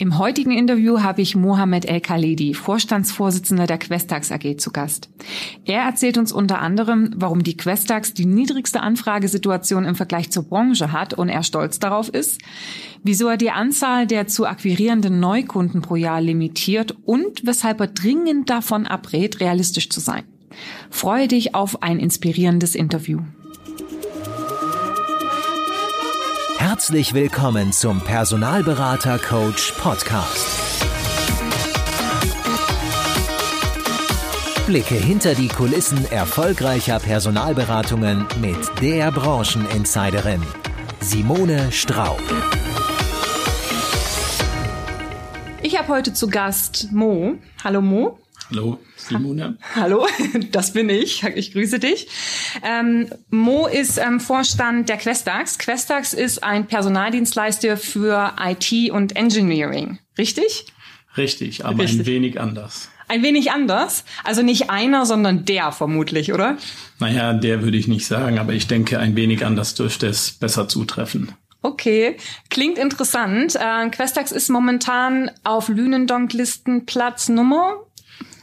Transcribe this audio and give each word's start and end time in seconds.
Im 0.00 0.16
heutigen 0.16 0.52
Interview 0.52 1.00
habe 1.00 1.22
ich 1.22 1.34
Mohamed 1.34 1.84
El 1.84 2.00
Khaledi, 2.00 2.54
Vorstandsvorsitzender 2.54 3.66
der 3.66 3.78
Questax 3.78 4.30
AG, 4.30 4.56
zu 4.58 4.70
Gast. 4.70 5.08
Er 5.64 5.82
erzählt 5.82 6.18
uns 6.18 6.30
unter 6.30 6.60
anderem, 6.60 7.10
warum 7.16 7.42
die 7.42 7.56
Questax 7.56 8.14
die 8.14 8.24
niedrigste 8.24 8.80
Anfragesituation 8.80 9.84
im 9.84 9.96
Vergleich 9.96 10.30
zur 10.30 10.44
Branche 10.44 10.92
hat 10.92 11.14
und 11.14 11.28
er 11.28 11.42
stolz 11.42 11.80
darauf 11.80 12.08
ist, 12.08 12.40
wieso 13.02 13.26
er 13.26 13.36
die 13.36 13.50
Anzahl 13.50 14.06
der 14.06 14.28
zu 14.28 14.46
akquirierenden 14.46 15.18
Neukunden 15.18 15.82
pro 15.82 15.96
Jahr 15.96 16.20
limitiert 16.20 16.94
und 17.04 17.44
weshalb 17.44 17.80
er 17.80 17.88
dringend 17.88 18.50
davon 18.50 18.86
abrät, 18.86 19.40
realistisch 19.40 19.90
zu 19.90 19.98
sein. 19.98 20.22
Freue 20.90 21.26
dich 21.26 21.56
auf 21.56 21.82
ein 21.82 21.98
inspirierendes 21.98 22.76
Interview. 22.76 23.22
Herzlich 26.78 27.12
willkommen 27.12 27.72
zum 27.72 28.00
Personalberater 28.00 29.18
Coach 29.18 29.72
Podcast. 29.72 30.80
Blicke 34.64 34.94
hinter 34.94 35.34
die 35.34 35.48
Kulissen 35.48 36.08
erfolgreicher 36.12 37.00
Personalberatungen 37.00 38.28
mit 38.40 38.58
der 38.80 39.10
Brancheninsiderin 39.10 40.40
Simone 41.00 41.72
Straub. 41.72 42.22
Ich 45.60 45.76
habe 45.76 45.88
heute 45.88 46.12
zu 46.12 46.28
Gast 46.28 46.92
Mo. 46.92 47.34
Hallo 47.64 47.80
Mo. 47.80 48.20
Hallo, 48.50 48.78
Simone. 48.96 49.58
Hallo, 49.74 50.06
das 50.52 50.72
bin 50.72 50.88
ich. 50.88 51.22
Ich 51.22 51.52
grüße 51.52 51.78
dich. 51.78 52.08
Ähm, 52.64 53.08
Mo 53.28 53.66
ist 53.66 53.98
ähm, 53.98 54.20
Vorstand 54.20 54.88
der 54.88 54.96
Questax. 54.96 55.58
Questax 55.58 56.14
ist 56.14 56.42
ein 56.42 56.66
Personaldienstleister 56.66 57.76
für 57.76 58.34
IT 58.40 58.90
und 58.90 59.16
Engineering. 59.16 59.98
Richtig? 60.16 60.66
Richtig, 61.16 61.66
aber 61.66 61.82
Richtig. 61.82 62.00
ein 62.00 62.06
wenig 62.06 62.40
anders. 62.40 62.88
Ein 63.08 63.22
wenig 63.22 63.50
anders? 63.50 64.04
Also 64.24 64.42
nicht 64.42 64.70
einer, 64.70 65.04
sondern 65.04 65.44
der 65.44 65.72
vermutlich, 65.72 66.32
oder? 66.32 66.56
Naja, 67.00 67.34
der 67.34 67.62
würde 67.62 67.76
ich 67.76 67.88
nicht 67.88 68.06
sagen, 68.06 68.38
aber 68.38 68.52
ich 68.54 68.66
denke, 68.66 68.98
ein 68.98 69.14
wenig 69.16 69.44
anders 69.44 69.74
dürfte 69.74 70.06
es 70.06 70.32
besser 70.32 70.68
zutreffen. 70.68 71.32
Okay, 71.60 72.16
klingt 72.50 72.78
interessant. 72.78 73.56
Äh, 73.56 73.90
Questax 73.90 74.30
ist 74.30 74.48
momentan 74.48 75.30
auf 75.42 75.68
Lünendonk-Listen 75.68 76.86
Platz 76.86 77.28
Nummer 77.28 77.84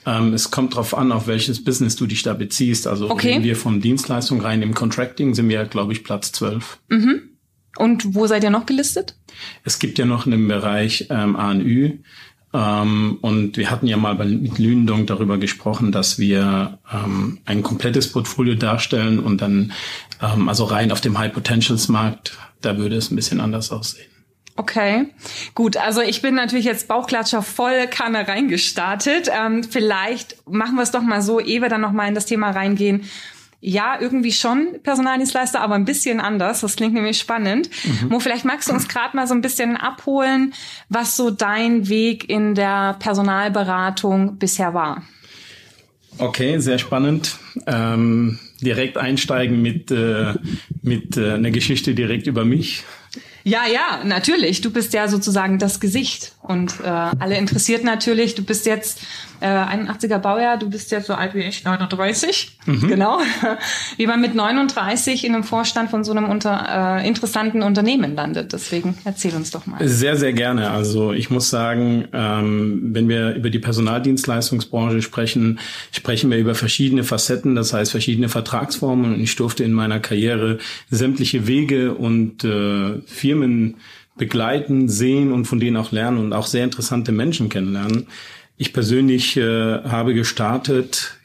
ähm, 0.06 0.34
es 0.34 0.52
kommt 0.52 0.74
darauf 0.74 0.96
an, 0.96 1.12
auf 1.12 1.28
welches 1.28 1.64
Business 1.64 1.96
du 1.96 2.06
dich 2.06 2.22
da 2.22 2.34
beziehst. 2.34 2.88
Also 2.88 3.10
okay. 3.10 3.34
reden 3.34 3.44
wir 3.44 3.56
von 3.56 3.82
Dienstleistung 3.82 4.42
rein 4.42 4.62
im 4.62 4.74
Contracting, 4.74 5.34
sind 5.34 5.50
wir, 5.50 5.66
glaube 5.66 5.94
ich, 5.94 6.04
Platz 6.04 6.32
12. 6.32 6.80
Mhm. 6.90 7.22
Und 7.78 8.16
wo 8.16 8.28
seid 8.28 8.44
ihr 8.44 8.50
noch 8.50 8.66
gelistet? 8.66 9.18
Es 9.64 9.80
gibt 9.80 9.98
ja 9.98 10.06
noch 10.06 10.26
einen 10.26 10.48
Bereich 10.48 11.08
ähm, 11.10 11.36
ANÜ. 11.36 12.00
Ähm, 12.54 13.18
und 13.22 13.58
wir 13.58 13.70
hatten 13.70 13.88
ja 13.88 13.98
mal 13.98 14.16
bei, 14.16 14.26
mit 14.26 14.60
Lündung 14.60 15.06
darüber 15.06 15.38
gesprochen, 15.38 15.92
dass 15.92 16.20
wir 16.20 16.80
ähm, 16.94 17.40
ein 17.44 17.64
komplettes 17.64 18.12
Portfolio 18.12 18.56
darstellen 18.56 19.20
und 19.20 19.42
dann, 19.42 19.74
ähm, 20.22 20.48
also 20.48 20.64
rein 20.64 20.92
auf 20.94 21.02
dem 21.02 21.18
High 21.18 21.34
Potentials 21.34 21.90
Markt, 21.90 22.38
da 22.62 22.78
würde 22.78 22.96
es 22.96 23.12
ein 23.12 23.18
bisschen 23.18 23.42
anders 23.42 23.72
aussehen. 23.72 24.10
Okay, 24.58 25.08
gut. 25.54 25.76
Also 25.76 26.02
ich 26.02 26.22
bin 26.22 26.36
natürlich 26.36 26.66
jetzt 26.66 26.88
Bauchklatscher 26.88 27.42
voll 27.42 27.88
Kanne 27.88 28.26
reingestartet. 28.28 29.30
Ähm, 29.38 29.64
vielleicht 29.64 30.38
machen 30.50 30.76
wir 30.76 30.84
es 30.84 30.92
doch 30.92 31.02
mal 31.02 31.22
so, 31.22 31.42
ehe 31.42 31.62
wir 31.62 31.68
dann 31.68 31.82
noch 31.82 31.92
mal 31.92 32.08
in 32.08 32.16
das 32.16 32.26
Thema 32.26 32.52
reingehen. 32.52 33.04
Ja, 33.60 33.98
irgendwie 34.00 34.32
schon 34.32 34.80
Personaldienstleister, 34.84 35.60
aber 35.60 35.76
ein 35.76 35.86
bisschen 35.86 36.22
anders. 36.22 36.62
Das 36.62 36.76
klingt 36.78 36.94
nämlich 36.94 37.18
spannend. 37.18 37.70
Mhm. 37.84 38.10
Mo, 38.10 38.20
vielleicht 38.20 38.46
magst 38.46 38.70
du 38.70 38.74
uns 38.74 38.88
gerade 38.88 39.18
mal 39.18 39.28
so 39.28 39.34
ein 39.34 39.42
bisschen 39.42 39.76
abholen, 39.76 40.54
was 40.88 41.18
so 41.18 41.32
dein 41.32 41.90
Weg 41.90 42.30
in 42.30 42.56
der 42.56 42.96
Personalberatung 43.00 44.38
bisher 44.38 44.74
war. 44.74 45.04
Okay, 46.18 46.60
sehr 46.60 46.78
spannend. 46.78 47.40
Ähm, 47.68 48.40
direkt 48.62 48.98
einsteigen 48.98 49.62
mit, 49.62 49.92
äh, 49.92 50.34
mit 50.82 51.18
äh, 51.18 51.34
einer 51.34 51.52
Geschichte 51.52 51.94
direkt 51.94 52.28
über 52.28 52.46
mich. 52.46 52.84
Ja, 53.48 53.68
ja, 53.68 54.04
natürlich. 54.04 54.62
Du 54.62 54.72
bist 54.72 54.92
ja 54.94 55.08
sozusagen 55.08 55.60
das 55.60 55.80
Gesicht 55.80 56.34
und 56.42 56.80
äh, 56.84 56.88
alle 56.88 57.38
interessiert 57.38 57.84
natürlich. 57.84 58.34
Du 58.34 58.44
bist 58.44 58.66
jetzt 58.66 59.02
äh, 59.46 59.48
81er 59.48 60.18
Baujahr, 60.18 60.58
du 60.58 60.70
bist 60.70 60.92
jetzt 60.92 61.06
so 61.06 61.14
alt 61.14 61.36
wie 61.36 61.42
ich, 61.42 61.64
39. 61.64 62.58
Mhm. 62.66 62.88
Genau. 62.88 63.20
Wie 63.98 64.08
man 64.08 64.20
mit 64.20 64.34
39 64.34 65.24
in 65.24 65.36
einem 65.36 65.44
Vorstand 65.44 65.92
von 65.92 66.04
so 66.04 66.12
einem 66.12 66.30
unter, 66.30 67.00
äh, 67.00 67.08
interessanten 67.08 67.62
Unternehmen 67.62 68.16
landet. 68.16 68.54
Deswegen 68.54 68.98
erzähl 69.04 69.36
uns 69.36 69.52
doch 69.52 69.68
mal. 69.68 69.88
Sehr, 69.88 70.18
sehr 70.18 70.34
gerne. 70.34 70.72
Also 70.72 71.14
ich 71.14 71.30
muss 71.30 71.50
sagen, 71.50 72.08
ähm, 72.12 72.90
wenn 72.94 73.08
wir 73.08 73.36
über 73.36 73.52
die 73.52 73.60
Personaldienstleistungsbranche 73.60 75.02
sprechen, 75.02 75.60
sprechen 75.92 76.32
wir 76.32 76.40
über 76.40 76.56
verschiedene 76.56 77.04
Facetten, 77.04 77.56
das 77.56 77.72
heißt 77.74 77.92
verschiedene 77.92 78.30
Vertragsformen. 78.30 79.14
Und 79.14 79.20
ich 79.20 79.36
durfte 79.36 79.64
in 79.64 79.74
meiner 79.74 80.00
Karriere 80.00 80.58
sämtliche 80.90 81.46
Wege 81.46 81.94
und 81.94 82.44
äh, 82.44 83.02
Firmen 83.06 83.76
begleiten, 84.18 84.90
sehen 84.90 85.32
und 85.32 85.46
von 85.46 85.60
denen 85.60 85.78
auch 85.78 85.92
lernen 85.92 86.18
und 86.18 86.34
auch 86.34 86.48
sehr 86.48 86.64
interessante 86.64 87.12
Menschen 87.12 87.50
kennenlernen. 87.50 88.08
Ich 88.58 88.74
persönlich 88.74 89.38
äh, 89.38 89.84
habe 89.84 90.14
gestartet, 90.14 91.16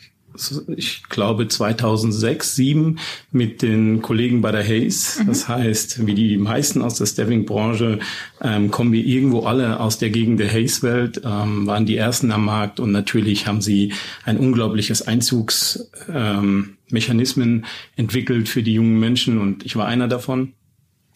ich 0.77 1.03
glaube 1.09 1.49
2006, 1.49 2.55
2007 2.55 2.99
mit 3.31 3.63
den 3.63 4.03
Kollegen 4.03 4.41
bei 4.41 4.51
der 4.53 4.65
Hayes. 4.65 5.19
Mhm. 5.19 5.27
Das 5.27 5.49
heißt, 5.49 6.07
wie 6.07 6.15
die 6.15 6.39
meisten 6.39 6.83
aus 6.83 6.95
der 6.97 7.07
Staffing-Branche 7.07 7.99
ähm, 8.41 8.71
kommen 8.71 8.93
wir 8.93 9.05
irgendwo 9.05 9.43
alle 9.43 9.81
aus 9.81 9.99
der 9.99 10.11
Gegend 10.11 10.39
der 10.41 10.51
Hayes-Welt, 10.51 11.21
ähm, 11.25 11.67
waren 11.67 11.87
die 11.87 11.97
ersten 11.97 12.33
am 12.33 12.45
Markt 12.45 12.81
und 12.81 12.93
natürlich 12.93 13.47
haben 13.47 13.61
sie 13.61 13.93
ein 14.25 14.39
unglaubliches 14.39 15.03
Einzugsmechanismen 15.03 17.49
ähm, 17.49 17.65
entwickelt 17.97 18.49
für 18.49 18.63
die 18.63 18.75
jungen 18.75 18.99
Menschen 18.99 19.39
und 19.39 19.65
ich 19.65 19.77
war 19.77 19.87
einer 19.87 20.09
davon. 20.09 20.55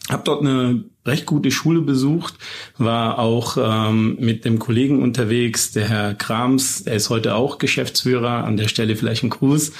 Hab 0.09 0.25
dort 0.25 0.41
eine 0.41 0.83
recht 1.05 1.25
gute 1.25 1.51
Schule 1.51 1.81
besucht, 1.81 2.35
war 2.77 3.19
auch 3.19 3.57
ähm, 3.59 4.17
mit 4.19 4.45
dem 4.45 4.59
Kollegen 4.59 5.01
unterwegs, 5.01 5.71
der 5.71 5.87
Herr 5.87 6.13
Krams, 6.13 6.83
der 6.83 6.95
ist 6.95 7.09
heute 7.09 7.35
auch 7.35 7.57
Geschäftsführer, 7.57 8.43
an 8.43 8.57
der 8.57 8.67
Stelle 8.67 8.95
vielleicht 8.95 9.23
ein 9.23 9.29
Gruß. 9.29 9.71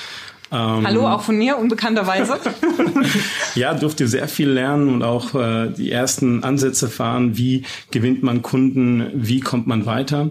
Ähm, 0.51 0.87
Hallo, 0.87 1.07
auch 1.07 1.21
von 1.21 1.37
mir, 1.37 1.57
unbekannterweise. 1.57 2.39
ja, 3.55 3.73
durfte 3.73 4.07
sehr 4.07 4.27
viel 4.27 4.49
lernen 4.49 4.89
und 4.89 5.03
auch 5.03 5.33
äh, 5.33 5.69
die 5.69 5.91
ersten 5.91 6.43
Ansätze 6.43 6.87
fahren, 6.87 7.37
wie 7.37 7.63
gewinnt 7.89 8.21
man 8.21 8.43
Kunden, 8.43 9.09
wie 9.15 9.39
kommt 9.39 9.65
man 9.65 9.85
weiter. 9.87 10.29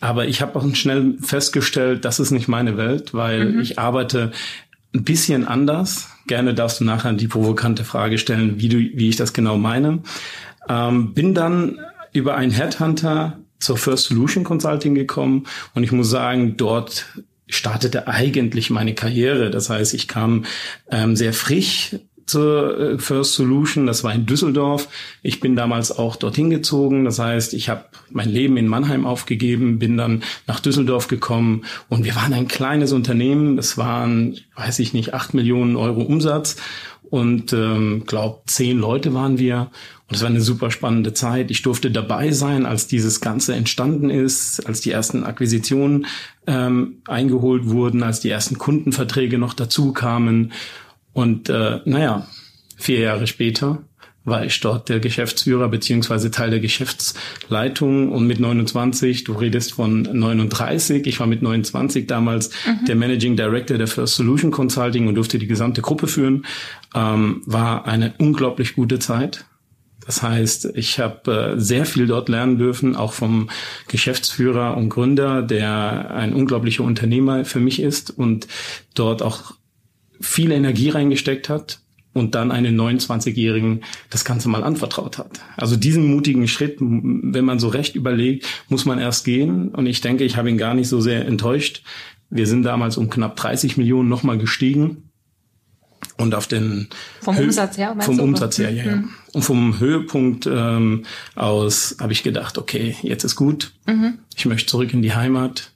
Aber 0.00 0.26
ich 0.26 0.42
habe 0.42 0.58
auch 0.58 0.74
schnell 0.74 1.16
festgestellt, 1.22 2.04
das 2.04 2.20
ist 2.20 2.30
nicht 2.30 2.46
meine 2.46 2.76
Welt, 2.76 3.14
weil 3.14 3.52
mhm. 3.52 3.60
ich 3.60 3.78
arbeite 3.78 4.32
ein 4.94 5.04
bisschen 5.04 5.46
anders. 5.46 6.08
Gerne 6.26 6.54
darfst 6.54 6.80
du 6.80 6.84
nachher 6.84 7.12
die 7.12 7.28
provokante 7.28 7.84
Frage 7.84 8.18
stellen, 8.18 8.60
wie, 8.60 8.68
du, 8.68 8.78
wie 8.78 9.08
ich 9.08 9.16
das 9.16 9.32
genau 9.32 9.58
meine. 9.58 10.00
Ähm, 10.68 11.12
bin 11.12 11.34
dann 11.34 11.78
über 12.12 12.36
einen 12.36 12.52
Headhunter 12.52 13.38
zur 13.58 13.76
First 13.76 14.06
Solution 14.06 14.44
Consulting 14.44 14.94
gekommen 14.94 15.46
und 15.74 15.82
ich 15.82 15.92
muss 15.92 16.08
sagen, 16.10 16.56
dort 16.56 17.06
startete 17.48 18.08
eigentlich 18.08 18.70
meine 18.70 18.94
Karriere. 18.94 19.50
Das 19.50 19.68
heißt, 19.68 19.94
ich 19.94 20.08
kam 20.08 20.44
ähm, 20.90 21.16
sehr 21.16 21.32
frisch 21.32 21.96
zur 22.26 22.78
äh, 22.78 22.98
First 22.98 23.34
Solution, 23.34 23.86
das 23.86 24.04
war 24.04 24.14
in 24.14 24.26
Düsseldorf. 24.26 24.88
Ich 25.22 25.40
bin 25.40 25.56
damals 25.56 25.96
auch 25.96 26.16
dorthin 26.16 26.50
gezogen. 26.50 27.04
Das 27.04 27.18
heißt, 27.18 27.54
ich 27.54 27.68
habe 27.68 27.84
mein 28.10 28.28
Leben 28.28 28.56
in 28.56 28.68
Mannheim 28.68 29.06
aufgegeben, 29.06 29.78
bin 29.78 29.96
dann 29.96 30.22
nach 30.46 30.60
Düsseldorf 30.60 31.08
gekommen 31.08 31.64
und 31.88 32.04
wir 32.04 32.16
waren 32.16 32.32
ein 32.32 32.48
kleines 32.48 32.92
Unternehmen. 32.92 33.56
Das 33.56 33.76
waren, 33.78 34.38
weiß 34.56 34.78
ich 34.78 34.92
nicht, 34.92 35.14
acht 35.14 35.34
Millionen 35.34 35.76
Euro 35.76 36.02
Umsatz 36.02 36.56
und 37.10 37.52
ähm, 37.52 38.04
glaube 38.06 38.40
zehn 38.46 38.78
Leute 38.78 39.14
waren 39.14 39.38
wir. 39.38 39.70
Und 40.08 40.16
es 40.16 40.22
war 40.22 40.28
eine 40.28 40.40
super 40.40 40.70
spannende 40.70 41.14
Zeit. 41.14 41.50
Ich 41.50 41.62
durfte 41.62 41.90
dabei 41.90 42.32
sein, 42.32 42.66
als 42.66 42.88
dieses 42.88 43.20
Ganze 43.20 43.54
entstanden 43.54 44.10
ist, 44.10 44.66
als 44.66 44.80
die 44.80 44.90
ersten 44.90 45.24
Akquisitionen 45.24 46.06
ähm, 46.46 46.96
eingeholt 47.06 47.66
wurden, 47.66 48.02
als 48.02 48.20
die 48.20 48.30
ersten 48.30 48.58
Kundenverträge 48.58 49.38
noch 49.38 49.54
dazu 49.54 49.92
kamen. 49.92 50.52
Und 51.14 51.48
äh, 51.48 51.80
naja, 51.86 52.26
vier 52.76 52.98
Jahre 53.00 53.26
später 53.26 53.82
war 54.24 54.44
ich 54.44 54.58
dort 54.60 54.88
der 54.88 55.00
Geschäftsführer 55.00 55.68
beziehungsweise 55.68 56.30
Teil 56.30 56.50
der 56.50 56.60
Geschäftsleitung 56.60 58.10
und 58.10 58.26
mit 58.26 58.40
29, 58.40 59.24
du 59.24 59.34
redest 59.34 59.74
von 59.74 60.02
39, 60.02 61.06
ich 61.06 61.20
war 61.20 61.26
mit 61.26 61.42
29 61.42 62.06
damals 62.06 62.50
mhm. 62.66 62.86
der 62.86 62.96
Managing 62.96 63.36
Director 63.36 63.76
der 63.76 63.86
First 63.86 64.16
Solution 64.16 64.50
Consulting 64.50 65.08
und 65.08 65.14
durfte 65.14 65.38
die 65.38 65.46
gesamte 65.46 65.82
Gruppe 65.82 66.06
führen, 66.06 66.46
ähm, 66.94 67.42
war 67.44 67.86
eine 67.86 68.14
unglaublich 68.18 68.74
gute 68.74 68.98
Zeit. 68.98 69.44
Das 70.06 70.22
heißt, 70.22 70.72
ich 70.74 70.98
habe 71.00 71.54
äh, 71.56 71.60
sehr 71.60 71.86
viel 71.86 72.06
dort 72.06 72.28
lernen 72.28 72.58
dürfen, 72.58 72.96
auch 72.96 73.12
vom 73.12 73.50
Geschäftsführer 73.88 74.76
und 74.76 74.88
Gründer, 74.88 75.42
der 75.42 76.10
ein 76.14 76.34
unglaublicher 76.34 76.84
Unternehmer 76.84 77.44
für 77.44 77.60
mich 77.60 77.80
ist 77.80 78.10
und 78.10 78.46
dort 78.94 79.22
auch 79.22 79.54
viel 80.20 80.52
Energie 80.52 80.90
reingesteckt 80.90 81.48
hat. 81.48 81.80
und 82.16 82.36
dann 82.36 82.52
einen 82.52 82.80
29-Jährigen 82.80 83.82
das 84.08 84.24
Ganze 84.24 84.48
mal 84.48 84.62
anvertraut 84.62 85.18
hat. 85.18 85.40
Also 85.56 85.74
diesen 85.74 86.06
mutigen 86.06 86.46
Schritt, 86.46 86.76
wenn 86.78 87.44
man 87.44 87.58
so 87.58 87.66
recht 87.66 87.96
überlegt, 87.96 88.46
muss 88.68 88.84
man 88.84 89.00
erst 89.00 89.24
gehen. 89.24 89.70
Und 89.70 89.86
ich 89.86 90.00
denke, 90.00 90.22
ich 90.22 90.36
habe 90.36 90.48
ihn 90.48 90.56
gar 90.56 90.74
nicht 90.74 90.88
so 90.88 91.00
sehr 91.00 91.26
enttäuscht. 91.26 91.82
Wir 92.30 92.46
sind 92.46 92.62
damals 92.62 92.96
um 92.96 93.10
knapp 93.10 93.34
30 93.34 93.76
Millionen 93.76 94.08
nochmal 94.08 94.38
gestiegen. 94.38 95.10
Und 96.16 96.34
auf 96.34 96.46
den 96.46 96.88
vom 97.20 97.36
Hö 97.36 97.44
Umsatz 97.44 97.76
her, 97.76 97.96
vom 97.98 98.20
Umsatz 98.20 98.58
her, 98.58 98.70
ja, 98.70 98.84
ja. 98.84 98.96
Mhm. 98.96 99.10
Und 99.32 99.42
vom 99.42 99.80
Höhepunkt 99.80 100.46
ähm, 100.46 101.04
aus 101.34 101.96
habe 101.98 102.12
ich 102.12 102.22
gedacht, 102.22 102.56
okay, 102.58 102.94
jetzt 103.02 103.24
ist 103.24 103.34
gut. 103.34 103.72
Mhm. 103.86 104.18
Ich 104.36 104.46
möchte 104.46 104.68
zurück 104.68 104.94
in 104.94 105.02
die 105.02 105.14
Heimat. 105.14 105.72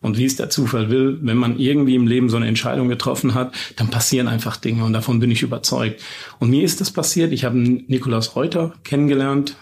Und 0.00 0.18
wie 0.18 0.24
es 0.24 0.36
der 0.36 0.50
Zufall 0.50 0.90
will, 0.90 1.18
wenn 1.22 1.36
man 1.36 1.58
irgendwie 1.58 1.94
im 1.94 2.06
Leben 2.06 2.28
so 2.28 2.36
eine 2.36 2.46
Entscheidung 2.46 2.88
getroffen 2.88 3.34
hat, 3.34 3.54
dann 3.76 3.88
passieren 3.88 4.28
einfach 4.28 4.56
Dinge 4.56 4.84
und 4.84 4.92
davon 4.92 5.20
bin 5.20 5.30
ich 5.30 5.42
überzeugt. 5.42 6.02
Und 6.38 6.50
mir 6.50 6.62
ist 6.62 6.80
das 6.80 6.90
passiert. 6.90 7.32
Ich 7.32 7.44
habe 7.44 7.58
Nikolaus 7.58 8.36
Reuter 8.36 8.74
kennengelernt, 8.84 9.56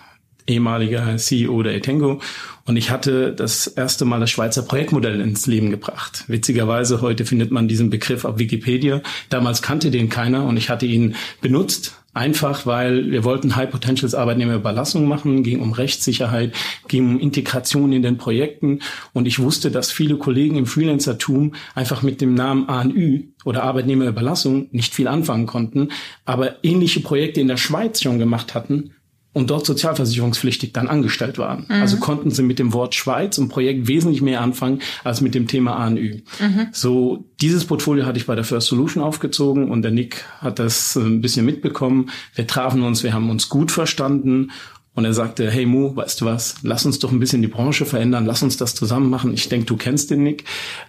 ehemaliger 0.46 1.16
CEO 1.16 1.62
der 1.62 1.74
Etengo. 1.74 2.20
Und 2.66 2.76
ich 2.76 2.90
hatte 2.90 3.32
das 3.32 3.66
erste 3.66 4.04
Mal 4.04 4.20
das 4.20 4.30
Schweizer 4.30 4.62
Projektmodell 4.62 5.20
ins 5.20 5.46
Leben 5.46 5.70
gebracht. 5.70 6.24
Witzigerweise, 6.28 7.00
heute 7.00 7.24
findet 7.24 7.50
man 7.50 7.68
diesen 7.68 7.90
Begriff 7.90 8.24
auf 8.24 8.38
Wikipedia. 8.38 9.02
Damals 9.28 9.62
kannte 9.62 9.90
den 9.90 10.08
keiner 10.08 10.44
und 10.44 10.56
ich 10.56 10.70
hatte 10.70 10.86
ihn 10.86 11.14
benutzt. 11.40 12.03
Einfach, 12.14 12.64
weil 12.64 13.10
wir 13.10 13.24
wollten 13.24 13.56
High 13.56 13.70
Potentials 13.70 14.14
Arbeitnehmerüberlassung 14.14 15.06
machen, 15.06 15.42
ging 15.42 15.60
um 15.60 15.72
Rechtssicherheit, 15.72 16.54
ging 16.86 17.08
um 17.08 17.20
Integration 17.20 17.92
in 17.92 18.02
den 18.02 18.18
Projekten. 18.18 18.78
Und 19.12 19.26
ich 19.26 19.40
wusste, 19.40 19.72
dass 19.72 19.90
viele 19.90 20.16
Kollegen 20.16 20.56
im 20.56 20.66
Freelancertum 20.66 21.54
einfach 21.74 22.02
mit 22.02 22.20
dem 22.20 22.34
Namen 22.34 22.68
ANÜ 22.68 23.24
oder 23.44 23.64
Arbeitnehmerüberlassung 23.64 24.68
nicht 24.70 24.94
viel 24.94 25.08
anfangen 25.08 25.46
konnten, 25.46 25.88
aber 26.24 26.64
ähnliche 26.64 27.00
Projekte 27.00 27.40
in 27.40 27.48
der 27.48 27.56
Schweiz 27.56 28.00
schon 28.00 28.20
gemacht 28.20 28.54
hatten 28.54 28.92
und 29.34 29.50
dort 29.50 29.66
sozialversicherungspflichtig 29.66 30.72
dann 30.72 30.88
angestellt 30.88 31.36
waren. 31.38 31.66
Mhm. 31.68 31.82
Also 31.82 31.98
konnten 31.98 32.30
sie 32.30 32.42
mit 32.42 32.58
dem 32.58 32.72
Wort 32.72 32.94
Schweiz 32.94 33.36
und 33.36 33.48
Projekt 33.48 33.88
wesentlich 33.88 34.22
mehr 34.22 34.40
anfangen 34.40 34.80
als 35.02 35.20
mit 35.20 35.34
dem 35.34 35.48
Thema 35.48 35.76
ANÜ. 35.76 36.22
Mhm. 36.40 36.68
So, 36.72 37.24
dieses 37.40 37.64
Portfolio 37.64 38.06
hatte 38.06 38.18
ich 38.18 38.26
bei 38.26 38.36
der 38.36 38.44
First 38.44 38.68
Solution 38.68 39.02
aufgezogen 39.02 39.70
und 39.70 39.82
der 39.82 39.90
Nick 39.90 40.24
hat 40.38 40.58
das 40.58 40.96
äh, 40.96 41.00
ein 41.00 41.20
bisschen 41.20 41.44
mitbekommen. 41.44 42.10
Wir 42.34 42.46
trafen 42.46 42.82
uns, 42.82 43.02
wir 43.02 43.12
haben 43.12 43.28
uns 43.28 43.48
gut 43.48 43.72
verstanden 43.72 44.52
und 44.94 45.04
er 45.04 45.12
sagte, 45.12 45.50
hey 45.50 45.66
Mo, 45.66 45.96
weißt 45.96 46.20
du 46.20 46.26
was, 46.26 46.54
lass 46.62 46.86
uns 46.86 47.00
doch 47.00 47.10
ein 47.10 47.18
bisschen 47.18 47.42
die 47.42 47.48
Branche 47.48 47.86
verändern, 47.86 48.26
lass 48.26 48.44
uns 48.44 48.56
das 48.56 48.76
zusammen 48.76 49.10
machen. 49.10 49.34
Ich 49.34 49.48
denke, 49.48 49.66
du 49.66 49.76
kennst 49.76 50.12
den 50.12 50.22
Nick. 50.22 50.44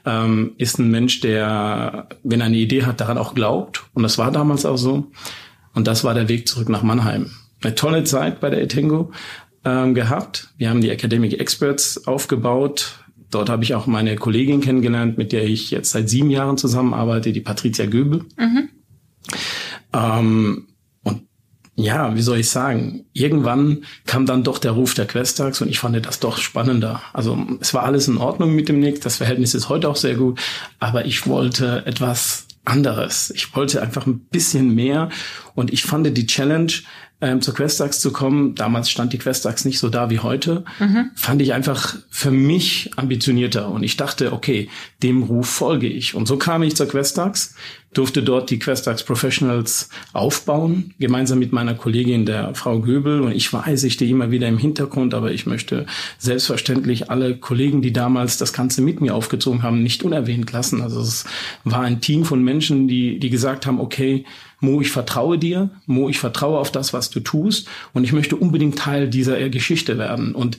Ähm, 0.06 0.52
ist 0.60 0.78
ein 0.78 0.92
Mensch, 0.92 1.20
der, 1.22 2.10
wenn 2.24 2.42
er 2.42 2.46
eine 2.46 2.58
Idee 2.58 2.84
hat, 2.84 3.02
daran 3.02 3.18
auch 3.18 3.34
glaubt. 3.34 3.86
Und 3.96 4.04
das 4.04 4.20
war 4.20 4.32
damals 4.32 4.68
auch 4.68 4.78
so. 4.78 5.08
Und 5.74 5.88
das 5.88 6.04
war 6.04 6.14
der 6.14 6.30
Weg 6.30 6.48
zurück 6.48 6.70
nach 6.70 6.84
Mannheim 6.84 7.32
eine 7.64 7.76
tolle 7.76 8.04
Zeit 8.04 8.40
bei 8.40 8.50
der 8.50 8.62
Etengo 8.62 9.12
ähm, 9.66 9.96
gehabt. 9.96 10.50
Wir 10.58 10.70
haben 10.70 10.82
die 10.82 10.90
Academic 10.90 11.40
Experts 11.40 12.08
aufgebaut. 12.08 13.00
Dort 13.32 13.50
habe 13.50 13.64
ich 13.64 13.74
auch 13.74 13.88
meine 13.88 14.16
Kollegin 14.16 14.62
kennengelernt, 14.62 15.18
mit 15.18 15.32
der 15.32 15.44
ich 15.44 15.72
jetzt 15.72 15.92
seit 15.92 16.10
sieben 16.10 16.30
Jahren 16.30 16.58
zusammenarbeite, 16.58 17.34
die 17.34 17.42
Patricia 17.42 17.86
Göbel. 17.86 18.26
Mhm. 18.38 18.70
Ähm, 19.92 20.68
und 21.04 21.24
ja, 21.76 22.16
wie 22.16 22.22
soll 22.22 22.40
ich 22.40 22.50
sagen, 22.50 23.06
irgendwann 23.14 23.84
kam 24.06 24.26
dann 24.26 24.44
doch 24.44 24.60
der 24.60 24.72
Ruf 24.72 24.94
der 24.94 25.08
Questags 25.08 25.62
und 25.62 25.70
ich 25.70 25.80
fand 25.80 26.06
das 26.06 26.20
doch 26.20 26.38
spannender. 26.38 27.02
Also 27.14 27.38
es 27.60 27.74
war 27.74 27.84
alles 27.84 28.08
in 28.08 28.18
Ordnung 28.18 28.56
mit 28.56 28.70
dem 28.70 28.80
Nick, 28.80 29.02
das 29.02 29.18
Verhältnis 29.18 29.56
ist 29.56 29.70
heute 29.70 29.90
auch 29.90 29.96
sehr 29.96 30.16
gut, 30.16 30.40
aber 30.80 31.06
ich 31.06 31.28
wollte 31.28 31.84
etwas 31.86 32.46
anderes. 32.66 33.32
Ich 33.36 33.56
wollte 33.56 33.82
einfach 33.82 34.06
ein 34.06 34.20
bisschen 34.20 34.74
mehr 34.74 35.10
und 35.54 35.72
ich 35.72 35.84
fand 35.84 36.18
die 36.18 36.28
Challenge, 36.28 36.72
ähm, 37.22 37.42
zur 37.42 37.54
Questax 37.54 38.02
zu 38.02 38.12
kommen, 38.12 38.56
damals 38.56 38.90
stand 38.90 39.14
die 39.14 39.18
Questax 39.18 39.64
nicht 39.64 39.80
so 39.80 39.90
da 39.90 40.10
wie 40.10 40.20
heute, 40.20 40.66
mhm. 40.80 41.12
fand 41.16 41.42
ich 41.42 41.54
einfach 41.54 41.96
für 42.10 42.32
mich 42.32 42.92
ambitionierter. 42.98 43.70
Und 43.70 43.84
ich 43.84 43.96
dachte, 43.96 44.34
okay, 44.34 44.70
dem 45.02 45.24
Ruf 45.24 45.48
folge 45.48 45.88
ich. 45.88 46.14
Und 46.14 46.28
so 46.28 46.38
kam 46.38 46.62
ich 46.64 46.76
zur 46.76 46.88
Questax, 46.88 47.56
durfte 47.94 48.22
dort 48.22 48.50
die 48.50 48.60
Questax 48.60 49.04
Professionals 49.04 49.90
aufbauen, 50.12 50.94
gemeinsam 51.00 51.40
mit 51.40 51.54
meiner 51.54 51.74
Kollegin, 51.74 52.26
der 52.26 52.54
Frau 52.54 52.80
Göbel. 52.80 53.22
Und 53.22 53.32
ich 53.32 53.52
weiß, 53.52 53.84
ich 53.84 53.94
stehe 53.94 54.12
immer 54.12 54.32
wieder 54.32 54.50
im 54.50 54.58
Hintergrund, 54.58 55.14
aber 55.14 55.32
ich 55.32 55.46
möchte 55.46 55.86
selbstverständlich 56.18 57.10
alle 57.10 57.38
Kollegen, 57.38 57.82
die 57.82 57.94
damals 57.94 58.38
das 58.38 58.52
Ganze 58.52 58.82
mit 58.82 59.00
mir 59.00 59.16
aufgezogen 59.16 59.64
haben, 59.64 59.82
nicht 59.82 60.04
unerwähnt 60.04 60.52
lassen. 60.52 60.82
Also 60.82 61.00
es 61.00 61.24
war 61.64 61.82
ein 61.82 62.02
Team 62.02 62.26
von 62.26 62.44
Menschen, 62.44 62.90
die, 62.90 63.20
die 63.20 63.30
gesagt 63.30 63.66
haben, 63.66 63.80
okay, 63.80 64.26
Mo, 64.60 64.82
ich 64.82 64.92
vertraue 64.92 65.38
dir, 65.38 65.70
Mo, 65.86 66.10
ich 66.10 66.20
vertraue 66.20 66.60
auf 66.60 66.72
das, 66.72 66.94
was 66.94 67.10
du 67.10 67.20
tust. 67.20 67.68
Und 67.94 68.04
ich 68.04 68.14
möchte 68.14 68.36
unbedingt 68.36 68.78
Teil 68.78 69.10
dieser 69.10 69.50
Geschichte 69.50 69.98
werden. 69.98 70.34
Und 70.34 70.58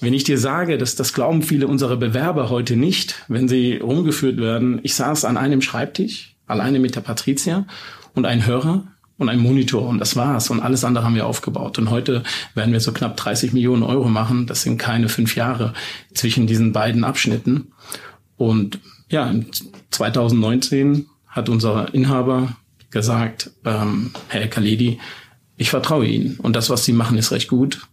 wenn 0.00 0.14
ich 0.14 0.24
dir 0.24 0.38
sage, 0.38 0.78
dass 0.78 0.96
das 0.96 1.12
glauben 1.12 1.42
viele 1.42 1.68
unserer 1.68 1.96
Bewerber 1.96 2.50
heute 2.50 2.76
nicht, 2.76 3.24
wenn 3.28 3.48
sie 3.48 3.76
rumgeführt 3.76 4.38
werden, 4.38 4.80
ich 4.82 4.94
saß 4.94 5.24
an 5.24 5.36
einem 5.36 5.62
Schreibtisch, 5.62 6.34
alleine 6.46 6.80
mit 6.80 6.96
der 6.96 7.02
Patricia 7.02 7.66
und 8.14 8.26
ein 8.26 8.44
Hörer 8.44 8.84
und 9.18 9.28
ein 9.28 9.38
Monitor. 9.38 9.88
Und 9.88 9.98
das 9.98 10.16
war's. 10.16 10.50
Und 10.50 10.60
alles 10.60 10.84
andere 10.84 11.04
haben 11.04 11.14
wir 11.14 11.26
aufgebaut. 11.26 11.78
Und 11.78 11.90
heute 11.90 12.24
werden 12.54 12.72
wir 12.72 12.80
so 12.80 12.92
knapp 12.92 13.16
30 13.16 13.52
Millionen 13.52 13.82
Euro 13.82 14.08
machen. 14.08 14.46
Das 14.46 14.62
sind 14.62 14.78
keine 14.78 15.08
fünf 15.08 15.36
Jahre 15.36 15.72
zwischen 16.14 16.46
diesen 16.46 16.72
beiden 16.72 17.04
Abschnitten. 17.04 17.68
Und 18.36 18.80
ja, 19.08 19.32
2019 19.90 21.06
hat 21.28 21.48
unser 21.48 21.94
Inhaber 21.94 22.56
gesagt, 22.92 23.50
ähm, 23.64 24.12
Herr 24.28 24.46
Kaledi, 24.46 25.00
ich 25.56 25.70
vertraue 25.70 26.06
Ihnen 26.06 26.36
und 26.36 26.54
das, 26.54 26.70
was 26.70 26.84
Sie 26.84 26.92
machen, 26.92 27.18
ist 27.18 27.32
recht 27.32 27.48
gut. 27.48 27.86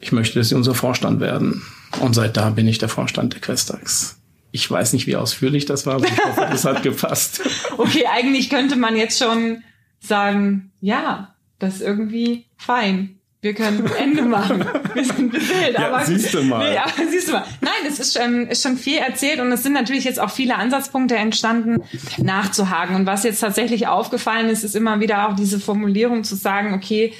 Ich 0.00 0.12
möchte, 0.12 0.38
dass 0.38 0.48
Sie 0.48 0.54
unser 0.54 0.74
Vorstand 0.74 1.20
werden. 1.20 1.62
Und 2.00 2.14
seit 2.14 2.36
da 2.36 2.50
bin 2.50 2.66
ich 2.66 2.78
der 2.78 2.88
Vorstand 2.88 3.34
der 3.34 3.40
Questax. 3.40 4.20
Ich 4.50 4.70
weiß 4.70 4.92
nicht, 4.92 5.06
wie 5.06 5.16
ausführlich 5.16 5.66
das 5.66 5.86
war, 5.86 5.96
aber 5.96 6.06
ich 6.06 6.24
hoffe, 6.24 6.46
das 6.50 6.64
hat 6.64 6.82
gepasst. 6.82 7.42
Okay, 7.76 8.04
eigentlich 8.10 8.50
könnte 8.50 8.76
man 8.76 8.96
jetzt 8.96 9.18
schon 9.18 9.62
sagen, 10.00 10.72
ja, 10.80 11.34
das 11.58 11.76
ist 11.76 11.80
irgendwie 11.82 12.46
fein 12.56 13.18
wir 13.44 13.52
können 13.52 13.84
Ende 13.98 14.22
machen. 14.22 14.64
Wir 14.94 15.04
sind 15.04 15.30
beseelt. 15.30 15.74
Ja, 15.74 15.88
aber, 15.88 16.02
siehst 16.06 16.32
du 16.32 16.42
mal. 16.42 16.70
Nee, 16.70 16.78
aber 16.78 16.92
siehst 17.10 17.28
du 17.28 17.32
mal. 17.32 17.44
Nein, 17.60 17.72
es 17.86 18.00
ist 18.00 18.18
schon, 18.18 18.46
ist 18.46 18.62
schon 18.62 18.78
viel 18.78 18.96
erzählt 18.96 19.38
und 19.38 19.52
es 19.52 19.62
sind 19.62 19.74
natürlich 19.74 20.04
jetzt 20.04 20.18
auch 20.18 20.30
viele 20.30 20.56
Ansatzpunkte 20.56 21.14
entstanden, 21.16 21.84
nachzuhaken. 22.16 22.96
Und 22.96 23.04
was 23.04 23.22
jetzt 23.22 23.40
tatsächlich 23.40 23.86
aufgefallen 23.86 24.48
ist, 24.48 24.64
ist 24.64 24.74
immer 24.74 25.00
wieder 25.00 25.28
auch 25.28 25.36
diese 25.36 25.60
Formulierung 25.60 26.24
zu 26.24 26.36
sagen, 26.36 26.72
okay, 26.72 27.12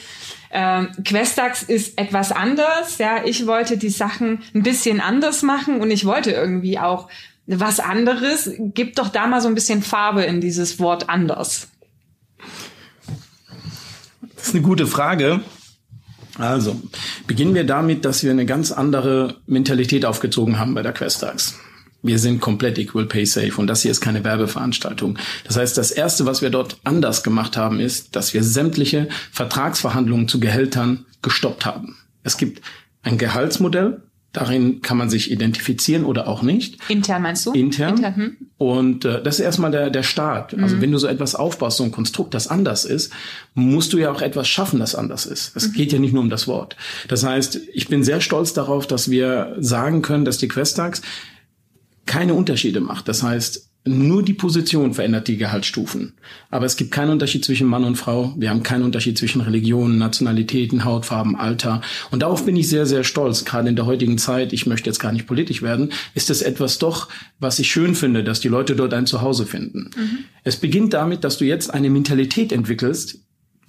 ähm, 0.50 0.88
Questax 1.05 1.62
ist 1.62 1.99
etwas 1.99 2.32
anders. 2.32 2.97
Ja, 2.97 3.27
ich 3.27 3.47
wollte 3.47 3.77
die 3.77 3.91
Sachen 3.91 4.43
ein 4.55 4.62
bisschen 4.62 5.03
anders 5.03 5.43
machen 5.43 5.82
und 5.82 5.91
ich 5.91 6.06
wollte 6.06 6.31
irgendwie 6.31 6.79
auch 6.79 7.08
was 7.46 7.81
anderes. 7.81 8.51
Gib 8.58 8.96
doch 8.96 9.10
da 9.10 9.27
mal 9.27 9.43
so 9.43 9.48
ein 9.48 9.55
bisschen 9.55 9.82
Farbe 9.82 10.22
in 10.22 10.41
dieses 10.41 10.81
Wort 10.81 11.10
anders. 11.10 11.69
Das 14.37 14.48
ist 14.48 14.55
eine 14.55 14.63
gute 14.63 14.87
Frage. 14.87 15.43
Also, 16.38 16.81
beginnen 17.26 17.55
wir 17.55 17.64
damit, 17.64 18.05
dass 18.05 18.22
wir 18.24 18.31
eine 18.31 18.46
ganz 18.46 18.72
andere 18.72 19.36
Mentalität 19.46 20.05
aufgezogen 20.05 20.58
haben 20.58 20.74
bei 20.74 20.82
der 20.82 20.93
Questax. 20.93 21.55
Wir 22.03 22.19
sind 22.19 22.41
komplett 22.41 22.79
Equal 22.79 23.06
Pay 23.06 23.24
Safe 23.24 23.55
und 23.56 23.67
das 23.67 23.81
hier 23.81 23.91
ist 23.91 24.03
keine 24.03 24.24
Werbeveranstaltung. 24.24 25.19
Das 25.46 25.56
heißt, 25.56 25.79
das 25.79 25.91
erste, 25.91 26.26
was 26.26 26.43
wir 26.43 26.50
dort 26.50 26.76
anders 26.84 27.22
gemacht 27.22 27.56
haben, 27.56 27.81
ist, 27.81 28.14
dass 28.14 28.34
wir 28.34 28.43
sämtliche 28.43 29.08
Vertragsverhandlungen 29.32 30.29
zu 30.29 30.38
Gehältern 30.38 31.06
gestoppt 31.22 31.64
haben. 31.64 31.96
Es 32.22 32.36
gibt 32.36 32.60
ein 33.03 33.17
Gehaltsmodell, 33.17 34.03
Darin 34.34 34.82
kann 34.82 34.98
man 34.98 35.08
sich 35.08 35.31
identifizieren 35.31 36.05
oder 36.05 36.26
auch 36.26 36.43
nicht. 36.43 36.79
Intern 36.91 37.22
meinst 37.22 37.46
du? 37.46 37.53
Intern. 37.53 37.94
Intern 37.94 38.17
hm. 38.17 38.36
Und 38.58 39.05
äh, 39.05 39.22
das 39.22 39.38
ist 39.38 39.44
erstmal 39.44 39.70
der, 39.70 39.91
der 39.91 40.03
Start. 40.03 40.55
Also 40.55 40.76
mhm. 40.76 40.81
wenn 40.81 40.93
du 40.93 40.98
so 40.98 41.06
etwas 41.06 41.36
aufbaust, 41.36 41.76
so 41.76 41.84
ein 41.84 41.93
Konstrukt, 41.93 42.34
das 42.34 42.48
anders 42.48 42.84
ist, 42.84 43.12
musst 43.55 43.93
du 43.93 43.98
ja 43.98 44.10
auch 44.10 44.22
etwas 44.22 44.48
schaffen, 44.48 44.81
das 44.81 44.96
anders 44.96 45.24
ist. 45.24 45.56
Es 45.56 45.69
mhm. 45.69 45.72
geht 45.72 45.93
ja 45.93 46.00
nicht 46.00 46.12
nur 46.12 46.22
um 46.22 46.31
das 46.31 46.48
Wort. 46.48 46.76
Das 47.08 47.24
heißt, 47.24 47.60
ich 47.72 47.88
bin 47.88 48.03
sehr 48.03 48.20
stolz 48.20 48.53
darauf, 48.53 48.88
dass 48.88 49.08
wir 49.08 49.56
sagen 49.60 50.03
können, 50.03 50.24
dass 50.24 50.38
die 50.38 50.48
Questax 50.48 51.00
keine 52.06 52.34
Unterschiede 52.34 52.81
macht. 52.81 53.06
Das 53.06 53.22
heißt, 53.22 53.70
nur 53.86 54.22
die 54.22 54.32
Position 54.32 54.94
verändert 54.94 55.29
die 55.29 55.36
Gehaltsstufen. 55.36 56.14
Aber 56.50 56.64
es 56.64 56.76
gibt 56.76 56.91
keinen 56.91 57.10
Unterschied 57.10 57.44
zwischen 57.44 57.67
Mann 57.67 57.84
und 57.84 57.96
Frau. 57.96 58.34
Wir 58.38 58.48
haben 58.48 58.62
keinen 58.62 58.82
Unterschied 58.82 59.19
zwischen 59.19 59.43
Religionen, 59.43 59.98
Nationalitäten, 59.98 60.84
Hautfarben, 60.84 61.36
Alter. 61.36 61.82
Und 62.10 62.22
darauf 62.22 62.46
bin 62.46 62.56
ich 62.56 62.69
sehr, 62.69 62.86
sehr 62.86 63.05
stolz. 63.05 63.44
Gerade 63.44 63.69
in 63.69 63.76
der 63.76 63.84
heutigen 63.84 64.17
Zeit, 64.17 64.55
ich 64.55 64.67
möchte 64.67 64.88
jetzt 64.88 65.00
gar 65.00 65.12
nicht 65.12 65.26
politisch 65.26 65.60
werden, 65.60 65.93
ist 66.14 66.31
es 66.31 66.41
etwas 66.41 66.79
doch, 66.79 67.08
was 67.38 67.58
ich 67.58 67.70
schön 67.70 67.94
finde, 67.94 68.24
dass 68.24 68.41
die 68.41 68.48
Leute 68.48 68.74
dort 68.74 68.94
ein 68.94 69.06
Zuhause 69.06 69.44
finden. 69.44 69.91
Mhm. 69.96 70.19
Es 70.44 70.56
beginnt 70.56 70.94
damit, 70.94 71.22
dass 71.22 71.36
du 71.36 71.44
jetzt 71.44 71.72
eine 71.72 71.91
Mentalität 71.91 72.53
entwickelst, 72.53 73.19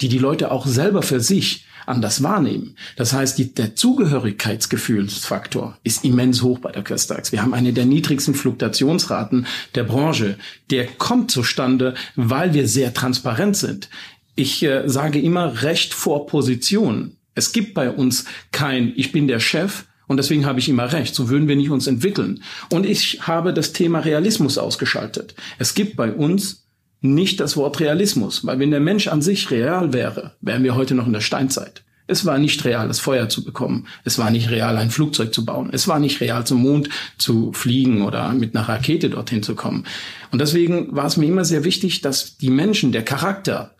die 0.01 0.09
die 0.09 0.17
Leute 0.17 0.51
auch 0.51 0.65
selber 0.65 1.01
für 1.01 1.19
sich 1.19 1.65
anders 1.85 2.23
wahrnehmen. 2.23 2.75
Das 2.95 3.13
heißt, 3.13 3.37
die, 3.37 3.53
der 3.53 3.75
Zugehörigkeitsgefühlsfaktor 3.75 5.77
ist 5.83 6.03
immens 6.03 6.41
hoch 6.41 6.59
bei 6.59 6.71
der 6.71 6.83
Questax. 6.83 7.31
Wir 7.31 7.41
haben 7.41 7.53
eine 7.53 7.73
der 7.73 7.85
niedrigsten 7.85 8.33
Fluktuationsraten 8.33 9.45
der 9.75 9.83
Branche. 9.83 10.37
Der 10.71 10.87
kommt 10.87 11.31
zustande, 11.31 11.93
weil 12.15 12.53
wir 12.53 12.67
sehr 12.67 12.93
transparent 12.93 13.57
sind. 13.57 13.89
Ich 14.35 14.63
äh, 14.63 14.87
sage 14.87 15.19
immer 15.19 15.61
Recht 15.61 15.93
vor 15.93 16.27
Position. 16.27 17.15
Es 17.35 17.51
gibt 17.51 17.73
bei 17.73 17.89
uns 17.89 18.25
kein 18.51 18.93
Ich 18.95 19.11
bin 19.11 19.27
der 19.27 19.39
Chef, 19.39 19.85
und 20.07 20.17
deswegen 20.17 20.45
habe 20.45 20.59
ich 20.59 20.69
immer 20.69 20.91
recht. 20.91 21.15
So 21.15 21.29
würden 21.29 21.47
wir 21.47 21.55
nicht 21.55 21.71
uns 21.71 21.87
entwickeln. 21.87 22.43
Und 22.71 22.85
ich 22.85 23.27
habe 23.27 23.53
das 23.53 23.73
Thema 23.73 23.99
Realismus 23.99 24.57
ausgeschaltet. 24.57 25.35
Es 25.57 25.73
gibt 25.73 25.95
bei 25.95 26.11
uns 26.11 26.64
nicht 27.13 27.39
das 27.39 27.55
Wort 27.57 27.79
Realismus, 27.79 28.45
weil 28.45 28.59
wenn 28.59 28.71
der 28.71 28.79
Mensch 28.79 29.07
an 29.07 29.21
sich 29.21 29.51
real 29.51 29.93
wäre, 29.93 30.33
wären 30.41 30.63
wir 30.63 30.75
heute 30.75 30.95
noch 30.95 31.07
in 31.07 31.13
der 31.13 31.21
Steinzeit. 31.21 31.83
Es 32.07 32.25
war 32.25 32.37
nicht 32.37 32.63
real, 32.65 32.87
das 32.87 32.99
Feuer 32.99 33.29
zu 33.29 33.43
bekommen. 33.43 33.87
Es 34.03 34.19
war 34.19 34.29
nicht 34.29 34.51
real, 34.51 34.77
ein 34.77 34.91
Flugzeug 34.91 35.33
zu 35.33 35.43
bauen. 35.43 35.69
Es 35.71 35.87
war 35.87 35.99
nicht 35.99 36.21
real, 36.21 36.45
zum 36.45 36.61
Mond 36.61 36.89
zu 37.17 37.51
fliegen 37.51 38.03
oder 38.03 38.31
mit 38.33 38.55
einer 38.55 38.69
Rakete 38.69 39.09
dorthin 39.09 39.41
zu 39.41 39.55
kommen. 39.55 39.85
Und 40.31 40.39
deswegen 40.39 40.95
war 40.95 41.05
es 41.05 41.17
mir 41.17 41.25
immer 41.25 41.45
sehr 41.45 41.63
wichtig, 41.63 42.01
dass 42.01 42.37
die 42.37 42.51
Menschen, 42.51 42.91
der 42.91 43.03
Charakter 43.03 43.71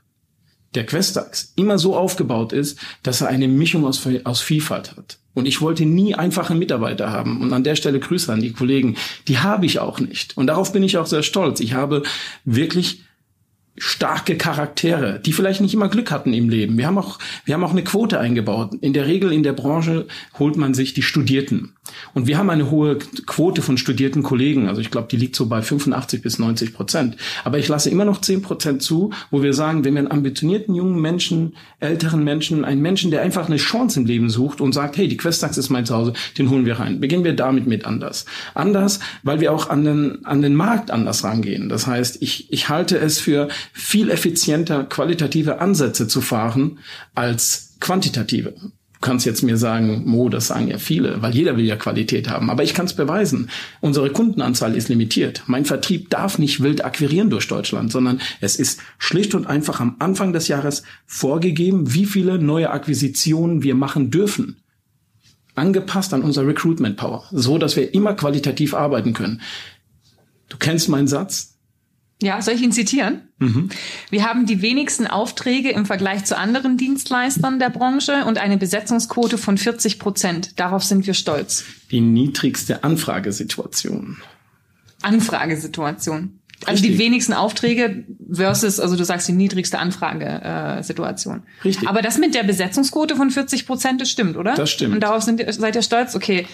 der 0.74 0.86
Questax 0.86 1.54
immer 1.56 1.78
so 1.78 1.96
aufgebaut 1.96 2.52
ist, 2.52 2.80
dass 3.04 3.22
er 3.22 3.28
eine 3.28 3.48
Mischung 3.48 3.86
aus, 3.86 4.02
aus 4.24 4.42
Vielfalt 4.42 4.98
hat. 4.98 5.20
Und 5.34 5.48
ich 5.48 5.62
wollte 5.62 5.86
nie 5.86 6.16
einfache 6.16 6.56
Mitarbeiter 6.56 7.12
haben. 7.12 7.42
Und 7.42 7.54
an 7.54 7.64
der 7.64 7.76
Stelle 7.76 8.00
Grüße 8.00 8.32
an 8.32 8.42
die 8.42 8.54
Kollegen. 8.54 8.96
Die 9.28 9.40
habe 9.40 9.66
ich 9.66 9.80
auch 9.80 10.00
nicht. 10.00 10.36
Und 10.38 10.48
darauf 10.48 10.72
bin 10.72 10.82
ich 10.82 10.98
auch 10.98 11.08
sehr 11.08 11.24
stolz. 11.24 11.60
Ich 11.60 11.74
habe 11.74 12.04
wirklich 12.46 13.05
starke 13.78 14.38
Charaktere, 14.38 15.20
die 15.20 15.34
vielleicht 15.34 15.62
nicht 15.62 15.74
immer 15.74 15.90
Glück 15.90 16.12
hatten 16.12 16.34
im 16.34 16.50
Leben. 16.50 16.78
Wir 16.78 16.88
haben 16.88 16.98
auch, 16.98 17.20
wir 17.44 17.54
haben 17.54 17.64
auch 17.64 17.72
eine 17.72 17.84
Quote 17.84 18.20
eingebaut. 18.20 18.76
In 18.82 18.94
der 18.94 19.08
Regel 19.08 19.32
in 19.32 19.44
der 19.44 19.54
Branche 19.54 20.08
holt 20.40 20.56
man 20.56 20.74
sich 20.74 20.94
die 20.94 21.02
Studierten. 21.02 21.75
Und 22.14 22.28
wir 22.28 22.38
haben 22.38 22.50
eine 22.50 22.72
hohe 22.72 22.98
Quote 22.98 23.62
von 23.62 23.78
studierten 23.78 24.24
Kollegen. 24.24 24.68
Also 24.68 24.82
ich 24.82 24.92
glaube, 24.92 25.08
die 25.10 25.18
liegt 25.18 25.36
so 25.36 25.48
bei 25.48 25.62
85 25.62 26.22
bis 26.22 26.40
90 26.40 26.74
Prozent. 26.74 27.18
Aber 27.44 27.58
ich 27.58 27.68
lasse 27.68 27.90
immer 27.90 28.06
noch 28.06 28.22
10 28.22 28.42
Prozent 28.42 28.82
zu, 28.82 29.12
wo 29.32 29.44
wir 29.44 29.54
sagen, 29.54 29.84
wenn 29.84 29.94
wir 29.94 30.00
einen 30.00 30.12
ambitionierten 30.12 30.74
jungen 30.74 31.00
Menschen, 31.00 31.56
älteren 31.80 32.24
Menschen, 32.24 32.66
einen 32.66 32.82
Menschen, 32.82 33.12
der 33.12 33.22
einfach 33.22 33.48
eine 33.48 33.58
Chance 33.58 34.00
im 34.00 34.06
Leben 34.06 34.30
sucht 34.30 34.62
und 34.62 34.74
sagt, 34.74 34.98
hey, 34.98 35.08
die 35.08 35.18
Questax 35.18 35.58
ist 35.58 35.70
mein 35.70 35.86
Zuhause, 35.86 36.14
den 36.38 36.50
holen 36.50 36.66
wir 36.66 36.80
rein. 36.80 37.00
Beginnen 37.00 37.24
wir 37.24 37.36
damit 37.36 37.68
mit 37.68 37.86
anders. 37.86 38.26
Anders, 38.54 39.00
weil 39.24 39.40
wir 39.40 39.54
auch 39.54 39.70
an 39.70 39.84
den, 39.86 40.26
an 40.26 40.42
den 40.42 40.56
Markt 40.56 40.92
anders 40.92 41.24
rangehen. 41.24 41.70
Das 41.70 41.88
heißt, 41.88 42.22
ich, 42.22 42.52
ich 42.52 42.70
halte 42.70 42.98
es 42.98 43.20
für 43.20 43.48
viel 43.74 44.10
effizienter, 44.10 44.84
qualitative 44.84 45.60
Ansätze 45.60 46.08
zu 46.08 46.22
fahren 46.22 46.80
als 47.14 47.76
quantitative. 47.80 48.54
Du 48.96 49.08
kannst 49.08 49.26
jetzt 49.26 49.44
mir 49.44 49.58
sagen, 49.58 50.04
Mo, 50.06 50.30
das 50.30 50.48
sagen 50.48 50.68
ja 50.68 50.78
viele, 50.78 51.22
weil 51.22 51.36
jeder 51.36 51.58
will 51.58 51.66
ja 51.66 51.76
Qualität 51.76 52.30
haben. 52.30 52.50
Aber 52.50 52.64
ich 52.64 52.74
kann 52.74 52.86
es 52.86 52.94
beweisen. 52.94 53.50
Unsere 53.82 54.10
Kundenanzahl 54.10 54.76
ist 54.76 54.90
limitiert. 54.90 55.44
Mein 55.48 55.66
Vertrieb 55.66 56.10
darf 56.10 56.40
nicht 56.40 56.64
wild 56.64 56.84
akquirieren 56.84 57.30
durch 57.30 57.48
Deutschland, 57.48 57.92
sondern 57.92 58.22
es 58.42 58.56
ist 58.56 58.80
schlicht 58.98 59.36
und 59.36 59.48
einfach 59.48 59.80
am 59.80 59.98
Anfang 60.00 60.34
des 60.34 60.48
Jahres 60.48 60.84
vorgegeben, 61.06 61.94
wie 61.94 62.06
viele 62.06 62.40
neue 62.40 62.72
Akquisitionen 62.72 63.64
wir 63.64 63.76
machen 63.76 64.12
dürfen. 64.12 64.58
Angepasst 65.56 66.14
an 66.14 66.22
unser 66.22 66.48
Recruitment 66.48 66.98
Power, 66.98 67.24
so 67.32 67.58
dass 67.58 67.76
wir 67.76 67.94
immer 67.94 68.14
qualitativ 68.14 68.74
arbeiten 68.74 69.14
können. 69.14 69.42
Du 70.50 70.58
kennst 70.58 70.90
meinen 70.90 71.08
Satz, 71.08 71.55
ja, 72.22 72.42
soll 72.42 72.54
ich 72.54 72.62
ihn 72.62 72.72
zitieren? 72.72 73.28
Mhm. 73.40 73.70
Wir 74.10 74.26
haben 74.26 74.46
die 74.46 74.62
wenigsten 74.62 75.06
Aufträge 75.06 75.72
im 75.72 75.86
Vergleich 75.86 76.24
zu 76.26 76.38
anderen 76.38 76.78
Dienstleistern 76.78 77.60
der 77.60 77.70
Branche 77.70 78.24
und 78.26 78.38
eine 78.38 78.58
Besetzungsquote 78.58 79.38
von 79.38 79.58
40 79.58 80.00
Prozent. 80.00 80.60
Darauf 80.60 80.84
sind 80.84 81.06
wir 81.06 81.14
stolz. 81.14 81.66
Die 81.92 82.02
niedrigste 82.02 82.84
Anfragesituation. 82.84 84.18
Anfragesituation. 85.02 86.40
Also 86.64 86.82
Richtig. 86.82 86.92
die 86.92 87.00
wenigsten 87.00 87.34
Aufträge 87.34 88.06
versus, 88.32 88.80
also 88.80 88.96
du 88.96 89.04
sagst 89.04 89.28
die 89.28 89.34
niedrigste 89.34 89.78
Anfragesituation. 89.78 91.44
Äh, 91.44 91.64
Richtig. 91.64 91.90
Aber 91.90 92.02
das 92.02 92.18
mit 92.18 92.34
der 92.34 92.44
Besetzungsquote 92.44 93.18
von 93.18 93.30
40 93.30 93.68
Prozent, 93.68 94.00
das 94.00 94.10
stimmt, 94.10 94.38
oder? 94.38 94.56
Das 94.56 94.72
stimmt. 94.72 94.94
Und 94.94 95.02
darauf 95.02 95.22
sind, 95.22 95.44
seid 95.54 95.76
ihr 95.76 95.82
stolz? 95.82 96.16
Okay. 96.16 96.48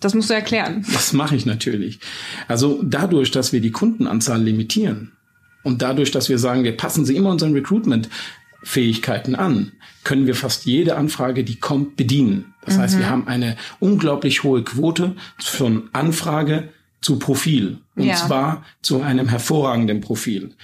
Das 0.00 0.14
musst 0.14 0.30
du 0.30 0.34
erklären. 0.34 0.84
Das 0.92 1.12
mache 1.12 1.34
ich 1.34 1.44
natürlich. 1.44 1.98
Also 2.46 2.80
dadurch, 2.82 3.30
dass 3.30 3.52
wir 3.52 3.60
die 3.60 3.72
Kundenanzahl 3.72 4.42
limitieren 4.42 5.12
und 5.64 5.82
dadurch, 5.82 6.10
dass 6.10 6.28
wir 6.28 6.38
sagen, 6.38 6.64
wir 6.64 6.76
passen 6.76 7.04
sie 7.04 7.16
immer 7.16 7.30
unseren 7.30 7.52
Recruitment-Fähigkeiten 7.52 9.34
an, 9.34 9.72
können 10.04 10.26
wir 10.26 10.34
fast 10.34 10.66
jede 10.66 10.96
Anfrage, 10.96 11.44
die 11.44 11.56
kommt, 11.56 11.96
bedienen. 11.96 12.54
Das 12.64 12.76
mhm. 12.76 12.80
heißt, 12.80 12.98
wir 12.98 13.10
haben 13.10 13.26
eine 13.26 13.56
unglaublich 13.80 14.44
hohe 14.44 14.62
Quote 14.62 15.16
von 15.38 15.88
Anfrage 15.92 16.68
zu 17.00 17.18
Profil. 17.18 17.78
Und 17.96 18.04
ja. 18.04 18.14
zwar 18.14 18.64
zu 18.82 19.02
einem 19.02 19.28
hervorragenden 19.28 20.00
Profil. 20.00 20.54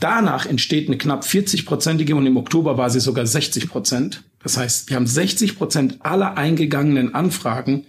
Danach 0.00 0.46
entsteht 0.46 0.88
eine 0.88 0.98
knapp 0.98 1.24
40-prozentige 1.24 2.14
und 2.14 2.26
im 2.26 2.36
Oktober 2.36 2.76
war 2.76 2.90
sie 2.90 3.00
sogar 3.00 3.26
60 3.26 3.68
Prozent. 3.68 4.22
Das 4.42 4.56
heißt, 4.56 4.88
wir 4.88 4.96
haben 4.96 5.06
60 5.06 5.56
Prozent 5.56 6.04
aller 6.04 6.36
eingegangenen 6.36 7.14
Anfragen 7.14 7.86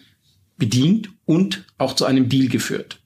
bedient 0.58 1.10
und 1.26 1.66
auch 1.78 1.94
zu 1.94 2.06
einem 2.06 2.30
Deal 2.30 2.48
geführt. 2.48 3.00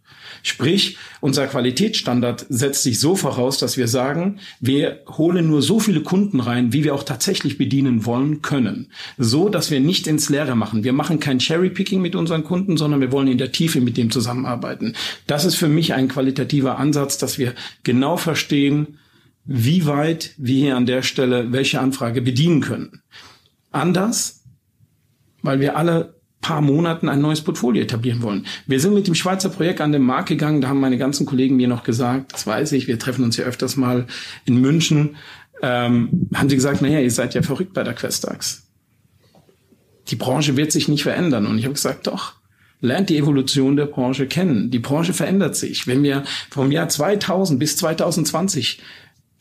Sprich, 0.44 0.98
unser 1.20 1.48
Qualitätsstandard 1.48 2.46
setzt 2.50 2.84
sich 2.84 3.00
so 3.00 3.16
voraus, 3.16 3.58
dass 3.58 3.78
wir 3.78 3.88
sagen, 3.88 4.40
wir 4.60 5.02
holen 5.18 5.48
nur 5.48 5.62
so 5.62 5.80
viele 5.80 6.02
Kunden 6.02 6.40
rein, 6.40 6.72
wie 6.72 6.84
wir 6.84 6.96
auch 6.96 7.04
tatsächlich 7.04 7.58
bedienen 7.58 8.06
wollen 8.06 8.42
können. 8.42 8.92
So, 9.18 9.50
dass 9.50 9.70
wir 9.72 9.80
nicht 9.80 10.08
ins 10.08 10.30
Leere 10.30 10.56
machen. 10.56 10.84
Wir 10.84 10.94
machen 10.94 11.20
kein 11.20 11.40
Cherry-Picking 11.40 12.02
mit 12.02 12.16
unseren 12.16 12.44
Kunden, 12.44 12.78
sondern 12.78 13.02
wir 13.02 13.12
wollen 13.12 13.28
in 13.28 13.38
der 13.38 13.52
Tiefe 13.52 13.82
mit 13.82 13.98
dem 13.98 14.12
zusammenarbeiten. 14.12 14.96
Das 15.28 15.46
ist 15.46 15.56
für 15.56 15.68
mich 15.68 15.94
ein 15.94 16.08
qualitativer 16.08 16.78
Ansatz, 16.78 17.18
dass 17.18 17.38
wir 17.38 17.54
genau 17.84 18.18
verstehen, 18.18 19.00
wie 19.46 19.86
weit 19.86 20.36
wir 20.38 20.56
hier 20.56 20.78
an 20.78 20.86
der 20.86 21.02
Stelle 21.02 21.52
welche 21.52 21.80
Anfrage 21.80 22.22
bedienen 22.22 22.62
können. 22.62 23.02
Anders, 23.72 24.44
weil 25.42 25.60
wir 25.60 25.76
alle 25.76 26.19
paar 26.42 26.62
Monaten 26.62 27.10
ein 27.10 27.22
neues 27.22 27.42
Portfolio 27.42 27.84
etablieren 27.84 28.22
wollen. 28.22 28.46
Wir 28.66 28.80
sind 28.80 28.94
mit 28.94 29.08
dem 29.08 29.16
Schweizer 29.16 29.50
Projekt 29.50 29.82
an 29.82 29.92
den 29.92 30.04
Markt 30.04 30.30
gegangen, 30.30 30.62
da 30.62 30.70
haben 30.70 30.80
meine 30.80 30.98
ganzen 30.98 31.26
Kollegen 31.26 31.58
mir 31.58 31.68
noch 31.68 31.84
gesagt, 31.84 32.34
das 32.34 32.48
weiß 32.48 32.72
ich, 32.74 32.88
wir 32.88 32.98
treffen 32.98 33.24
uns 33.24 33.38
ja 33.38 33.46
öfters 33.46 33.76
mal 33.76 34.08
in 34.46 34.62
München, 34.62 35.18
ähm, 35.62 36.30
haben 36.34 36.50
sie 36.50 36.56
gesagt, 36.56 36.82
naja, 36.82 37.00
ihr 37.00 37.12
seid 37.12 37.34
ja 37.34 37.42
verrückt 37.42 37.74
bei 37.74 37.84
der 37.84 37.94
Questax. 37.94 38.68
Die 40.08 40.16
Branche 40.16 40.58
wird 40.58 40.72
sich 40.72 40.88
nicht 40.88 41.04
verändern. 41.04 41.46
Und 41.46 41.60
ich 41.60 41.66
habe 41.66 41.74
gesagt, 41.74 42.08
doch, 42.08 42.34
lernt 42.82 43.10
die 43.10 43.18
Evolution 43.18 43.76
der 43.76 43.86
Branche 43.86 44.28
kennen. 44.28 44.72
Die 44.72 44.80
Branche 44.80 45.14
verändert 45.14 45.56
sich. 45.56 45.86
Wenn 45.86 46.02
wir 46.04 46.24
vom 46.50 46.72
Jahr 46.72 46.90
2000 46.90 47.60
bis 47.60 47.78
2020 47.78 48.82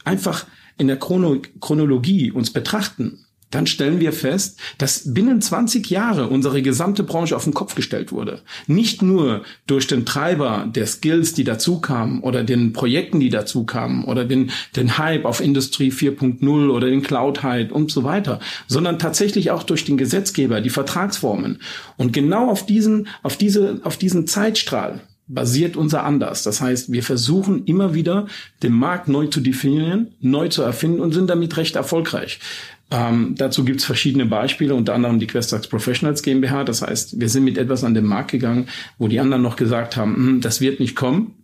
einfach 0.05 0.47
in 0.77 0.89
der 0.89 0.99
Chrono 0.99 1.41
Chronologie 1.61 2.31
uns 2.31 2.53
betrachten, 2.53 3.25
dann 3.51 3.67
stellen 3.67 4.01
wir 4.01 4.13
fest, 4.13 4.59
dass 4.77 5.15
binnen 5.15 5.41
20 5.41 5.89
Jahre 5.89 6.29
unsere 6.29 6.61
gesamte 6.61 7.03
Branche 7.03 7.35
auf 7.35 7.45
den 7.45 7.55
Kopf 7.55 7.75
gestellt 7.75 8.13
wurde. 8.13 8.43
Nicht 8.67 9.01
nur 9.03 9.43
durch 9.67 9.87
den 9.87 10.05
Treiber 10.05 10.69
der 10.69 10.87
Skills, 10.87 11.33
die 11.33 11.45
dazu 11.45 11.81
kamen 11.81 12.21
oder 12.21 12.45
den 12.45 12.73
Projekten, 12.73 13.21
die 13.21 13.31
dazu 13.31 13.65
kamen 13.65 14.05
oder 14.05 14.25
den, 14.25 14.51
den 14.77 14.99
Hype 14.99 15.25
auf 15.25 15.41
Industrie 15.41 15.91
4.0 15.91 16.71
oder 16.71 16.89
den 16.89 17.03
Cloud-Hype 17.03 17.73
und 17.73 17.91
so 17.91 18.05
weiter, 18.05 18.41
sondern 18.67 18.99
tatsächlich 18.99 19.51
auch 19.51 19.63
durch 19.63 19.85
den 19.85 19.97
Gesetzgeber, 19.97 20.61
die 20.61 20.71
Vertragsformen. 20.71 21.61
Und 21.97 22.13
genau 22.13 22.51
auf 22.51 22.67
diesen, 22.67 23.09
auf 23.23 23.37
diese, 23.37 23.81
auf 23.85 23.97
diesen 23.97 24.27
Zeitstrahl 24.27 25.01
basiert 25.29 25.77
unser 25.77 26.05
Anders. 26.05 26.43
Das 26.43 26.61
heißt, 26.61 26.91
wir 26.91 27.03
versuchen 27.03 27.65
immer 27.67 27.95
wieder, 27.95 28.27
den 28.63 28.73
Markt 28.73 29.09
neu 29.09 29.27
zu 29.27 29.41
definieren, 29.41 30.15
neu 30.21 30.49
zu 30.49 30.63
erfinden 30.63 31.01
und 31.01 31.13
sind 31.13 31.29
damit 31.29 31.57
recht 31.57 31.77
erfolgreich. 31.77 32.41
Ähm, 32.91 33.35
dazu 33.37 33.65
gibt's 33.65 33.85
verschiedene 33.85 34.25
Beispiele, 34.25 34.75
unter 34.75 34.95
anderem 34.95 35.19
die 35.19 35.27
Questax 35.27 35.69
Professionals 35.69 36.23
GmbH. 36.23 36.65
Das 36.65 36.83
heißt, 36.83 37.21
wir 37.21 37.29
sind 37.29 37.45
mit 37.45 37.59
etwas 37.59 37.85
an 37.85 37.95
den 37.95 38.07
Markt 38.07 38.31
gegangen, 38.31 38.69
wo 38.97 39.09
die 39.09 39.21
anderen 39.21 39.43
noch 39.43 39.57
gesagt 39.57 39.97
haben, 39.97 40.17
hm, 40.17 40.41
das 40.41 40.61
wird 40.61 40.81
nicht 40.81 40.97
kommen. 40.97 41.35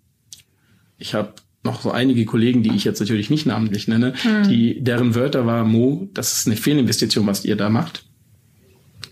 Ich 0.96 1.14
habe 1.14 1.34
noch 1.62 1.82
so 1.82 1.90
einige 1.90 2.24
Kollegen, 2.24 2.62
die 2.62 2.74
ich 2.74 2.84
jetzt 2.84 3.00
natürlich 3.00 3.30
nicht 3.30 3.46
namentlich 3.46 3.88
nenne, 3.88 4.14
hm. 4.16 4.48
die 4.48 4.82
deren 4.82 5.14
Wörter 5.14 5.46
war 5.46 5.64
Mo, 5.64 6.08
das 6.14 6.32
ist 6.38 6.46
eine 6.46 6.56
Fehlinvestition, 6.56 7.26
was 7.26 7.44
ihr 7.44 7.56
da 7.56 7.68
macht. 7.68 8.04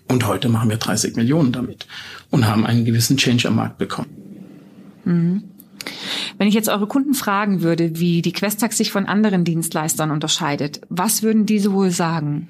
Und 0.08 0.26
heute 0.26 0.48
machen 0.48 0.68
wir 0.68 0.76
30 0.76 1.16
Millionen 1.16 1.52
damit 1.52 1.86
und 2.30 2.46
haben 2.46 2.66
einen 2.66 2.84
gewissen 2.84 3.16
Change 3.16 3.48
am 3.48 3.56
Markt 3.56 3.78
bekommen. 3.78 4.10
Mhm. 5.04 5.44
Wenn 6.38 6.48
ich 6.48 6.54
jetzt 6.54 6.68
eure 6.68 6.86
Kunden 6.86 7.14
fragen 7.14 7.62
würde, 7.62 7.98
wie 7.98 8.22
die 8.22 8.32
Questax 8.32 8.76
sich 8.76 8.90
von 8.90 9.06
anderen 9.06 9.44
Dienstleistern 9.44 10.10
unterscheidet, 10.10 10.80
was 10.88 11.22
würden 11.22 11.46
diese 11.46 11.72
wohl 11.72 11.90
sagen? 11.90 12.48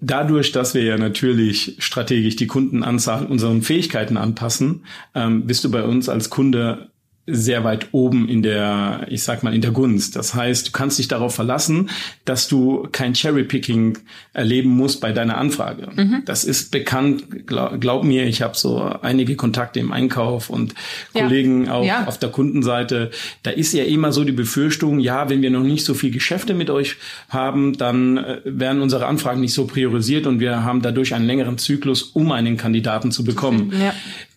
Dadurch, 0.00 0.52
dass 0.52 0.74
wir 0.74 0.82
ja 0.82 0.96
natürlich 0.96 1.76
strategisch 1.78 2.36
die 2.36 2.46
Kundenanzahl 2.46 3.26
unseren 3.26 3.60
Fähigkeiten 3.60 4.16
anpassen, 4.16 4.84
ähm, 5.14 5.46
bist 5.46 5.62
du 5.64 5.70
bei 5.70 5.82
uns 5.82 6.08
als 6.08 6.30
Kunde 6.30 6.90
sehr 7.26 7.64
weit 7.64 7.88
oben 7.92 8.28
in 8.28 8.42
der, 8.42 9.06
ich 9.08 9.22
sag 9.22 9.42
mal, 9.42 9.54
in 9.54 9.60
der 9.60 9.70
Gunst. 9.70 10.16
Das 10.16 10.34
heißt, 10.34 10.68
du 10.68 10.72
kannst 10.72 10.98
dich 10.98 11.08
darauf 11.08 11.34
verlassen, 11.34 11.90
dass 12.24 12.48
du 12.48 12.88
kein 12.92 13.14
Cherry-Picking 13.14 13.98
erleben 14.32 14.70
musst 14.70 15.00
bei 15.00 15.12
deiner 15.12 15.36
Anfrage. 15.38 15.88
Mhm. 15.94 16.22
Das 16.24 16.44
ist 16.44 16.70
bekannt. 16.70 17.46
Glaub, 17.46 17.80
glaub 17.80 18.04
mir, 18.04 18.26
ich 18.26 18.42
habe 18.42 18.56
so 18.56 18.80
einige 18.80 19.36
Kontakte 19.36 19.80
im 19.80 19.92
Einkauf 19.92 20.50
und 20.50 20.74
ja. 21.14 21.22
Kollegen 21.22 21.68
auch 21.68 21.84
ja. 21.84 22.06
auf 22.06 22.18
der 22.18 22.30
Kundenseite. 22.30 23.10
Da 23.42 23.50
ist 23.50 23.72
ja 23.74 23.84
immer 23.84 24.12
so 24.12 24.24
die 24.24 24.32
Befürchtung, 24.32 24.98
ja, 24.98 25.28
wenn 25.28 25.42
wir 25.42 25.50
noch 25.50 25.62
nicht 25.62 25.84
so 25.84 25.94
viel 25.94 26.10
Geschäfte 26.10 26.54
mit 26.54 26.70
euch 26.70 26.96
haben, 27.28 27.76
dann 27.76 28.18
äh, 28.18 28.40
werden 28.44 28.82
unsere 28.82 29.06
Anfragen 29.06 29.40
nicht 29.40 29.54
so 29.54 29.66
priorisiert 29.66 30.26
und 30.26 30.40
wir 30.40 30.64
haben 30.64 30.82
dadurch 30.82 31.14
einen 31.14 31.26
längeren 31.26 31.58
Zyklus, 31.58 32.02
um 32.02 32.32
einen 32.32 32.56
Kandidaten 32.56 33.12
zu 33.12 33.24
bekommen. 33.24 33.72
Ja. 33.80 33.94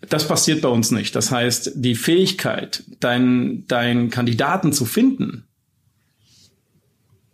Das 0.09 0.27
passiert 0.27 0.61
bei 0.61 0.69
uns 0.69 0.91
nicht. 0.91 1.15
Das 1.15 1.31
heißt, 1.31 1.73
die 1.75 1.95
Fähigkeit, 1.95 2.83
deinen, 2.99 3.67
deinen 3.67 4.09
Kandidaten 4.09 4.73
zu 4.73 4.85
finden 4.85 5.45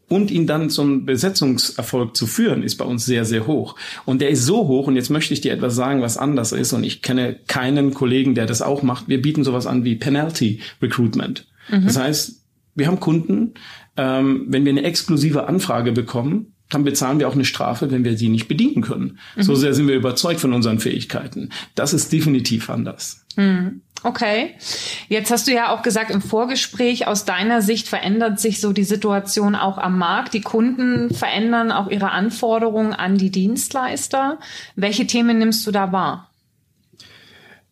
und 0.08 0.32
ihn 0.32 0.48
dann 0.48 0.70
zum 0.70 1.06
Besetzungserfolg 1.06 2.16
zu 2.16 2.28
führen, 2.28 2.64
ist 2.64 2.76
bei 2.76 2.86
uns 2.86 3.06
sehr, 3.06 3.26
sehr 3.26 3.48
hoch. 3.48 3.76
Und 4.06 4.22
der 4.22 4.30
ist 4.30 4.46
so 4.46 4.68
hoch, 4.68 4.88
und 4.88 4.96
jetzt 4.96 5.10
möchte 5.10 5.34
ich 5.34 5.42
dir 5.42 5.54
etwas 5.54 5.76
sagen, 5.76 6.02
was 6.02 6.18
anders 6.18 6.52
ist, 6.52 6.74
und 6.74 6.84
ich 6.84 7.02
kenne 7.02 7.40
keinen 7.48 7.94
Kollegen, 7.94 8.36
der 8.36 8.46
das 8.46 8.62
auch 8.62 8.82
macht. 8.82 9.08
Wir 9.08 9.22
bieten 9.22 9.44
sowas 9.44 9.68
an 9.68 9.84
wie 9.84 9.96
Penalty 9.96 10.60
Recruitment. 10.82 11.48
Mhm. 11.70 11.86
Das 11.86 11.98
heißt, 11.98 12.44
wir 12.76 12.88
haben 12.88 13.00
Kunden, 13.00 13.54
ähm, 13.98 14.46
wenn 14.48 14.66
wir 14.66 14.72
eine 14.72 14.84
exklusive 14.84 15.48
Anfrage 15.48 15.92
bekommen, 15.92 16.54
dann 16.70 16.84
bezahlen 16.84 17.20
wir 17.20 17.28
auch 17.28 17.34
eine 17.34 17.46
Strafe, 17.46 17.92
wenn 17.92 18.04
wir 18.04 18.18
sie 18.18 18.30
nicht 18.30 18.48
bedienen 18.48 18.82
können. 18.82 19.20
Mhm. 19.36 19.44
So 19.44 19.56
sehr 19.56 19.74
sind 19.74 19.88
wir 19.88 19.96
überzeugt 19.96 20.40
von 20.40 20.54
unseren 20.54 20.80
Fähigkeiten. 20.80 21.50
Das 21.76 21.94
ist 21.94 22.12
definitiv 22.12 22.70
anders. 22.70 23.26
Mhm. 23.36 23.82
Okay. 24.04 24.56
Jetzt 25.10 25.30
hast 25.30 25.48
du 25.48 25.54
ja 25.54 25.74
auch 25.74 25.82
gesagt 25.82 26.10
im 26.12 26.22
Vorgespräch, 26.22 27.08
aus 27.08 27.26
deiner 27.26 27.62
Sicht 27.62 27.88
verändert 27.88 28.40
sich 28.40 28.62
so 28.62 28.72
die 28.72 28.86
Situation 28.86 29.56
auch 29.56 29.78
am 29.78 29.98
Markt. 29.98 30.34
Die 30.34 30.42
Kunden 30.42 31.14
verändern 31.14 31.72
auch 31.72 31.90
ihre 31.90 32.12
Anforderungen 32.12 32.94
an 32.94 33.18
die 33.18 33.32
Dienstleister. 33.32 34.40
Welche 34.76 35.06
Themen 35.06 35.38
nimmst 35.38 35.68
du 35.68 35.72
da 35.72 35.92
wahr? 35.92 36.29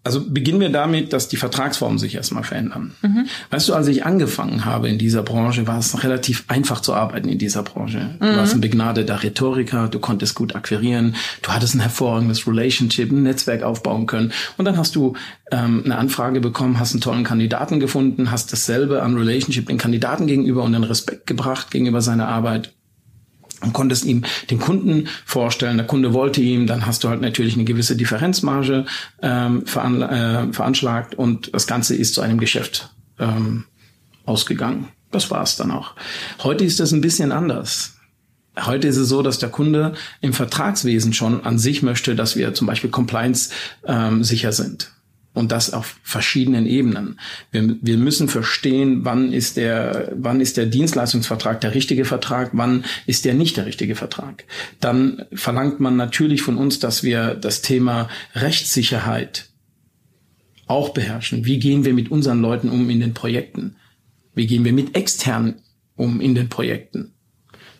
Also 0.07 0.23
beginnen 0.25 0.61
wir 0.61 0.69
damit, 0.69 1.11
dass 1.11 1.27
die 1.27 1.35
Vertragsformen 1.35 1.99
sich 1.99 2.15
erstmal 2.15 2.45
verändern. 2.45 2.93
Mhm. 3.01 3.25
Weißt 3.49 3.67
du, 3.67 3.73
als 3.73 3.87
ich 3.87 4.05
angefangen 4.05 4.63
habe 4.63 4.87
in 4.87 4.97
dieser 4.97 5.21
Branche, 5.21 5.67
war 5.67 5.79
es 5.79 6.01
relativ 6.01 6.45
einfach 6.47 6.79
zu 6.79 6.93
arbeiten 6.93 7.27
in 7.27 7.37
dieser 7.37 7.61
Branche. 7.61 8.11
Mhm. 8.17 8.25
Du 8.25 8.37
warst 8.37 8.55
ein 8.55 8.61
begnadeter 8.61 9.21
Rhetoriker, 9.21 9.89
du 9.89 9.99
konntest 9.99 10.33
gut 10.33 10.55
akquirieren, 10.55 11.15
du 11.41 11.49
hattest 11.49 11.75
ein 11.75 11.81
hervorragendes 11.81 12.47
Relationship, 12.47 13.11
ein 13.11 13.23
Netzwerk 13.23 13.63
aufbauen 13.63 14.07
können. 14.07 14.31
Und 14.55 14.63
dann 14.63 14.77
hast 14.77 14.95
du 14.95 15.11
ähm, 15.51 15.81
eine 15.83 15.97
Anfrage 15.97 16.39
bekommen, 16.39 16.79
hast 16.79 16.93
einen 16.93 17.01
tollen 17.01 17.25
Kandidaten 17.25 17.81
gefunden, 17.81 18.31
hast 18.31 18.53
dasselbe 18.53 19.03
an 19.03 19.17
Relationship 19.17 19.67
den 19.67 19.77
Kandidaten 19.77 20.25
gegenüber 20.25 20.63
und 20.63 20.71
den 20.71 20.85
Respekt 20.85 21.27
gebracht 21.27 21.69
gegenüber 21.69 21.99
seiner 21.99 22.29
Arbeit 22.29 22.71
und 23.61 23.73
konntest 23.73 24.05
ihm 24.05 24.23
den 24.49 24.59
Kunden 24.59 25.07
vorstellen. 25.25 25.77
Der 25.77 25.87
Kunde 25.87 26.13
wollte 26.13 26.41
ihm, 26.41 26.67
dann 26.67 26.85
hast 26.85 27.03
du 27.03 27.09
halt 27.09 27.21
natürlich 27.21 27.55
eine 27.55 27.65
gewisse 27.65 27.95
Differenzmarge 27.95 28.85
ähm, 29.21 29.65
veran, 29.65 30.01
äh, 30.01 30.53
veranschlagt 30.53 31.15
und 31.15 31.53
das 31.53 31.67
Ganze 31.67 31.95
ist 31.95 32.13
zu 32.13 32.21
einem 32.21 32.39
Geschäft 32.39 32.93
ähm, 33.19 33.65
ausgegangen. 34.25 34.89
Das 35.11 35.31
war 35.31 35.41
es 35.41 35.55
dann 35.55 35.71
auch. 35.71 35.93
Heute 36.43 36.65
ist 36.65 36.79
das 36.79 36.91
ein 36.91 37.01
bisschen 37.01 37.31
anders. 37.31 37.95
Heute 38.65 38.87
ist 38.87 38.97
es 38.97 39.07
so, 39.07 39.21
dass 39.21 39.37
der 39.37 39.49
Kunde 39.49 39.93
im 40.19 40.33
Vertragswesen 40.33 41.13
schon 41.13 41.43
an 41.45 41.59
sich 41.59 41.83
möchte, 41.83 42.15
dass 42.15 42.35
wir 42.35 42.53
zum 42.53 42.67
Beispiel 42.67 42.89
compliance 42.89 43.51
ähm, 43.85 44.23
sicher 44.23 44.51
sind 44.51 44.91
und 45.37 45.51
das 45.51 45.71
auf 45.71 45.97
verschiedenen 46.01 46.65
Ebenen. 46.65 47.19
Wir, 47.51 47.77
wir 47.79 47.97
müssen 47.97 48.27
verstehen, 48.27 49.05
wann 49.05 49.31
ist 49.31 49.55
der, 49.55 50.13
wann 50.17 50.41
ist 50.41 50.57
der 50.57 50.65
Dienstleistungsvertrag 50.65 51.61
der 51.61 51.75
richtige 51.75 52.05
Vertrag, 52.05 52.49
wann 52.53 52.83
ist 53.05 53.23
der 53.23 53.35
nicht 53.35 53.55
der 53.55 53.67
richtige 53.67 53.95
Vertrag. 53.95 54.45
Dann 54.79 55.25
verlangt 55.33 55.79
man 55.79 55.95
natürlich 55.95 56.41
von 56.41 56.57
uns, 56.57 56.79
dass 56.79 57.03
wir 57.03 57.35
das 57.35 57.61
Thema 57.61 58.09
Rechtssicherheit 58.33 59.49
auch 60.65 60.89
beherrschen. 60.89 61.45
Wie 61.45 61.59
gehen 61.59 61.85
wir 61.85 61.93
mit 61.93 62.09
unseren 62.09 62.41
Leuten 62.41 62.69
um 62.69 62.89
in 62.89 62.99
den 62.99 63.13
Projekten? 63.13 63.75
Wie 64.33 64.47
gehen 64.47 64.65
wir 64.65 64.73
mit 64.73 64.95
externen 64.95 65.61
um 65.95 66.19
in 66.19 66.33
den 66.33 66.49
Projekten? 66.49 67.13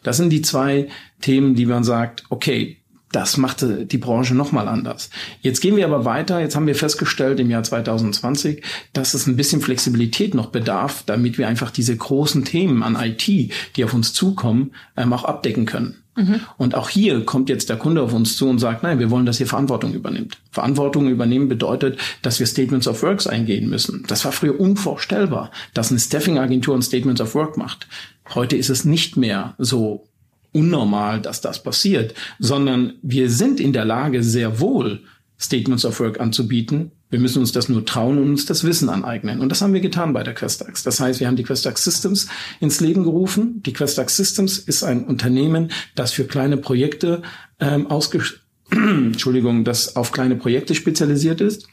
Das 0.03 0.17
sind 0.17 0.29
die 0.29 0.43
zwei 0.43 0.89
Themen, 1.21 1.55
die 1.55 1.65
man 1.65 1.83
sagt, 1.83 2.23
okay, 2.29 2.77
das 3.11 3.37
machte 3.37 3.85
die 3.85 3.97
Branche 3.97 4.35
nochmal 4.35 4.67
anders. 4.67 5.09
Jetzt 5.41 5.61
gehen 5.61 5.77
wir 5.77 5.85
aber 5.85 6.03
weiter. 6.03 6.39
Jetzt 6.39 6.55
haben 6.55 6.67
wir 6.67 6.75
festgestellt 6.75 7.39
im 7.39 7.49
Jahr 7.49 7.63
2020, 7.63 8.63
dass 8.93 9.13
es 9.13 9.27
ein 9.27 9.37
bisschen 9.37 9.61
Flexibilität 9.61 10.33
noch 10.33 10.47
bedarf, 10.47 11.03
damit 11.05 11.37
wir 11.37 11.47
einfach 11.47 11.71
diese 11.71 11.95
großen 11.95 12.43
Themen 12.43 12.83
an 12.83 12.97
IT, 12.99 13.27
die 13.27 13.83
auf 13.83 13.93
uns 13.93 14.13
zukommen, 14.13 14.71
ähm, 14.97 15.13
auch 15.13 15.23
abdecken 15.23 15.65
können. 15.65 16.03
Mhm. 16.17 16.41
Und 16.57 16.75
auch 16.75 16.89
hier 16.89 17.23
kommt 17.25 17.47
jetzt 17.47 17.69
der 17.69 17.77
Kunde 17.77 18.01
auf 18.01 18.11
uns 18.11 18.35
zu 18.35 18.49
und 18.49 18.59
sagt, 18.59 18.83
nein, 18.83 18.99
wir 18.99 19.11
wollen, 19.11 19.25
dass 19.25 19.39
ihr 19.39 19.47
Verantwortung 19.47 19.93
übernimmt. 19.93 20.39
Verantwortung 20.51 21.07
übernehmen 21.07 21.47
bedeutet, 21.47 21.99
dass 22.23 22.39
wir 22.39 22.47
Statements 22.47 22.87
of 22.87 23.03
Works 23.03 23.27
eingehen 23.27 23.69
müssen. 23.69 24.03
Das 24.07 24.25
war 24.25 24.31
früher 24.31 24.59
unvorstellbar, 24.59 25.51
dass 25.73 25.91
eine 25.91 25.99
Staffing-Agentur 25.99 26.75
ein 26.75 26.81
Statements 26.81 27.21
of 27.21 27.35
Work 27.35 27.55
macht. 27.55 27.87
Heute 28.33 28.57
ist 28.57 28.69
es 28.69 28.83
nicht 28.83 29.15
mehr 29.15 29.53
so 29.59 30.07
unnormal, 30.53 31.21
dass 31.21 31.41
das 31.41 31.63
passiert, 31.63 32.13
sondern 32.39 32.93
wir 33.01 33.29
sind 33.29 33.59
in 33.59 33.73
der 33.73 33.85
Lage, 33.85 34.23
sehr 34.23 34.59
wohl 34.59 35.01
Statements 35.39 35.85
of 35.85 35.99
Work 35.99 36.19
anzubieten. 36.19 36.91
Wir 37.09 37.19
müssen 37.19 37.39
uns 37.39 37.51
das 37.51 37.69
nur 37.69 37.85
trauen 37.85 38.17
und 38.17 38.29
uns 38.29 38.45
das 38.45 38.63
Wissen 38.63 38.89
aneignen. 38.89 39.39
Und 39.39 39.49
das 39.49 39.61
haben 39.61 39.73
wir 39.73 39.79
getan 39.79 40.13
bei 40.13 40.23
der 40.23 40.33
Questax. 40.33 40.83
Das 40.83 40.99
heißt, 40.99 41.19
wir 41.19 41.27
haben 41.27 41.35
die 41.35 41.43
Questax 41.43 41.83
Systems 41.83 42.27
ins 42.59 42.81
Leben 42.81 43.03
gerufen. 43.03 43.61
Die 43.63 43.71
Questax 43.71 44.17
Systems 44.17 44.57
ist 44.57 44.83
ein 44.83 45.05
Unternehmen, 45.05 45.71
das 45.95 46.11
für 46.11 46.25
kleine 46.25 46.57
Projekte 46.57 47.21
ähm, 47.59 47.87
ausge 47.87 48.23
Entschuldigung, 48.71 49.63
das 49.63 49.95
auf 49.95 50.11
kleine 50.11 50.35
Projekte 50.35 50.75
spezialisiert 50.75 51.39
ist. 51.39 51.67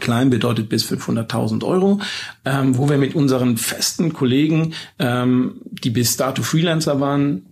Klein 0.00 0.30
bedeutet 0.30 0.68
bis 0.68 0.84
500.000 0.84 1.64
Euro, 1.64 2.00
ähm, 2.44 2.76
wo 2.76 2.88
wir 2.88 2.98
mit 2.98 3.14
unseren 3.14 3.56
festen 3.56 4.12
Kollegen, 4.12 4.74
ähm, 4.98 5.60
die 5.70 5.90
bis 5.90 6.16
dato 6.16 6.42
Freelancer 6.42 7.00
waren, 7.00 7.46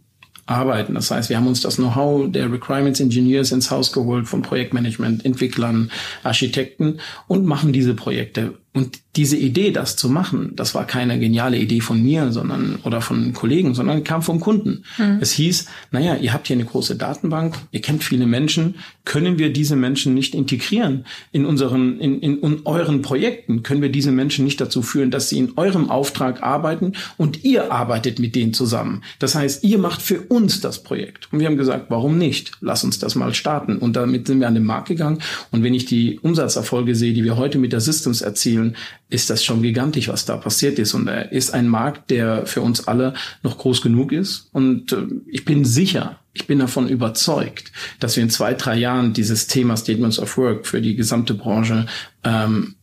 arbeiten. 0.47 0.95
Das 0.95 1.11
heißt, 1.11 1.31
wir 1.31 1.37
haben 1.37 1.47
uns 1.47 1.61
das 1.61 1.77
Know-how 1.77 2.31
der 2.31 2.53
Requirements 2.53 3.01
Engineers 3.01 3.53
ins 3.53 3.71
Haus 3.71 3.93
geholt, 3.93 4.29
von 4.29 4.43
Projektmanagement, 4.43 5.25
Entwicklern, 5.25 5.91
Architekten 6.23 6.99
und 7.27 7.47
machen 7.47 7.73
diese 7.73 7.95
Projekte 7.95 8.55
und 8.75 8.99
diese 9.15 9.37
Idee, 9.37 9.71
das 9.71 9.95
zu 9.95 10.09
machen, 10.09 10.53
das 10.57 10.75
war 10.75 10.85
keine 10.85 11.21
geniale 11.21 11.57
Idee 11.57 11.81
von 11.81 12.03
mir, 12.03 12.33
sondern 12.33 12.81
oder 12.83 13.01
von 13.01 13.33
Kollegen, 13.33 13.73
sondern 13.73 14.03
kam 14.03 14.23
vom 14.23 14.41
Kunden. 14.41 14.83
Mhm. 14.99 15.19
Es 15.21 15.31
hieß, 15.31 15.67
naja, 15.93 16.17
ihr 16.17 16.33
habt 16.33 16.49
hier 16.49 16.57
eine 16.57 16.65
große 16.65 16.97
Datenbank, 16.97 17.55
ihr 17.71 17.81
kennt 17.81 18.03
viele 18.03 18.27
Menschen, 18.27 18.75
können 19.05 19.39
wir 19.39 19.53
diese 19.53 19.77
Menschen 19.77 20.15
nicht 20.15 20.35
integrieren 20.35 21.05
in 21.31 21.47
unseren, 21.47 22.01
in, 22.01 22.19
in, 22.19 22.41
in 22.41 22.61
euren 22.65 23.03
Projekten? 23.03 23.63
Können 23.63 23.83
wir 23.83 23.91
diese 23.91 24.11
Menschen 24.11 24.45
nicht 24.45 24.61
dazu 24.61 24.83
führen, 24.83 25.13
dass 25.13 25.29
sie 25.29 25.39
in 25.39 25.53
eurem 25.57 25.91
Auftrag 25.91 26.43
arbeiten 26.43 26.95
und 27.17 27.45
ihr 27.45 27.71
arbeitet 27.71 28.19
mit 28.19 28.35
denen 28.35 28.55
zusammen? 28.55 29.03
Das 29.21 29.37
heißt, 29.37 29.63
ihr 29.63 29.79
macht 29.79 30.03
für 30.03 30.23
uns 30.23 30.61
das 30.61 30.83
Projekt. 30.83 31.29
Und 31.31 31.39
wir 31.39 31.47
haben 31.47 31.57
gesagt, 31.57 31.87
warum 31.91 32.19
nicht? 32.19 32.51
Lass 32.61 32.83
uns 32.83 32.99
das 32.99 33.15
mal 33.15 33.35
starten. 33.35 33.79
Und 33.79 33.95
damit 33.95 34.27
sind 34.27 34.41
wir 34.41 34.49
an 34.49 34.55
den 34.55 34.65
Markt 34.65 34.89
gegangen. 34.89 35.19
Und 35.53 35.63
wenn 35.63 35.75
ich 35.75 35.85
die 35.85 36.19
Umsatzerfolge 36.19 36.97
sehe, 36.97 37.13
die 37.13 37.23
wir 37.23 37.37
heute 37.37 37.59
mit 37.59 37.73
der 37.73 37.81
Systems 37.81 38.21
erzielen, 38.21 38.64
Unternehmen 38.65 38.77
ist 39.11 39.31
das 39.31 39.45
schon 39.45 39.63
gigantisch, 39.63 40.09
was 40.09 40.25
da 40.25 40.37
passiert 40.37 40.79
ist. 40.79 40.95
Und 40.95 41.07
er 41.07 41.31
ist 41.31 41.55
ein 41.55 41.69
Markt, 41.69 42.11
der 42.11 42.47
für 42.47 42.63
uns 42.63 42.89
alle 42.89 43.15
noch 43.43 43.59
groß 43.59 43.83
genug 43.83 44.13
ist. 44.13 44.49
Und 44.53 44.93
äh, 44.93 45.07
ich 45.27 45.45
bin 45.45 45.65
sicher, 45.65 46.19
ich 46.33 46.47
bin 46.47 46.59
davon 46.59 46.89
überzeugt, 46.89 47.71
dass 48.01 48.17
wir 48.17 48.23
in 48.23 48.31
zwei, 48.31 48.55
drei 48.55 48.77
Jahren 48.77 49.13
dieses 49.13 49.47
Thema 49.47 49.77
Statements 49.77 50.19
of 50.19 50.37
Work 50.37 50.67
für 50.67 50.81
die 50.81 50.97
gesamte 50.97 51.35
Branche 51.35 51.87
ähm, 52.25 52.75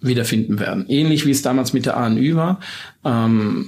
wiederfinden 0.00 0.58
werden. 0.60 0.86
Ähnlich 0.88 1.26
wie 1.26 1.30
es 1.30 1.42
damals 1.42 1.72
mit 1.72 1.86
der 1.86 1.96
ANÜ 1.96 2.36
war. 2.36 2.60
Ähm, 3.04 3.66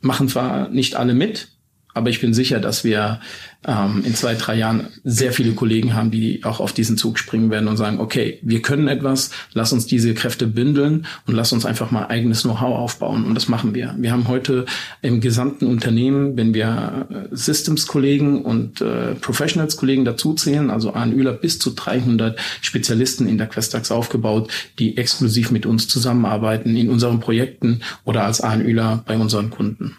machen 0.00 0.28
zwar 0.28 0.68
nicht 0.68 0.94
alle 0.94 1.14
mit, 1.14 1.48
aber 1.96 2.10
ich 2.10 2.20
bin 2.20 2.34
sicher, 2.34 2.60
dass 2.60 2.84
wir 2.84 3.20
ähm, 3.66 4.02
in 4.04 4.14
zwei, 4.14 4.34
drei 4.34 4.54
Jahren 4.54 4.88
sehr 5.02 5.32
viele 5.32 5.52
Kollegen 5.52 5.94
haben, 5.94 6.10
die 6.10 6.44
auch 6.44 6.60
auf 6.60 6.72
diesen 6.72 6.98
Zug 6.98 7.18
springen 7.18 7.50
werden 7.50 7.68
und 7.68 7.78
sagen, 7.78 8.00
okay, 8.00 8.38
wir 8.42 8.60
können 8.60 8.86
etwas, 8.86 9.30
lass 9.54 9.72
uns 9.72 9.86
diese 9.86 10.12
Kräfte 10.12 10.46
bündeln 10.46 11.06
und 11.26 11.34
lass 11.34 11.52
uns 11.52 11.64
einfach 11.64 11.90
mal 11.90 12.06
eigenes 12.06 12.42
Know-how 12.42 12.76
aufbauen. 12.76 13.24
Und 13.24 13.34
das 13.34 13.48
machen 13.48 13.74
wir. 13.74 13.94
Wir 13.98 14.12
haben 14.12 14.28
heute 14.28 14.66
im 15.00 15.22
gesamten 15.22 15.66
Unternehmen, 15.66 16.36
wenn 16.36 16.52
wir 16.52 17.06
äh, 17.10 17.34
Systems-Kollegen 17.34 18.42
und 18.42 18.82
äh, 18.82 19.14
Professionals-Kollegen 19.14 20.04
dazuzählen, 20.04 20.70
also 20.70 20.92
ANÜler 20.92 21.32
bis 21.32 21.58
zu 21.58 21.70
300 21.70 22.38
Spezialisten 22.60 23.26
in 23.26 23.38
der 23.38 23.46
Questax 23.46 23.90
aufgebaut, 23.90 24.50
die 24.78 24.98
exklusiv 24.98 25.50
mit 25.50 25.64
uns 25.64 25.88
zusammenarbeiten 25.88 26.76
in 26.76 26.90
unseren 26.90 27.20
Projekten 27.20 27.80
oder 28.04 28.24
als 28.24 28.42
ANÜler 28.42 29.02
bei 29.06 29.16
unseren 29.16 29.48
Kunden. 29.48 29.96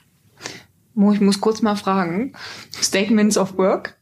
Mo, 0.98 1.14
ich 1.14 1.22
muss 1.22 1.40
kurz 1.40 1.62
mal 1.62 1.76
fragen. 1.76 2.34
Statements 2.74 3.38
of 3.38 3.56
Work? 3.60 3.96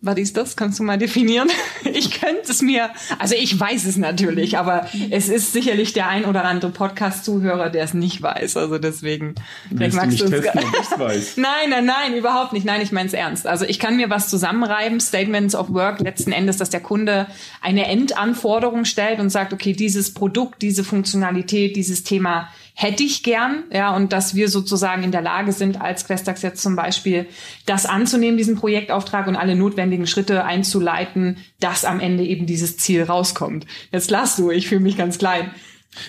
Was 0.00 0.18
ist 0.18 0.36
das? 0.36 0.56
Kannst 0.56 0.80
du 0.80 0.82
mal 0.82 0.98
definieren? 0.98 1.48
Ich 1.94 2.20
könnte 2.20 2.50
es 2.50 2.62
mir, 2.62 2.90
also 3.18 3.34
ich 3.36 3.58
weiß 3.58 3.86
es 3.86 3.96
natürlich, 3.96 4.58
aber 4.58 4.86
es 5.10 5.28
ist 5.28 5.52
sicherlich 5.52 5.92
der 5.92 6.08
ein 6.08 6.24
oder 6.24 6.44
andere 6.44 6.70
Podcast-Zuhörer, 6.70 7.70
der 7.70 7.84
es 7.84 7.94
nicht 7.94 8.20
weiß. 8.20 8.56
Also 8.56 8.76
deswegen, 8.78 9.36
vielleicht 9.68 9.94
magst 9.94 10.20
du 10.20 10.24
uns 10.24 10.32
testen, 10.32 10.60
ob 10.92 10.98
weiß. 10.98 11.36
Nein, 11.36 11.70
nein, 11.70 11.86
nein, 11.86 12.14
überhaupt 12.16 12.52
nicht. 12.52 12.66
Nein, 12.66 12.82
ich 12.82 12.92
meine 12.92 13.06
es 13.06 13.14
ernst. 13.14 13.46
Also 13.46 13.64
ich 13.64 13.78
kann 13.78 13.96
mir 13.96 14.10
was 14.10 14.28
zusammenreiben, 14.28 15.00
Statements 15.00 15.54
of 15.54 15.72
Work, 15.72 16.00
letzten 16.00 16.32
Endes, 16.32 16.56
dass 16.58 16.68
der 16.68 16.80
Kunde 16.80 17.28
eine 17.62 17.86
Endanforderung 17.86 18.84
stellt 18.84 19.20
und 19.20 19.30
sagt, 19.30 19.54
okay, 19.54 19.72
dieses 19.72 20.12
Produkt, 20.12 20.60
diese 20.60 20.84
Funktionalität, 20.84 21.76
dieses 21.76 22.02
Thema 22.02 22.48
hätte 22.78 23.02
ich 23.02 23.22
gern, 23.22 23.64
ja, 23.72 23.96
und 23.96 24.12
dass 24.12 24.34
wir 24.34 24.50
sozusagen 24.50 25.02
in 25.02 25.10
der 25.10 25.22
Lage 25.22 25.52
sind, 25.52 25.80
als 25.80 26.06
Questax 26.06 26.42
jetzt 26.42 26.62
zum 26.62 26.76
Beispiel 26.76 27.26
das 27.64 27.86
anzunehmen, 27.86 28.36
diesen 28.36 28.56
Projektauftrag 28.56 29.26
und 29.28 29.34
alle 29.34 29.56
notwendigen 29.56 30.06
Schritte 30.06 30.44
einzuleiten, 30.44 31.38
dass 31.58 31.86
am 31.86 32.00
Ende 32.00 32.22
eben 32.22 32.44
dieses 32.44 32.76
Ziel 32.76 33.04
rauskommt. 33.04 33.66
Jetzt 33.92 34.10
lass 34.10 34.36
du, 34.36 34.50
ich 34.50 34.68
fühle 34.68 34.82
mich 34.82 34.98
ganz 34.98 35.16
klein. 35.16 35.52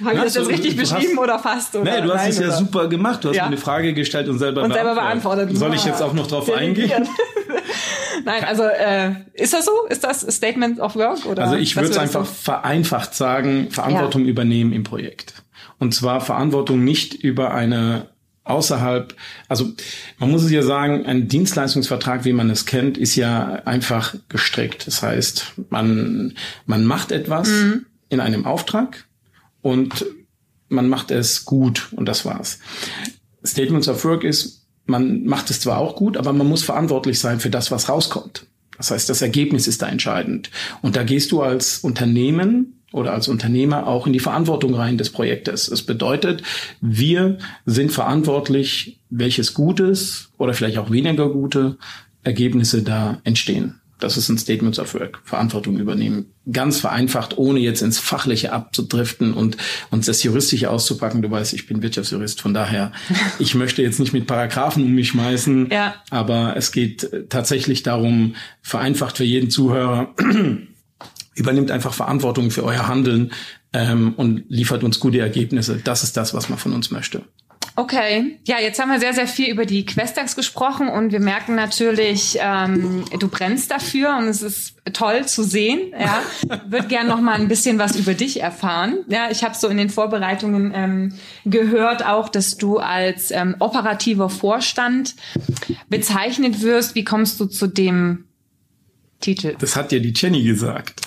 Habe 0.03 0.17
ich 0.17 0.23
das 0.23 0.36
jetzt 0.36 0.49
richtig 0.49 0.75
beschrieben 0.75 1.13
hast, 1.15 1.23
oder 1.23 1.39
fast? 1.39 1.75
Oder? 1.77 2.01
Nee, 2.01 2.06
du 2.06 2.13
hast 2.13 2.23
Nein, 2.23 2.30
es 2.32 2.39
ja 2.39 2.47
oder? 2.47 2.58
super 2.58 2.88
gemacht. 2.89 3.23
Du 3.23 3.30
hast 3.30 3.38
ja. 3.38 3.43
mir 3.43 3.47
eine 3.47 3.58
Frage 3.58 3.93
gestellt 3.93 4.27
und 4.27 4.38
selber 4.38 4.63
und 4.63 4.73
beantwortet. 4.73 4.95
Selber 4.95 5.08
beantwortet. 5.08 5.58
Soll 5.58 5.73
ich 5.73 5.86
jetzt 5.86 6.01
auch 6.01 6.13
noch 6.13 6.27
drauf 6.27 6.51
eingehen? 6.51 7.08
Nein, 8.25 8.43
also 8.43 8.63
äh, 8.63 9.12
ist 9.36 9.53
das 9.53 9.63
so? 9.63 9.71
Ist 9.88 10.03
das 10.03 10.19
Statement 10.19 10.82
of 10.82 10.97
Work? 10.97 11.25
Oder 11.27 11.43
also 11.43 11.56
ich 11.56 11.77
würde 11.77 11.88
es 11.88 11.97
einfach 11.97 12.25
vereinfacht 12.25 13.15
sagen, 13.15 13.71
Verantwortung 13.71 14.25
ja. 14.25 14.32
übernehmen 14.32 14.73
im 14.73 14.84
Projekt. 14.84 15.34
Und 15.80 15.94
zwar 15.94 16.22
Verantwortung 16.22 16.84
nicht 16.84 17.13
über 17.13 17.54
eine 17.54 18.08
außerhalb, 18.48 19.16
also 19.48 19.72
man 20.20 20.32
muss 20.32 20.44
es 20.44 20.52
ja 20.52 20.63
sagen, 20.63 21.06
ein 21.06 21.28
Dienstleistungsvertrag, 21.28 22.26
wie 22.26 22.34
man 22.34 22.50
es 22.50 22.66
kennt, 22.66 22.98
ist 22.98 23.16
ja 23.16 23.62
einfach 23.66 24.16
gestrickt. 24.30 24.88
Das 24.88 25.02
heißt, 25.02 25.54
man, 25.70 26.34
man 26.66 26.86
macht 26.86 27.12
etwas 27.12 27.50
mhm. 27.50 27.86
in 28.10 28.20
einem 28.20 28.46
Auftrag 28.46 29.06
und 29.62 30.06
man 30.70 30.90
macht 30.90 31.12
es 31.12 31.46
gut 31.46 31.90
und 31.92 32.06
das 32.06 32.26
war's. 32.26 32.60
Statements 33.46 33.88
of 33.88 34.04
Work 34.04 34.24
ist, 34.24 34.66
man 34.86 35.26
macht 35.26 35.50
es 35.50 35.60
zwar 35.60 35.78
auch 35.78 35.96
gut, 35.96 36.18
aber 36.18 36.34
man 36.34 36.48
muss 36.48 36.63
verantwortlich 36.63 37.20
sein 37.20 37.40
für 37.40 37.50
das, 37.50 37.72
was 37.72 37.90
rauskommt. 37.90 38.46
Das 38.78 38.92
heißt, 38.92 39.10
das 39.10 39.22
Ergebnis 39.22 39.68
ist 39.68 39.82
da 39.82 39.88
entscheidend. 39.90 40.52
Und 40.82 40.96
da 40.96 41.04
gehst 41.04 41.32
du 41.32 41.42
als 41.42 41.80
Unternehmen 41.80 42.77
oder 42.91 43.13
als 43.13 43.28
Unternehmer 43.28 43.88
auch 43.88 44.08
in 44.08 44.13
die 44.13 44.19
Verantwortung 44.19 44.73
rein 44.73 44.97
des 44.97 45.10
Projektes. 45.10 45.67
Es 45.67 45.84
bedeutet, 45.84 46.43
wir 46.82 47.38
sind 47.65 47.91
verantwortlich, 47.91 49.00
welches 49.10 49.54
gutes 49.54 50.30
oder 50.38 50.54
vielleicht 50.54 50.78
auch 50.78 50.91
weniger 50.91 51.30
gute 51.30 51.78
Ergebnisse 52.23 52.84
da 52.84 53.19
entstehen. 53.23 53.80
Das 54.00 54.15
ist 54.15 54.30
ein 54.30 54.38
Statement 54.38 54.78
of 54.78 54.93
Work, 54.93 55.21
Verantwortung 55.23 55.80
übernehmen. 55.80 56.28
Ganz 56.52 56.80
vereinfacht, 56.80 57.38
ohne 57.38 57.60
jetzt 57.60 57.82
ins 57.82 57.97
Fachliche 57.97 58.54
abzudriften 58.54 59.34
und 59.34 59.58
uns 59.89 60.06
das 60.06 60.21
Juristische 60.21 60.69
auszupacken. 60.69 61.23
Du 61.23 61.32
weißt, 61.32 61.54
ich 61.54 61.65
bin 61.65 61.82
Wirtschaftsjurist, 61.82 62.39
von 62.39 62.54
daher, 62.54 62.91
ich 63.39 63.56
möchte 63.56 63.82
jetzt 63.82 64.00
nicht 64.00 64.13
mit 64.13 64.28
Paragraphen 64.28 64.84
um 64.84 64.93
mich 64.93 65.10
schmeißen, 65.10 65.69
ja. 65.71 65.95
aber 66.12 66.56
es 66.56 66.71
geht 66.71 67.10
tatsächlich 67.30 67.82
darum, 67.82 68.36
vereinfacht 68.62 69.17
für 69.17 69.23
jeden 69.23 69.50
Zuhörer, 69.50 70.13
übernimmt 71.38 71.71
einfach 71.71 71.93
Verantwortung 71.93 72.52
für 72.52 72.63
euer 72.63 72.88
Handeln 72.88 73.32
ähm, 73.73 74.13
und 74.17 74.43
liefert 74.50 74.84
uns 74.84 75.00
gute 75.00 75.19
Ergebnisse. 75.19 75.80
Das 75.84 76.04
ist 76.04 76.17
das, 76.17 76.34
was 76.34 76.50
man 76.50 76.58
von 76.58 76.73
uns 76.73 76.91
möchte. 76.91 77.23
Okay, 77.80 78.39
ja, 78.47 78.60
jetzt 78.60 78.80
haben 78.80 78.89
wir 78.89 79.00
sehr, 79.00 79.13
sehr 79.13 79.28
viel 79.28 79.52
über 79.52 79.67
die 79.67 79.86
Questax 79.86 80.36
gesprochen 80.36 80.88
und 80.88 81.12
wir 81.12 81.19
merken 81.19 81.54
natürlich, 81.54 82.36
ähm, 82.41 83.06
du 83.19 83.28
brennst 83.28 83.69
dafür 83.69 84.17
und 84.17 84.28
es 84.28 84.41
ist 84.41 84.78
toll 84.93 85.28
zu 85.28 85.43
sehen. 85.43 85.91
Ja, 85.91 86.23
würde 86.67 86.88
gern 86.88 87.06
noch 87.08 87.21
mal 87.21 87.36
ein 87.36 87.47
bisschen 87.47 87.78
was 87.78 87.95
über 87.95 88.15
dich 88.15 88.41
erfahren. 88.41 89.06
Ja, 89.10 89.30
ich 89.30 89.43
habe 89.43 89.54
so 89.54 89.67
in 89.67 89.78
den 89.78 89.91
Vorbereitungen 89.91 90.71
ähm, 90.73 91.13
gehört 91.45 92.04
auch, 92.04 92.30
dass 92.30 92.58
du 92.58 92.80
als 92.80 93.30
ähm, 93.30 93.56
operativer 93.60 94.32
Vorstand 94.32 95.13
bezeichnet 95.88 96.63
wirst. 96.63 96.95
Wie 96.95 97.04
kommst 97.04 97.39
du 97.39 97.45
zu 97.45 97.67
dem 97.67 98.26
Titel? 99.19 99.56
Das 99.60 99.76
hat 99.76 99.91
dir 99.91 100.00
die 100.00 100.13
Jenny 100.15 100.41
gesagt. 100.41 101.07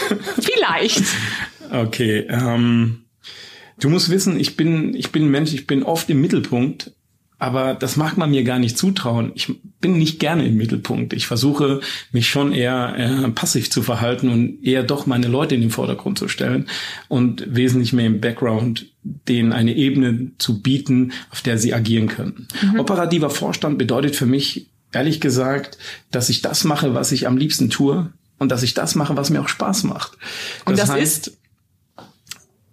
Vielleicht. 0.40 1.04
okay. 1.70 2.26
Ähm, 2.28 3.04
du 3.80 3.88
musst 3.88 4.10
wissen, 4.10 4.38
ich 4.38 4.56
bin, 4.56 4.94
ich 4.94 5.12
bin 5.12 5.24
ein 5.24 5.30
Mensch, 5.30 5.52
ich 5.54 5.66
bin 5.66 5.82
oft 5.82 6.08
im 6.10 6.20
Mittelpunkt, 6.20 6.92
aber 7.38 7.74
das 7.74 7.96
mag 7.96 8.16
man 8.16 8.30
mir 8.30 8.42
gar 8.42 8.58
nicht 8.58 8.76
zutrauen. 8.76 9.30
Ich 9.36 9.52
bin 9.80 9.96
nicht 9.96 10.18
gerne 10.18 10.44
im 10.44 10.56
Mittelpunkt. 10.56 11.12
Ich 11.12 11.28
versuche 11.28 11.80
mich 12.10 12.28
schon 12.28 12.52
eher 12.52 12.94
äh, 12.96 13.28
passiv 13.30 13.70
zu 13.70 13.82
verhalten 13.82 14.28
und 14.28 14.64
eher 14.64 14.82
doch 14.82 15.06
meine 15.06 15.28
Leute 15.28 15.54
in 15.54 15.60
den 15.60 15.70
Vordergrund 15.70 16.18
zu 16.18 16.26
stellen 16.26 16.68
und 17.06 17.44
wesentlich 17.54 17.92
mehr 17.92 18.06
im 18.06 18.20
Background 18.20 18.86
denen 19.04 19.52
eine 19.52 19.74
Ebene 19.74 20.32
zu 20.38 20.60
bieten, 20.60 21.12
auf 21.30 21.40
der 21.40 21.58
sie 21.58 21.72
agieren 21.72 22.08
können. 22.08 22.48
Mhm. 22.60 22.80
Operativer 22.80 23.30
Vorstand 23.30 23.78
bedeutet 23.78 24.16
für 24.16 24.26
mich 24.26 24.66
ehrlich 24.92 25.20
gesagt, 25.20 25.78
dass 26.10 26.30
ich 26.30 26.42
das 26.42 26.64
mache, 26.64 26.94
was 26.94 27.12
ich 27.12 27.26
am 27.26 27.36
liebsten 27.36 27.70
tue, 27.70 28.12
und 28.38 28.50
dass 28.50 28.62
ich 28.62 28.74
das 28.74 28.94
mache, 28.94 29.16
was 29.16 29.30
mir 29.30 29.40
auch 29.40 29.48
Spaß 29.48 29.84
macht. 29.84 30.12
Und 30.64 30.78
das, 30.78 30.88
das 30.88 30.96
heißt, 30.96 31.28
ist? 31.28 31.38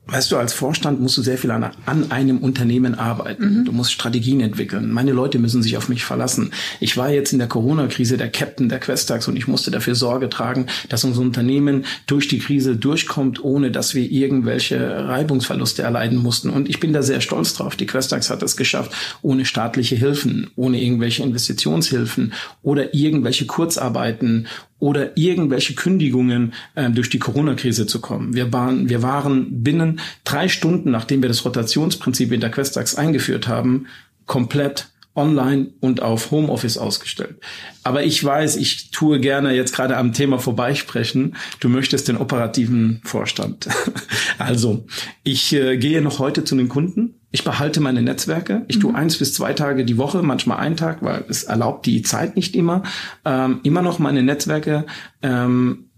Weißt 0.07 0.31
du, 0.31 0.37
als 0.37 0.53
Vorstand 0.53 1.01
musst 1.01 1.17
du 1.17 1.23
sehr 1.23 1.37
viel 1.37 1.49
an, 1.49 1.71
an 1.87 2.11
einem 2.11 2.37
Unternehmen 2.37 2.93
arbeiten. 2.93 3.61
Mhm. 3.61 3.65
Du 3.65 3.71
musst 3.71 3.91
Strategien 3.91 4.39
entwickeln. 4.39 4.91
Meine 4.91 5.13
Leute 5.13 5.39
müssen 5.39 5.63
sich 5.63 5.77
auf 5.77 5.89
mich 5.89 6.05
verlassen. 6.05 6.51
Ich 6.79 6.95
war 6.95 7.09
jetzt 7.09 7.33
in 7.33 7.39
der 7.39 7.47
Corona-Krise 7.47 8.15
der 8.15 8.29
Captain 8.29 8.69
der 8.69 8.79
Questax 8.79 9.27
und 9.27 9.35
ich 9.35 9.47
musste 9.47 9.71
dafür 9.71 9.95
Sorge 9.95 10.29
tragen, 10.29 10.67
dass 10.89 11.03
unser 11.03 11.21
Unternehmen 11.21 11.85
durch 12.05 12.27
die 12.27 12.37
Krise 12.37 12.75
durchkommt, 12.75 13.43
ohne 13.43 13.71
dass 13.71 13.95
wir 13.95 14.11
irgendwelche 14.11 15.07
Reibungsverluste 15.07 15.81
erleiden 15.81 16.19
mussten. 16.19 16.51
Und 16.51 16.69
ich 16.69 16.79
bin 16.79 16.93
da 16.93 17.01
sehr 17.01 17.21
stolz 17.21 17.55
drauf. 17.55 17.75
Die 17.75 17.87
Questax 17.87 18.29
hat 18.29 18.43
es 18.43 18.57
geschafft, 18.57 18.91
ohne 19.23 19.43
staatliche 19.43 19.95
Hilfen, 19.95 20.51
ohne 20.55 20.79
irgendwelche 20.83 21.23
Investitionshilfen 21.23 22.33
oder 22.61 22.93
irgendwelche 22.93 23.47
Kurzarbeiten 23.47 24.45
oder 24.79 25.17
irgendwelche 25.17 25.73
Kündigungen 25.73 26.53
äh, 26.75 26.89
durch 26.89 27.09
die 27.09 27.19
Corona-Krise 27.19 27.87
zu 27.87 28.01
kommen. 28.01 28.33
Wir 28.33 28.51
waren, 28.51 28.89
wir 28.89 29.01
waren 29.01 29.63
binnen 29.63 29.99
drei 30.23 30.47
Stunden, 30.47 30.91
nachdem 30.91 31.21
wir 31.21 31.29
das 31.29 31.45
Rotationsprinzip 31.45 32.31
in 32.31 32.41
der 32.41 32.51
Questax 32.51 32.95
eingeführt 32.95 33.47
haben, 33.47 33.87
komplett 34.25 34.89
online 35.15 35.71
und 35.79 36.01
auf 36.01 36.31
Homeoffice 36.31 36.77
ausgestellt. 36.77 37.39
Aber 37.83 38.03
ich 38.03 38.21
weiß, 38.21 38.57
ich 38.57 38.91
tue 38.91 39.19
gerne 39.19 39.53
jetzt 39.53 39.73
gerade 39.73 39.97
am 39.97 40.13
Thema 40.13 40.39
vorbeisprechen. 40.39 41.35
Du 41.59 41.69
möchtest 41.69 42.07
den 42.07 42.17
operativen 42.17 43.01
Vorstand. 43.03 43.69
also, 44.37 44.85
ich 45.23 45.53
äh, 45.53 45.77
gehe 45.77 46.01
noch 46.01 46.19
heute 46.19 46.43
zu 46.43 46.55
den 46.55 46.67
Kunden. 46.67 47.21
Ich 47.35 47.43
behalte 47.43 47.81
meine 47.81 48.01
Netzwerke. 48.01 48.63
Ich 48.69 48.79
tue 48.79 48.91
mhm. 48.91 48.95
eins 48.95 49.17
bis 49.17 49.33
zwei 49.33 49.51
Tage 49.51 49.83
die 49.83 49.97
Woche, 49.97 50.23
manchmal 50.23 50.59
einen 50.59 50.77
Tag, 50.77 50.99
weil 51.01 51.25
es 51.27 51.43
erlaubt 51.43 51.85
die 51.85 52.01
Zeit 52.01 52.37
nicht 52.37 52.55
immer. 52.55 52.83
Ähm, 53.25 53.59
immer 53.63 53.81
noch 53.81 53.99
meine 53.99 54.23
Netzwerke 54.23 54.85
ähm, 55.21 55.89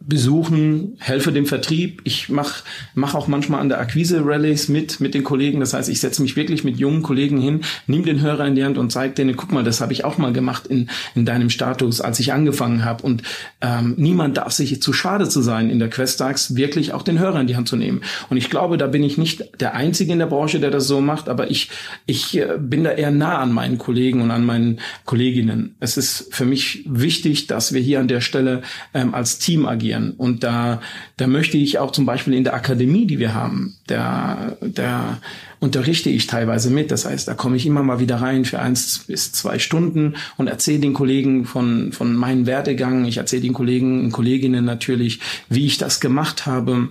besuchen, 0.00 0.96
helfe 0.98 1.32
dem 1.32 1.46
Vertrieb. 1.46 2.00
Ich 2.04 2.28
mache 2.28 2.62
mach 2.94 3.14
auch 3.14 3.26
manchmal 3.26 3.60
an 3.60 3.68
der 3.68 3.80
Akquise-Rallies 3.80 4.68
mit, 4.68 5.00
mit 5.00 5.12
den 5.12 5.24
Kollegen. 5.24 5.60
Das 5.60 5.74
heißt, 5.74 5.88
ich 5.88 6.00
setze 6.00 6.22
mich 6.22 6.36
wirklich 6.36 6.64
mit 6.64 6.78
jungen 6.78 7.02
Kollegen 7.02 7.40
hin, 7.40 7.62
nehme 7.86 8.04
den 8.04 8.20
Hörer 8.20 8.46
in 8.46 8.54
die 8.54 8.64
Hand 8.64 8.78
und 8.78 8.92
zeige 8.92 9.14
denen, 9.14 9.36
guck 9.36 9.52
mal, 9.52 9.64
das 9.64 9.80
habe 9.80 9.92
ich 9.92 10.04
auch 10.04 10.16
mal 10.16 10.32
gemacht 10.32 10.66
in, 10.66 10.88
in 11.14 11.24
deinem 11.24 11.50
Status, 11.50 12.00
als 12.00 12.20
ich 12.20 12.32
angefangen 12.32 12.84
habe. 12.84 13.02
Und 13.02 13.22
ähm, 13.60 13.94
niemand 13.96 14.36
darf 14.36 14.52
sich 14.52 14.80
zu 14.80 14.92
schade 14.92 15.28
zu 15.28 15.42
sein, 15.42 15.68
in 15.68 15.78
der 15.78 15.90
Questax 15.90 16.54
wirklich 16.54 16.92
auch 16.92 17.02
den 17.02 17.18
Hörer 17.18 17.40
in 17.40 17.46
die 17.46 17.56
Hand 17.56 17.68
zu 17.68 17.76
nehmen. 17.76 18.00
Und 18.30 18.36
ich 18.36 18.50
glaube, 18.50 18.78
da 18.78 18.86
bin 18.86 19.02
ich 19.02 19.18
nicht 19.18 19.60
der 19.60 19.74
Einzige 19.74 20.12
in 20.12 20.20
der 20.20 20.26
Branche, 20.26 20.60
der 20.60 20.70
das 20.70 20.86
so 20.86 21.00
macht, 21.00 21.28
aber 21.28 21.50
ich, 21.50 21.70
ich 22.06 22.38
äh, 22.38 22.56
bin 22.58 22.84
da 22.84 22.92
eher 22.92 23.10
nah 23.10 23.38
an 23.38 23.52
meinen 23.52 23.78
Kollegen 23.78 24.22
und 24.22 24.30
an 24.30 24.46
meinen 24.46 24.78
Kolleginnen. 25.04 25.74
Es 25.80 25.96
ist 25.96 26.28
für 26.32 26.44
mich 26.44 26.84
wichtig, 26.86 27.48
dass 27.48 27.74
wir 27.74 27.80
hier 27.80 28.00
an 28.00 28.08
der 28.08 28.20
Stelle 28.20 28.62
ähm, 28.94 29.12
als 29.14 29.38
Team 29.38 29.66
agieren 29.66 29.87
agieren. 29.88 30.12
Und 30.16 30.44
da, 30.44 30.80
da 31.16 31.26
möchte 31.26 31.56
ich 31.56 31.78
auch 31.78 31.92
zum 31.92 32.06
Beispiel 32.06 32.34
in 32.34 32.44
der 32.44 32.54
Akademie, 32.54 33.06
die 33.06 33.18
wir 33.18 33.34
haben, 33.34 33.76
da, 33.86 34.56
da 34.60 35.18
unterrichte 35.60 36.10
ich 36.10 36.26
teilweise 36.26 36.70
mit. 36.70 36.90
Das 36.90 37.04
heißt, 37.04 37.26
da 37.26 37.34
komme 37.34 37.56
ich 37.56 37.66
immer 37.66 37.82
mal 37.82 38.00
wieder 38.00 38.16
rein 38.16 38.44
für 38.44 38.60
eins 38.60 39.04
bis 39.06 39.32
zwei 39.32 39.58
Stunden 39.58 40.14
und 40.36 40.48
erzähle 40.48 40.80
den 40.80 40.94
Kollegen 40.94 41.44
von, 41.44 41.92
von 41.92 42.14
meinem 42.14 42.46
Werdegang. 42.46 43.04
Ich 43.06 43.16
erzähle 43.16 43.42
den 43.42 43.54
Kollegen 43.54 44.04
und 44.04 44.12
Kolleginnen 44.12 44.64
natürlich, 44.64 45.20
wie 45.48 45.66
ich 45.66 45.78
das 45.78 46.00
gemacht 46.00 46.46
habe. 46.46 46.90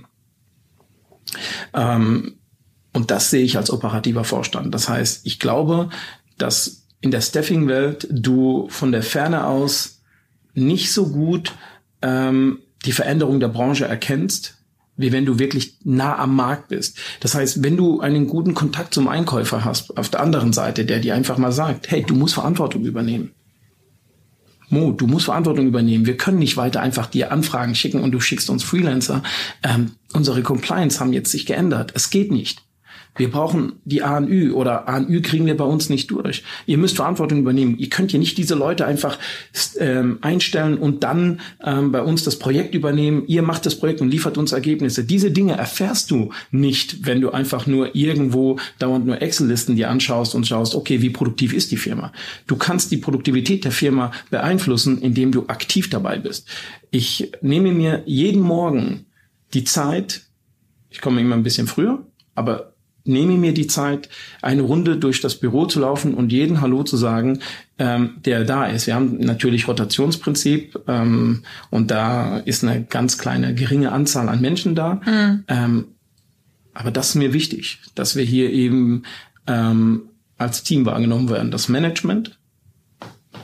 Ähm, 1.73 2.33
und 2.93 3.11
das 3.11 3.29
sehe 3.29 3.43
ich 3.43 3.57
als 3.57 3.69
operativer 3.69 4.23
Vorstand. 4.23 4.73
Das 4.73 4.89
heißt, 4.89 5.25
ich 5.25 5.39
glaube, 5.39 5.89
dass 6.37 6.87
in 6.99 7.11
der 7.11 7.21
Staffing-Welt 7.21 8.07
du 8.09 8.67
von 8.69 8.91
der 8.91 9.03
Ferne 9.03 9.45
aus 9.45 10.01
nicht 10.55 10.91
so 10.91 11.09
gut 11.09 11.53
ähm, 12.01 12.59
die 12.87 12.93
Veränderung 12.93 13.39
der 13.39 13.49
Branche 13.49 13.85
erkennst, 13.85 14.55
wie 14.95 15.11
wenn 15.11 15.25
du 15.25 15.37
wirklich 15.37 15.75
nah 15.83 16.17
am 16.17 16.35
Markt 16.35 16.69
bist. 16.69 16.97
Das 17.19 17.35
heißt, 17.35 17.63
wenn 17.63 17.77
du 17.77 18.01
einen 18.01 18.27
guten 18.27 18.55
Kontakt 18.55 18.93
zum 18.93 19.07
Einkäufer 19.07 19.63
hast, 19.63 19.95
auf 19.97 20.09
der 20.09 20.21
anderen 20.21 20.53
Seite, 20.53 20.85
der 20.85 20.99
dir 20.99 21.13
einfach 21.13 21.37
mal 21.37 21.51
sagt, 21.51 21.91
hey, 21.91 22.03
du 22.03 22.15
musst 22.15 22.33
Verantwortung 22.33 22.83
übernehmen. 22.83 23.31
Mo, 24.69 24.91
du 24.91 25.07
musst 25.07 25.25
Verantwortung 25.25 25.67
übernehmen. 25.67 26.05
Wir 26.05 26.17
können 26.17 26.39
nicht 26.39 26.57
weiter 26.57 26.81
einfach 26.81 27.05
dir 27.05 27.31
Anfragen 27.31 27.75
schicken 27.75 28.01
und 28.01 28.11
du 28.11 28.19
schickst 28.19 28.49
uns 28.49 28.63
Freelancer. 28.63 29.23
Ähm, 29.63 29.91
unsere 30.13 30.41
Compliance 30.41 30.99
haben 30.99 31.13
jetzt 31.13 31.31
sich 31.31 31.45
geändert. 31.45 31.91
Es 31.95 32.09
geht 32.09 32.31
nicht. 32.31 32.66
Wir 33.17 33.29
brauchen 33.29 33.73
die 33.85 34.03
ANÜ 34.03 34.53
oder 34.53 34.87
ANÜ 34.87 35.21
kriegen 35.21 35.45
wir 35.45 35.57
bei 35.57 35.65
uns 35.65 35.89
nicht 35.89 36.09
durch. 36.11 36.43
Ihr 36.65 36.77
müsst 36.77 36.95
Verantwortung 36.95 37.39
übernehmen. 37.39 37.77
Ihr 37.77 37.89
könnt 37.89 38.11
hier 38.11 38.19
nicht 38.19 38.37
diese 38.37 38.55
Leute 38.55 38.85
einfach 38.85 39.17
ähm, 39.79 40.19
einstellen 40.21 40.77
und 40.77 41.03
dann 41.03 41.41
ähm, 41.63 41.91
bei 41.91 42.01
uns 42.01 42.23
das 42.23 42.39
Projekt 42.39 42.75
übernehmen. 42.75 43.23
Ihr 43.27 43.41
macht 43.41 43.65
das 43.65 43.75
Projekt 43.75 44.01
und 44.01 44.09
liefert 44.09 44.37
uns 44.37 44.51
Ergebnisse. 44.51 45.03
Diese 45.03 45.31
Dinge 45.31 45.57
erfährst 45.57 46.11
du 46.11 46.31
nicht, 46.51 47.05
wenn 47.05 47.21
du 47.21 47.31
einfach 47.31 47.67
nur 47.67 47.95
irgendwo 47.95 48.59
dauernd 48.79 49.05
nur 49.05 49.21
Excel-Listen 49.21 49.75
dir 49.75 49.89
anschaust 49.89 50.35
und 50.35 50.47
schaust, 50.47 50.75
okay, 50.75 51.01
wie 51.01 51.09
produktiv 51.09 51.53
ist 51.53 51.71
die 51.71 51.77
Firma? 51.77 52.11
Du 52.45 52.55
kannst 52.55 52.91
die 52.91 52.97
Produktivität 52.97 53.65
der 53.65 53.71
Firma 53.71 54.11
beeinflussen, 54.29 55.01
indem 55.01 55.31
du 55.31 55.45
aktiv 55.47 55.89
dabei 55.89 56.17
bist. 56.17 56.47
Ich 56.91 57.31
nehme 57.41 57.71
mir 57.71 58.03
jeden 58.05 58.41
Morgen 58.41 59.05
die 59.53 59.63
Zeit, 59.63 60.23
ich 60.89 61.01
komme 61.01 61.21
immer 61.21 61.35
ein 61.35 61.43
bisschen 61.43 61.67
früher, 61.67 62.05
aber 62.35 62.73
nehme 63.07 63.37
mir 63.37 63.53
die 63.53 63.67
Zeit, 63.67 64.09
eine 64.41 64.61
Runde 64.61 64.97
durch 64.97 65.21
das 65.21 65.35
Büro 65.35 65.65
zu 65.65 65.79
laufen 65.79 66.13
und 66.13 66.31
jeden 66.31 66.61
Hallo 66.61 66.83
zu 66.83 66.97
sagen, 66.97 67.39
ähm, 67.79 68.15
der 68.25 68.43
da 68.43 68.65
ist. 68.65 68.87
Wir 68.87 68.95
haben 68.95 69.17
natürlich 69.19 69.67
Rotationsprinzip 69.67 70.79
ähm, 70.87 71.43
und 71.69 71.91
da 71.91 72.37
ist 72.39 72.63
eine 72.63 72.83
ganz 72.83 73.17
kleine, 73.17 73.53
geringe 73.53 73.91
Anzahl 73.91 74.29
an 74.29 74.41
Menschen 74.41 74.75
da. 74.75 75.01
Mhm. 75.05 75.43
Ähm, 75.47 75.85
aber 76.73 76.91
das 76.91 77.09
ist 77.09 77.15
mir 77.15 77.33
wichtig, 77.33 77.79
dass 77.95 78.15
wir 78.15 78.23
hier 78.23 78.51
eben 78.51 79.03
ähm, 79.47 80.03
als 80.37 80.63
Team 80.63 80.85
wahrgenommen 80.85 81.29
werden. 81.29 81.51
Das 81.51 81.69
Management 81.69 82.37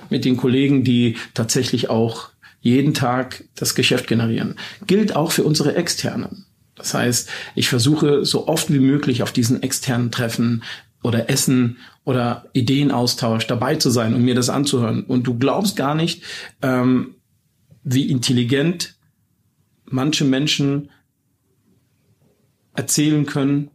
mit 0.09 0.25
den 0.25 0.37
Kollegen, 0.37 0.83
die 0.83 1.17
tatsächlich 1.33 1.89
auch 1.89 2.29
jeden 2.61 2.93
Tag 2.93 3.43
das 3.55 3.75
Geschäft 3.75 4.07
generieren, 4.07 4.55
gilt 4.87 5.15
auch 5.15 5.31
für 5.31 5.43
unsere 5.43 5.75
Externen. 5.75 6.45
Das 6.83 6.93
heißt, 6.93 7.29
ich 7.55 7.69
versuche 7.69 8.25
so 8.25 8.47
oft 8.47 8.71
wie 8.71 8.79
möglich 8.79 9.23
auf 9.23 9.31
diesen 9.31 9.63
externen 9.63 10.11
Treffen 10.11 10.63
oder 11.01 11.29
Essen 11.29 11.77
oder 12.03 12.45
Ideenaustausch 12.51 13.47
dabei 13.47 13.77
zu 13.77 13.89
sein 13.89 14.13
und 14.13 14.23
mir 14.23 14.35
das 14.35 14.49
anzuhören. 14.49 15.05
Und 15.05 15.23
du 15.23 15.37
glaubst 15.37 15.77
gar 15.77 15.95
nicht, 15.95 16.23
ähm, 16.61 17.15
wie 17.83 18.11
intelligent 18.11 18.95
manche 19.85 20.25
Menschen 20.25 20.89
erzählen 22.75 23.25
können, 23.25 23.69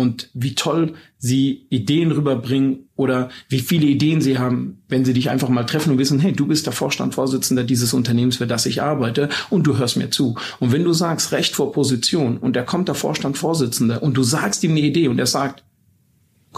und 0.00 0.30
wie 0.32 0.54
toll 0.54 0.94
sie 1.18 1.66
Ideen 1.68 2.10
rüberbringen 2.10 2.88
oder 3.00 3.30
wie 3.48 3.60
viele 3.60 3.86
Ideen 3.86 4.20
sie 4.20 4.38
haben, 4.38 4.82
wenn 4.88 5.06
sie 5.06 5.14
dich 5.14 5.30
einfach 5.30 5.48
mal 5.48 5.64
treffen 5.64 5.92
und 5.92 5.98
wissen, 5.98 6.20
hey, 6.20 6.32
du 6.32 6.46
bist 6.46 6.66
der 6.66 6.74
Vorstandvorsitzender 6.74 7.64
dieses 7.64 7.94
Unternehmens, 7.94 8.36
für 8.36 8.46
das 8.46 8.66
ich 8.66 8.82
arbeite 8.82 9.30
und 9.48 9.66
du 9.66 9.78
hörst 9.78 9.96
mir 9.96 10.10
zu. 10.10 10.36
Und 10.58 10.72
wenn 10.72 10.84
du 10.84 10.92
sagst, 10.92 11.32
Recht 11.32 11.54
vor 11.54 11.72
Position 11.72 12.36
und 12.36 12.56
da 12.56 12.62
kommt 12.62 12.88
der 12.88 12.94
Vorstandvorsitzende 12.94 14.00
und 14.00 14.18
du 14.18 14.22
sagst 14.22 14.62
ihm 14.64 14.72
eine 14.72 14.80
Idee 14.80 15.08
und 15.08 15.18
er 15.18 15.26
sagt, 15.26 15.64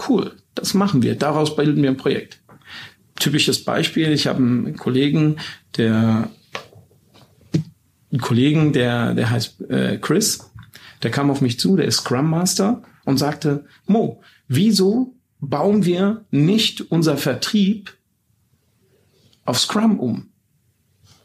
cool, 0.09 0.33
das 0.53 0.73
machen 0.73 1.01
wir, 1.01 1.15
daraus 1.15 1.55
bilden 1.55 1.81
wir 1.81 1.89
ein 1.89 1.97
Projekt. 1.97 2.41
Typisches 3.15 3.63
Beispiel, 3.63 4.11
ich 4.11 4.27
habe 4.27 4.39
einen 4.39 4.75
Kollegen, 4.75 5.37
der 5.77 6.29
einen 8.11 8.21
Kollegen, 8.21 8.73
der, 8.73 9.13
der 9.13 9.29
heißt 9.29 9.61
äh, 9.69 9.97
Chris, 9.97 10.51
der 11.03 11.11
kam 11.11 11.31
auf 11.31 11.39
mich 11.39 11.57
zu, 11.57 11.77
der 11.77 11.85
ist 11.85 11.97
Scrum 11.97 12.29
Master 12.29 12.81
und 13.05 13.17
sagte, 13.17 13.63
Mo, 13.87 14.21
wieso 14.49 15.12
bauen 15.49 15.85
wir 15.85 16.25
nicht 16.31 16.81
unser 16.91 17.17
Vertrieb 17.17 17.95
auf 19.45 19.59
Scrum 19.59 19.99
um? 19.99 20.29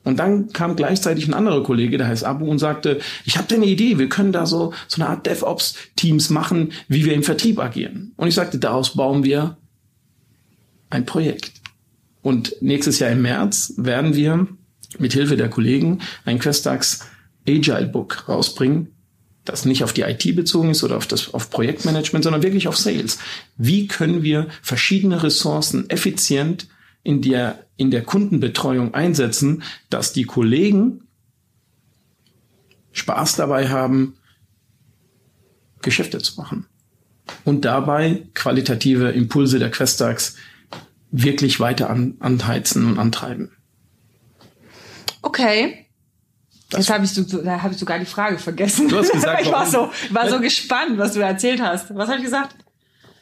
Und 0.04 0.18
dann 0.18 0.52
kam 0.52 0.74
gleichzeitig 0.74 1.28
ein 1.28 1.34
anderer 1.34 1.62
Kollege, 1.62 1.98
der 1.98 2.08
heißt 2.08 2.24
Abu, 2.24 2.46
und 2.46 2.58
sagte, 2.58 2.98
ich 3.26 3.36
habe 3.36 3.46
da 3.48 3.56
eine 3.56 3.66
Idee, 3.66 3.98
wir 3.98 4.08
können 4.08 4.32
da 4.32 4.46
so, 4.46 4.72
so 4.86 5.02
eine 5.02 5.10
Art 5.10 5.26
DevOps-Teams 5.26 6.30
machen, 6.30 6.72
wie 6.88 7.04
wir 7.04 7.12
im 7.12 7.22
Vertrieb 7.22 7.58
agieren. 7.58 8.12
Und 8.16 8.28
ich 8.28 8.34
sagte, 8.34 8.58
daraus 8.58 8.94
bauen 8.94 9.22
wir 9.22 9.58
ein 10.88 11.04
Projekt. 11.04 11.52
Und 12.22 12.56
nächstes 12.60 12.98
Jahr 13.00 13.10
im 13.10 13.22
März 13.22 13.74
werden 13.76 14.14
wir 14.14 14.48
mit 14.98 15.12
Hilfe 15.12 15.36
der 15.36 15.50
Kollegen 15.50 16.00
ein 16.24 16.38
Questax 16.38 17.06
Agile 17.46 17.88
Book 17.88 18.28
rausbringen, 18.28 18.88
das 19.48 19.64
nicht 19.64 19.82
auf 19.82 19.92
die 19.92 20.02
IT 20.02 20.36
bezogen 20.36 20.70
ist 20.70 20.84
oder 20.84 20.96
auf 20.96 21.06
das 21.06 21.32
auf 21.32 21.50
Projektmanagement, 21.50 22.22
sondern 22.22 22.42
wirklich 22.42 22.68
auf 22.68 22.76
Sales. 22.76 23.18
Wie 23.56 23.88
können 23.88 24.22
wir 24.22 24.48
verschiedene 24.62 25.22
Ressourcen 25.22 25.88
effizient 25.90 26.68
in 27.02 27.22
der 27.22 27.64
in 27.76 27.90
der 27.90 28.02
Kundenbetreuung 28.02 28.94
einsetzen, 28.94 29.62
dass 29.88 30.12
die 30.12 30.24
Kollegen 30.24 31.04
Spaß 32.92 33.36
dabei 33.36 33.68
haben, 33.68 34.16
Geschäfte 35.80 36.18
zu 36.18 36.40
machen 36.40 36.66
und 37.44 37.64
dabei 37.64 38.26
qualitative 38.34 39.10
Impulse 39.10 39.58
der 39.58 39.70
Questax 39.70 40.36
wirklich 41.10 41.60
weiter 41.60 41.88
an, 41.88 42.16
anheizen 42.20 42.84
und 42.84 42.98
antreiben. 42.98 43.52
Okay. 45.22 45.87
Das 46.70 46.80
Jetzt 46.80 46.90
habe 46.90 47.04
ich, 47.04 47.12
so, 47.12 47.22
hab 47.46 47.72
ich 47.72 47.78
sogar 47.78 47.98
die 47.98 48.04
Frage 48.04 48.38
vergessen. 48.38 48.88
Du 48.88 48.98
hast 48.98 49.12
gesagt, 49.12 49.42
ich 49.42 49.50
war 49.50 49.66
so, 49.66 49.90
war 50.10 50.28
so 50.28 50.38
gespannt, 50.38 50.98
was 50.98 51.14
du 51.14 51.20
erzählt 51.20 51.62
hast. 51.62 51.94
Was 51.94 52.08
habe 52.08 52.18
ich 52.18 52.24
gesagt? 52.24 52.56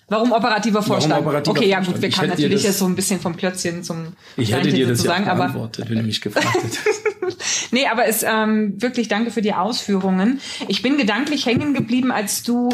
Warum 0.09 0.31
operativer 0.31 0.83
Vorstand? 0.83 1.15
Warum 1.15 1.27
operativer 1.27 1.57
okay, 1.57 1.69
ja 1.69 1.81
gut, 1.81 2.01
wir 2.01 2.11
kamen 2.11 2.29
natürlich 2.29 2.63
jetzt 2.63 2.79
so 2.79 2.87
ein 2.87 2.95
bisschen 2.95 3.19
vom 3.19 3.35
Plötzchen 3.35 3.83
zum 3.83 4.15
Ich 4.37 4.53
hätte 4.53 4.73
dir 4.73 4.87
das 4.87 5.03
ja 5.03 5.19
beantwortet, 5.19 5.91
wenn 5.91 5.99
du 5.99 6.05
mich 6.05 6.21
gefragt 6.21 6.55
hättest. 6.55 7.73
nee, 7.73 7.87
aber 7.87 8.07
es 8.07 8.23
ähm, 8.23 8.81
wirklich 8.81 9.09
danke 9.09 9.33
für 9.33 9.43
die 9.43 9.53
Ausführungen. 9.53 10.41
Ich 10.69 10.83
bin 10.83 10.97
gedanklich 10.97 11.47
hängen 11.47 11.75
geblieben, 11.75 12.13
als 12.13 12.45
du 12.45 12.69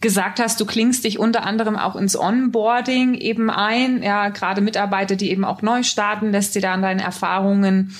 gesagt 0.00 0.40
hast, 0.40 0.60
du 0.60 0.64
klingst 0.64 1.04
dich 1.04 1.18
unter 1.18 1.44
anderem 1.44 1.76
auch 1.76 1.94
ins 1.94 2.18
Onboarding 2.18 3.14
eben 3.14 3.50
ein. 3.50 4.02
Ja, 4.02 4.30
gerade 4.30 4.62
Mitarbeiter, 4.62 5.16
die 5.16 5.30
eben 5.30 5.44
auch 5.44 5.60
neu 5.60 5.82
starten, 5.82 6.32
lässt 6.32 6.54
dir 6.54 6.62
da 6.62 6.72
an 6.72 6.80
deinen 6.80 7.00
Erfahrungen 7.00 7.94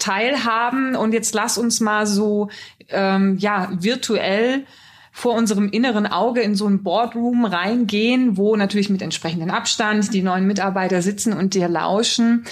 teilhaben. 0.00 0.96
Und 0.96 1.12
jetzt 1.12 1.34
lass 1.34 1.58
uns 1.58 1.80
mal 1.80 2.06
so 2.06 2.48
ähm, 2.88 3.36
ja 3.38 3.68
virtuell 3.72 4.64
vor 5.12 5.34
unserem 5.34 5.68
inneren 5.68 6.06
Auge 6.06 6.40
in 6.40 6.54
so 6.54 6.66
ein 6.66 6.82
Boardroom 6.82 7.44
reingehen, 7.44 8.36
wo 8.36 8.56
natürlich 8.56 8.90
mit 8.90 9.02
entsprechendem 9.02 9.50
Abstand 9.50 10.14
die 10.14 10.22
neuen 10.22 10.46
Mitarbeiter 10.46 11.02
sitzen 11.02 11.32
und 11.32 11.54
dir 11.54 11.68
lauschen. 11.68 12.44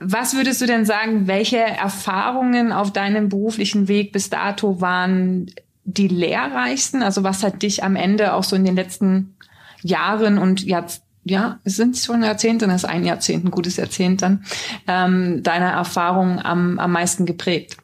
Was 0.00 0.34
würdest 0.34 0.60
du 0.60 0.66
denn 0.66 0.84
sagen, 0.84 1.28
welche 1.28 1.58
Erfahrungen 1.58 2.72
auf 2.72 2.92
deinem 2.92 3.28
beruflichen 3.28 3.88
Weg 3.88 4.12
bis 4.12 4.28
dato 4.28 4.80
waren 4.80 5.50
die 5.84 6.08
lehrreichsten? 6.08 7.02
Also 7.02 7.22
was 7.22 7.42
hat 7.42 7.62
dich 7.62 7.84
am 7.84 7.96
Ende 7.96 8.34
auch 8.34 8.44
so 8.44 8.56
in 8.56 8.64
den 8.64 8.76
letzten 8.76 9.36
Jahren 9.82 10.38
und 10.38 10.62
Jahrzehnten 10.64 11.03
ja, 11.24 11.58
es 11.64 11.76
sind 11.76 11.96
schon 11.96 12.22
Jahrzehnte, 12.22 12.66
das 12.66 12.82
ist 12.82 12.88
ein 12.88 13.04
Jahrzehnt, 13.04 13.44
ein 13.44 13.50
gutes 13.50 13.76
Jahrzehnt 13.76 14.22
dann, 14.22 14.44
ähm, 14.86 15.42
deiner 15.42 15.70
Erfahrung 15.70 16.38
am, 16.40 16.78
am 16.78 16.92
meisten 16.92 17.26
geprägt? 17.26 17.76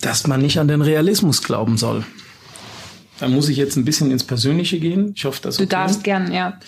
Dass 0.00 0.26
man 0.26 0.40
nicht 0.40 0.58
an 0.58 0.68
den 0.68 0.82
Realismus 0.82 1.42
glauben 1.42 1.76
soll. 1.76 2.04
Da 3.20 3.28
muss 3.28 3.48
ich 3.48 3.56
jetzt 3.56 3.76
ein 3.76 3.84
bisschen 3.84 4.10
ins 4.10 4.24
Persönliche 4.24 4.78
gehen. 4.78 5.12
Ich 5.16 5.24
hoffe, 5.24 5.42
dass 5.42 5.56
du 5.56 5.64
okay. 5.64 5.70
darfst 5.70 6.04
gern, 6.04 6.32
ja. 6.32 6.58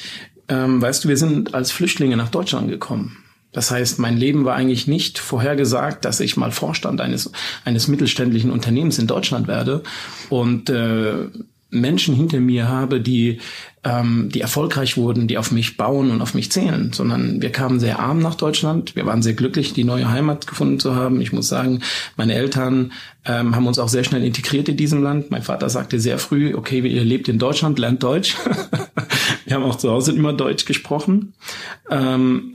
Ähm, 0.48 0.82
weißt 0.82 1.04
du, 1.04 1.08
wir 1.08 1.16
sind 1.16 1.54
als 1.54 1.70
Flüchtlinge 1.70 2.16
nach 2.16 2.28
Deutschland 2.28 2.68
gekommen. 2.68 3.16
Das 3.52 3.70
heißt, 3.70 3.98
mein 3.98 4.16
Leben 4.16 4.44
war 4.44 4.54
eigentlich 4.54 4.86
nicht 4.86 5.18
vorhergesagt, 5.18 6.04
dass 6.04 6.20
ich 6.20 6.36
mal 6.36 6.52
Vorstand 6.52 7.00
eines 7.00 7.32
eines 7.64 7.88
mittelständischen 7.88 8.50
Unternehmens 8.50 8.98
in 8.98 9.06
Deutschland 9.06 9.48
werde. 9.48 9.82
Und 10.28 10.70
äh, 10.70 11.26
Menschen 11.70 12.14
hinter 12.14 12.40
mir 12.40 12.68
habe, 12.68 13.00
die, 13.00 13.38
ähm, 13.84 14.28
die 14.32 14.40
erfolgreich 14.40 14.96
wurden, 14.96 15.28
die 15.28 15.38
auf 15.38 15.52
mich 15.52 15.76
bauen 15.76 16.10
und 16.10 16.20
auf 16.20 16.34
mich 16.34 16.50
zählen, 16.50 16.92
sondern 16.92 17.40
wir 17.40 17.50
kamen 17.50 17.80
sehr 17.80 18.00
arm 18.00 18.18
nach 18.18 18.34
Deutschland. 18.34 18.96
Wir 18.96 19.06
waren 19.06 19.22
sehr 19.22 19.34
glücklich, 19.34 19.72
die 19.72 19.84
neue 19.84 20.10
Heimat 20.10 20.46
gefunden 20.46 20.80
zu 20.80 20.94
haben. 20.94 21.20
Ich 21.20 21.32
muss 21.32 21.48
sagen, 21.48 21.80
meine 22.16 22.34
Eltern 22.34 22.92
ähm, 23.24 23.54
haben 23.54 23.66
uns 23.66 23.78
auch 23.78 23.88
sehr 23.88 24.04
schnell 24.04 24.24
integriert 24.24 24.68
in 24.68 24.76
diesem 24.76 25.02
Land. 25.02 25.30
Mein 25.30 25.42
Vater 25.42 25.70
sagte 25.70 26.00
sehr 26.00 26.18
früh, 26.18 26.54
okay, 26.54 26.80
ihr 26.80 27.04
lebt 27.04 27.28
in 27.28 27.38
Deutschland, 27.38 27.78
lernt 27.78 28.02
Deutsch. 28.02 28.36
wir 29.44 29.54
haben 29.54 29.64
auch 29.64 29.76
zu 29.76 29.90
Hause 29.90 30.12
immer 30.12 30.32
Deutsch 30.32 30.64
gesprochen. 30.64 31.34
Ähm, 31.88 32.54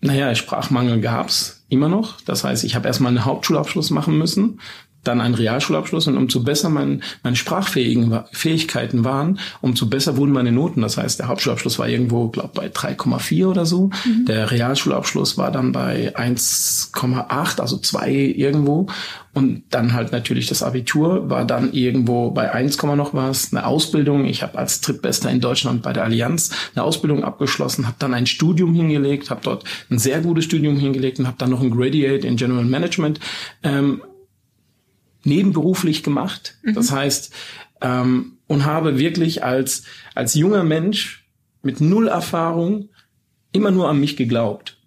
naja, 0.00 0.34
Sprachmangel 0.34 1.00
gab's 1.00 1.64
immer 1.68 1.88
noch. 1.88 2.20
Das 2.22 2.44
heißt, 2.44 2.64
ich 2.64 2.74
habe 2.74 2.86
erstmal 2.86 3.10
einen 3.10 3.24
Hauptschulabschluss 3.24 3.90
machen 3.90 4.16
müssen, 4.16 4.60
dann 5.04 5.20
einen 5.20 5.34
Realschulabschluss 5.34 6.06
und 6.06 6.16
umso 6.16 6.40
besser 6.40 6.68
mein, 6.68 7.02
meine 7.22 7.36
sprachfähigen 7.36 8.20
Fähigkeiten 8.32 9.04
waren, 9.04 9.38
umso 9.60 9.86
besser 9.86 10.16
wurden 10.16 10.32
meine 10.32 10.52
Noten. 10.52 10.82
Das 10.82 10.96
heißt, 10.96 11.18
der 11.18 11.28
Hauptschulabschluss 11.28 11.78
war 11.78 11.88
irgendwo, 11.88 12.28
glaube 12.28 12.50
bei 12.54 12.66
3,4 12.66 13.46
oder 13.46 13.64
so. 13.64 13.90
Mhm. 14.04 14.26
Der 14.26 14.50
Realschulabschluss 14.50 15.38
war 15.38 15.50
dann 15.50 15.72
bei 15.72 16.14
1,8, 16.16 17.60
also 17.60 17.78
2 17.78 18.10
irgendwo. 18.10 18.86
Und 19.34 19.62
dann 19.70 19.92
halt 19.92 20.10
natürlich 20.10 20.48
das 20.48 20.64
Abitur 20.64 21.30
war 21.30 21.44
dann 21.44 21.72
irgendwo 21.72 22.30
bei 22.30 22.52
1, 22.52 22.82
noch 22.82 23.14
was. 23.14 23.52
Eine 23.52 23.66
Ausbildung. 23.66 24.24
Ich 24.24 24.42
habe 24.42 24.58
als 24.58 24.80
Drittbester 24.80 25.30
in 25.30 25.40
Deutschland 25.40 25.82
bei 25.82 25.92
der 25.92 26.04
Allianz 26.04 26.50
eine 26.74 26.82
Ausbildung 26.82 27.22
abgeschlossen, 27.22 27.86
habe 27.86 27.96
dann 27.98 28.14
ein 28.14 28.26
Studium 28.26 28.74
hingelegt, 28.74 29.30
habe 29.30 29.40
dort 29.44 29.64
ein 29.90 29.98
sehr 29.98 30.20
gutes 30.20 30.44
Studium 30.44 30.76
hingelegt 30.76 31.20
und 31.20 31.26
habe 31.26 31.36
dann 31.38 31.50
noch 31.50 31.60
ein 31.62 31.70
Graduate 31.70 32.26
in 32.26 32.36
General 32.36 32.64
Management 32.64 33.20
ähm, 33.62 34.02
nebenberuflich 35.24 36.02
gemacht. 36.02 36.56
Mhm. 36.62 36.74
Das 36.74 36.92
heißt, 36.92 37.32
ähm, 37.80 38.38
und 38.46 38.64
habe 38.64 38.98
wirklich 38.98 39.44
als, 39.44 39.84
als 40.14 40.34
junger 40.34 40.64
Mensch 40.64 41.26
mit 41.62 41.80
null 41.80 42.08
Erfahrung 42.08 42.88
immer 43.52 43.70
nur 43.70 43.88
an 43.88 44.00
mich 44.00 44.16
geglaubt. 44.16 44.78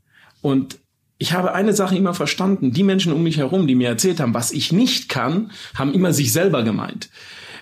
Und 0.41 0.79
ich 1.17 1.33
habe 1.33 1.53
eine 1.53 1.73
Sache 1.73 1.95
immer 1.95 2.15
verstanden. 2.15 2.71
Die 2.71 2.83
Menschen 2.83 3.13
um 3.13 3.21
mich 3.21 3.37
herum, 3.37 3.67
die 3.67 3.75
mir 3.75 3.89
erzählt 3.89 4.19
haben, 4.19 4.33
was 4.33 4.51
ich 4.51 4.71
nicht 4.71 5.07
kann, 5.07 5.51
haben 5.75 5.93
immer 5.93 6.13
sich 6.13 6.33
selber 6.33 6.63
gemeint. 6.63 7.09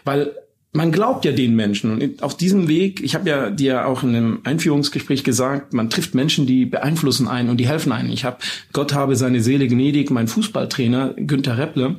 Weil 0.05 0.31
man 0.71 0.91
glaubt 0.91 1.25
ja 1.25 1.31
den 1.31 1.55
Menschen. 1.55 1.91
Und 1.91 2.23
auf 2.23 2.37
diesem 2.37 2.67
Weg, 2.67 3.01
ich 3.01 3.15
habe 3.15 3.29
ja 3.29 3.49
dir 3.49 3.87
auch 3.87 4.03
in 4.03 4.15
einem 4.15 4.39
Einführungsgespräch 4.43 5.23
gesagt, 5.23 5.73
man 5.73 5.89
trifft 5.89 6.15
Menschen, 6.15 6.45
die 6.45 6.65
beeinflussen 6.65 7.27
einen 7.27 7.49
und 7.49 7.57
die 7.57 7.67
helfen 7.67 7.91
einen. 7.91 8.11
Ich 8.11 8.23
habe, 8.23 8.37
Gott 8.71 8.93
habe 8.93 9.15
seine 9.15 9.41
Seele 9.41 9.67
gnädig, 9.67 10.09
mein 10.11 10.27
Fußballtrainer 10.27 11.15
Günther 11.17 11.57
Repple, 11.57 11.97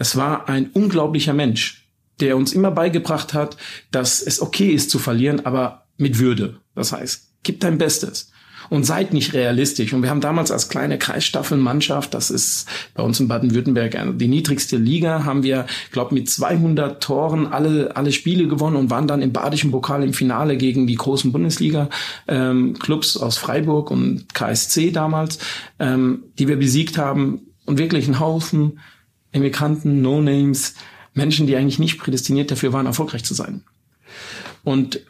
es 0.00 0.16
war 0.16 0.48
ein 0.48 0.70
unglaublicher 0.70 1.34
Mensch, 1.34 1.86
der 2.20 2.36
uns 2.38 2.54
immer 2.54 2.70
beigebracht 2.70 3.34
hat, 3.34 3.58
dass 3.90 4.22
es 4.22 4.40
okay 4.40 4.70
ist 4.70 4.90
zu 4.90 4.98
verlieren, 4.98 5.44
aber 5.44 5.84
mit 5.98 6.18
Würde. 6.18 6.56
Das 6.74 6.92
heißt, 6.92 7.34
gib 7.42 7.60
dein 7.60 7.76
Bestes 7.76 8.32
und 8.70 8.84
seid 8.84 9.12
nicht 9.12 9.34
realistisch. 9.34 9.92
Und 9.92 10.02
wir 10.02 10.08
haben 10.08 10.22
damals 10.22 10.50
als 10.50 10.70
kleine 10.70 10.96
Kreisstaffelmannschaft, 10.96 12.14
das 12.14 12.30
ist 12.30 12.66
bei 12.94 13.02
uns 13.02 13.20
in 13.20 13.28
Baden-Württemberg 13.28 14.16
die 14.16 14.28
niedrigste 14.28 14.78
Liga, 14.78 15.24
haben 15.24 15.42
wir, 15.42 15.66
glaube 15.92 16.14
mit 16.14 16.30
200 16.30 17.02
Toren 17.02 17.46
alle 17.46 17.94
alle 17.94 18.12
Spiele 18.12 18.48
gewonnen 18.48 18.76
und 18.76 18.88
waren 18.88 19.06
dann 19.06 19.20
im 19.20 19.34
badischen 19.34 19.70
Pokal 19.70 20.02
im 20.02 20.14
Finale 20.14 20.56
gegen 20.56 20.86
die 20.86 20.94
großen 20.94 21.30
Bundesliga-Clubs 21.30 23.16
ähm, 23.16 23.22
aus 23.22 23.36
Freiburg 23.36 23.90
und 23.90 24.32
KSC 24.32 24.92
damals, 24.92 25.40
ähm, 25.78 26.24
die 26.38 26.48
wir 26.48 26.56
besiegt 26.56 26.96
haben 26.96 27.42
und 27.66 27.78
wirklich 27.78 28.06
einen 28.06 28.18
Haufen 28.18 28.78
Immigranten, 29.32 30.02
No-Names, 30.02 30.74
Menschen, 31.14 31.46
die 31.46 31.56
eigentlich 31.56 31.78
nicht 31.78 31.98
prädestiniert 31.98 32.50
dafür 32.50 32.72
waren, 32.72 32.86
erfolgreich 32.86 33.24
zu 33.24 33.34
sein. 33.34 33.62
Und 34.62 35.00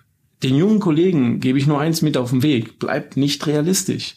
den 0.42 0.56
jungen 0.56 0.80
Kollegen 0.80 1.40
gebe 1.40 1.58
ich 1.58 1.66
nur 1.66 1.80
eins 1.80 2.02
mit 2.02 2.16
auf 2.16 2.30
den 2.30 2.42
Weg. 2.42 2.78
Bleibt 2.78 3.16
nicht 3.16 3.46
realistisch. 3.46 4.16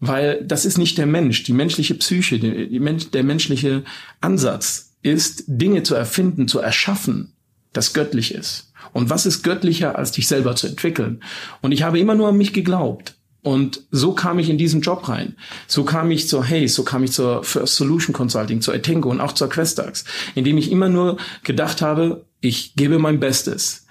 Weil 0.00 0.44
das 0.44 0.64
ist 0.64 0.78
nicht 0.78 0.96
der 0.96 1.06
Mensch, 1.06 1.42
die 1.42 1.52
menschliche 1.52 1.96
Psyche, 1.96 2.38
die, 2.38 2.78
Mensch, 2.78 3.10
der 3.10 3.24
menschliche 3.24 3.82
Ansatz 4.20 4.94
ist, 5.02 5.44
Dinge 5.48 5.82
zu 5.82 5.96
erfinden, 5.96 6.46
zu 6.46 6.60
erschaffen, 6.60 7.32
das 7.72 7.94
göttlich 7.94 8.32
ist. 8.32 8.72
Und 8.92 9.10
was 9.10 9.26
ist 9.26 9.42
göttlicher, 9.42 9.98
als 9.98 10.12
dich 10.12 10.28
selber 10.28 10.54
zu 10.54 10.68
entwickeln? 10.68 11.22
Und 11.62 11.72
ich 11.72 11.82
habe 11.82 11.98
immer 11.98 12.14
nur 12.14 12.28
an 12.28 12.38
mich 12.38 12.52
geglaubt. 12.52 13.17
Und 13.42 13.84
so 13.90 14.12
kam 14.12 14.38
ich 14.38 14.50
in 14.50 14.58
diesen 14.58 14.80
Job 14.80 15.08
rein. 15.08 15.36
So 15.66 15.84
kam 15.84 16.10
ich 16.10 16.28
zur 16.28 16.46
Hayes, 16.46 16.74
so 16.74 16.82
kam 16.82 17.04
ich 17.04 17.12
zur 17.12 17.44
First 17.44 17.76
Solution 17.76 18.12
Consulting, 18.12 18.60
zur 18.60 18.74
Etengo 18.74 19.10
und 19.10 19.20
auch 19.20 19.32
zur 19.32 19.48
Questax, 19.48 20.04
indem 20.34 20.58
ich 20.58 20.70
immer 20.70 20.88
nur 20.88 21.18
gedacht 21.44 21.80
habe, 21.80 22.26
ich 22.40 22.74
gebe 22.74 22.98
mein 22.98 23.20
Bestes. 23.20 23.86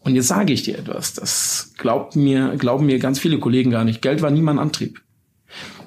Und 0.00 0.16
jetzt 0.16 0.28
sage 0.28 0.52
ich 0.52 0.64
dir 0.64 0.78
etwas, 0.78 1.14
das 1.14 1.72
glaubt 1.78 2.16
mir, 2.16 2.56
glauben 2.56 2.86
mir 2.86 2.98
ganz 2.98 3.20
viele 3.20 3.38
Kollegen 3.38 3.70
gar 3.70 3.84
nicht. 3.84 4.02
Geld 4.02 4.20
war 4.20 4.30
nie 4.30 4.42
mein 4.42 4.58
Antrieb. 4.58 5.00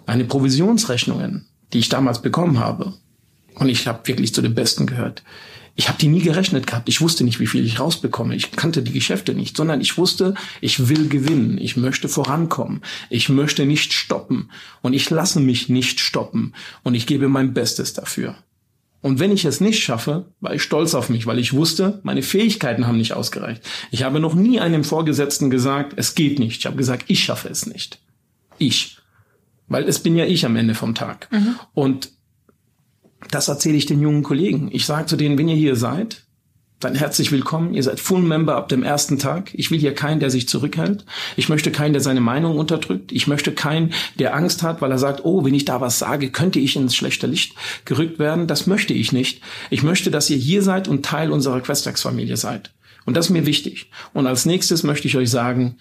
Meine 0.07 0.23
Provisionsrechnungen, 0.23 1.47
die 1.73 1.79
ich 1.79 1.89
damals 1.89 2.21
bekommen 2.21 2.59
habe, 2.59 2.93
und 3.55 3.69
ich 3.69 3.87
habe 3.87 4.07
wirklich 4.07 4.33
zu 4.33 4.41
den 4.41 4.53
Besten 4.53 4.85
gehört, 4.85 5.23
ich 5.77 5.89
habe 5.89 5.97
die 5.99 6.07
nie 6.07 6.21
gerechnet 6.21 6.67
gehabt. 6.67 6.87
Ich 6.87 7.01
wusste 7.01 7.25
nicht, 7.25 7.39
wie 7.41 7.47
viel 7.47 7.65
ich 7.65 7.79
rausbekomme. 7.79 8.35
Ich 8.35 8.51
kannte 8.51 8.81
die 8.81 8.93
Geschäfte 8.93 9.33
nicht, 9.33 9.57
sondern 9.57 9.81
ich 9.81 9.97
wusste, 9.97 10.33
ich 10.61 10.87
will 10.87 11.09
gewinnen. 11.09 11.57
Ich 11.57 11.75
möchte 11.75 12.07
vorankommen. 12.07 12.81
Ich 13.09 13.27
möchte 13.27 13.65
nicht 13.65 13.91
stoppen. 13.91 14.49
Und 14.81 14.93
ich 14.93 15.09
lasse 15.09 15.41
mich 15.41 15.67
nicht 15.67 15.99
stoppen. 15.99 16.53
Und 16.83 16.95
ich 16.95 17.07
gebe 17.07 17.27
mein 17.27 17.53
Bestes 17.53 17.93
dafür. 17.93 18.35
Und 19.01 19.19
wenn 19.19 19.31
ich 19.31 19.43
es 19.43 19.59
nicht 19.59 19.83
schaffe, 19.83 20.25
war 20.39 20.55
ich 20.55 20.63
stolz 20.63 20.95
auf 20.95 21.09
mich, 21.09 21.27
weil 21.27 21.39
ich 21.39 21.53
wusste, 21.53 21.99
meine 22.03 22.23
Fähigkeiten 22.23 22.87
haben 22.87 22.97
nicht 22.97 23.13
ausgereicht. 23.13 23.61
Ich 23.91 24.03
habe 24.03 24.19
noch 24.21 24.33
nie 24.33 24.61
einem 24.61 24.83
Vorgesetzten 24.83 25.49
gesagt, 25.49 25.93
es 25.97 26.15
geht 26.15 26.39
nicht. 26.39 26.59
Ich 26.59 26.65
habe 26.65 26.77
gesagt, 26.77 27.03
ich 27.07 27.23
schaffe 27.23 27.49
es 27.49 27.67
nicht. 27.67 27.99
Ich. 28.57 28.97
Weil 29.67 29.83
es 29.83 29.99
bin 29.99 30.15
ja 30.15 30.25
ich 30.25 30.45
am 30.45 30.55
Ende 30.55 30.73
vom 30.73 30.95
Tag. 30.95 31.27
Mhm. 31.31 31.55
Und 31.73 32.14
das 33.31 33.47
erzähle 33.47 33.77
ich 33.77 33.85
den 33.85 34.01
jungen 34.01 34.23
Kollegen. 34.23 34.69
Ich 34.71 34.85
sage 34.85 35.07
zu 35.07 35.15
denen, 35.15 35.37
wenn 35.37 35.47
ihr 35.47 35.55
hier 35.55 35.75
seid, 35.75 36.23
dann 36.79 36.95
herzlich 36.95 37.31
willkommen. 37.31 37.73
Ihr 37.73 37.83
seid 37.83 37.99
Full 37.99 38.21
Member 38.21 38.55
ab 38.55 38.69
dem 38.69 38.83
ersten 38.83 39.17
Tag. 39.17 39.51
Ich 39.53 39.71
will 39.71 39.79
hier 39.79 39.95
keinen, 39.95 40.19
der 40.19 40.29
sich 40.29 40.47
zurückhält. 40.47 41.05
Ich 41.37 41.49
möchte 41.49 41.71
keinen, 41.71 41.93
der 41.93 42.01
seine 42.01 42.19
Meinung 42.19 42.57
unterdrückt. 42.57 43.11
Ich 43.11 43.27
möchte 43.27 43.53
keinen, 43.53 43.93
der 44.19 44.35
Angst 44.35 44.61
hat, 44.61 44.81
weil 44.81 44.91
er 44.91 44.97
sagt, 44.97 45.23
oh, 45.23 45.45
wenn 45.45 45.53
ich 45.53 45.65
da 45.65 45.79
was 45.79 45.99
sage, 45.99 46.29
könnte 46.29 46.59
ich 46.59 46.75
ins 46.75 46.95
schlechte 46.95 47.27
Licht 47.27 47.55
gerückt 47.85 48.19
werden. 48.19 48.47
Das 48.47 48.67
möchte 48.67 48.93
ich 48.93 49.13
nicht. 49.13 49.41
Ich 49.69 49.83
möchte, 49.83 50.11
dass 50.11 50.29
ihr 50.29 50.37
hier 50.37 50.61
seid 50.61 50.87
und 50.87 51.05
Teil 51.05 51.31
unserer 51.31 51.61
Questax-Familie 51.61 52.37
seid. 52.37 52.73
Und 53.05 53.15
das 53.15 53.27
ist 53.27 53.31
mir 53.31 53.45
wichtig. 53.45 53.89
Und 54.13 54.27
als 54.27 54.45
nächstes 54.45 54.83
möchte 54.83 55.07
ich 55.07 55.15
euch 55.15 55.29
sagen, 55.29 55.77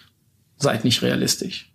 seid 0.57 0.85
nicht 0.85 1.01
realistisch 1.01 1.74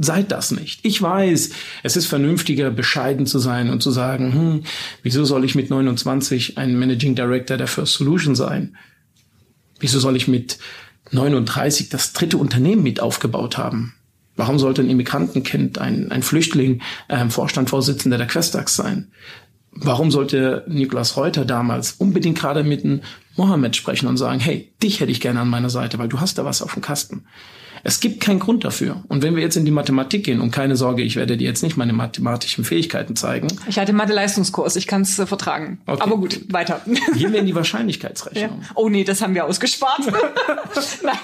seid 0.00 0.32
das 0.32 0.50
nicht. 0.50 0.80
Ich 0.84 1.00
weiß, 1.00 1.50
es 1.82 1.96
ist 1.96 2.06
vernünftiger, 2.06 2.70
bescheiden 2.70 3.26
zu 3.26 3.38
sein 3.38 3.70
und 3.70 3.82
zu 3.82 3.90
sagen, 3.90 4.32
hm, 4.32 4.62
wieso 5.02 5.24
soll 5.24 5.44
ich 5.44 5.54
mit 5.54 5.70
29 5.70 6.58
ein 6.58 6.78
Managing 6.78 7.14
Director 7.14 7.56
der 7.56 7.66
First 7.66 7.94
Solution 7.94 8.34
sein? 8.34 8.76
Wieso 9.78 9.98
soll 9.98 10.16
ich 10.16 10.28
mit 10.28 10.58
39 11.10 11.88
das 11.88 12.12
dritte 12.12 12.38
Unternehmen 12.38 12.82
mit 12.82 13.00
aufgebaut 13.00 13.58
haben? 13.58 13.94
Warum 14.36 14.58
sollte 14.58 14.82
ein 14.82 14.90
Immigrantenkind, 14.90 15.78
ein, 15.78 16.10
ein 16.10 16.22
Flüchtling, 16.22 16.82
äh, 17.08 17.28
Vorstandvorsitzender 17.28 18.18
der 18.18 18.26
Questax 18.26 18.76
sein? 18.76 19.10
Warum 19.72 20.10
sollte 20.10 20.64
Niklas 20.68 21.16
Reuter 21.16 21.44
damals 21.44 21.92
unbedingt 21.92 22.38
gerade 22.38 22.64
mit 22.64 22.84
einem 22.84 23.02
Mohammed 23.36 23.76
sprechen 23.76 24.06
und 24.08 24.16
sagen, 24.16 24.40
hey, 24.40 24.72
dich 24.82 25.00
hätte 25.00 25.12
ich 25.12 25.20
gerne 25.20 25.40
an 25.40 25.48
meiner 25.48 25.70
Seite, 25.70 25.98
weil 25.98 26.08
du 26.08 26.20
hast 26.20 26.38
da 26.38 26.44
was 26.44 26.62
auf 26.62 26.72
dem 26.72 26.82
Kasten. 26.82 27.26
Es 27.86 28.00
gibt 28.00 28.20
keinen 28.20 28.40
Grund 28.40 28.64
dafür. 28.64 29.04
Und 29.06 29.22
wenn 29.22 29.36
wir 29.36 29.42
jetzt 29.44 29.56
in 29.56 29.64
die 29.64 29.70
Mathematik 29.70 30.24
gehen, 30.24 30.40
und 30.40 30.50
keine 30.50 30.74
Sorge, 30.74 31.02
ich 31.02 31.14
werde 31.14 31.36
dir 31.36 31.44
jetzt 31.44 31.62
nicht 31.62 31.76
meine 31.76 31.92
mathematischen 31.92 32.64
Fähigkeiten 32.64 33.14
zeigen. 33.14 33.46
Ich 33.68 33.78
hatte 33.78 33.92
Mathe-Leistungskurs, 33.92 34.74
ich 34.74 34.88
kann 34.88 35.02
es 35.02 35.16
äh, 35.20 35.24
vertragen. 35.24 35.78
Okay. 35.86 36.02
Aber 36.02 36.16
gut, 36.16 36.52
weiter. 36.52 36.80
Gehen 37.14 37.32
wir 37.32 37.38
in 37.38 37.46
die 37.46 37.54
Wahrscheinlichkeitsrechnung. 37.54 38.60
Ja. 38.60 38.68
Oh 38.74 38.88
nee, 38.88 39.04
das 39.04 39.22
haben 39.22 39.34
wir 39.34 39.44
ausgespart. 39.44 40.00
Nein, 41.04 41.14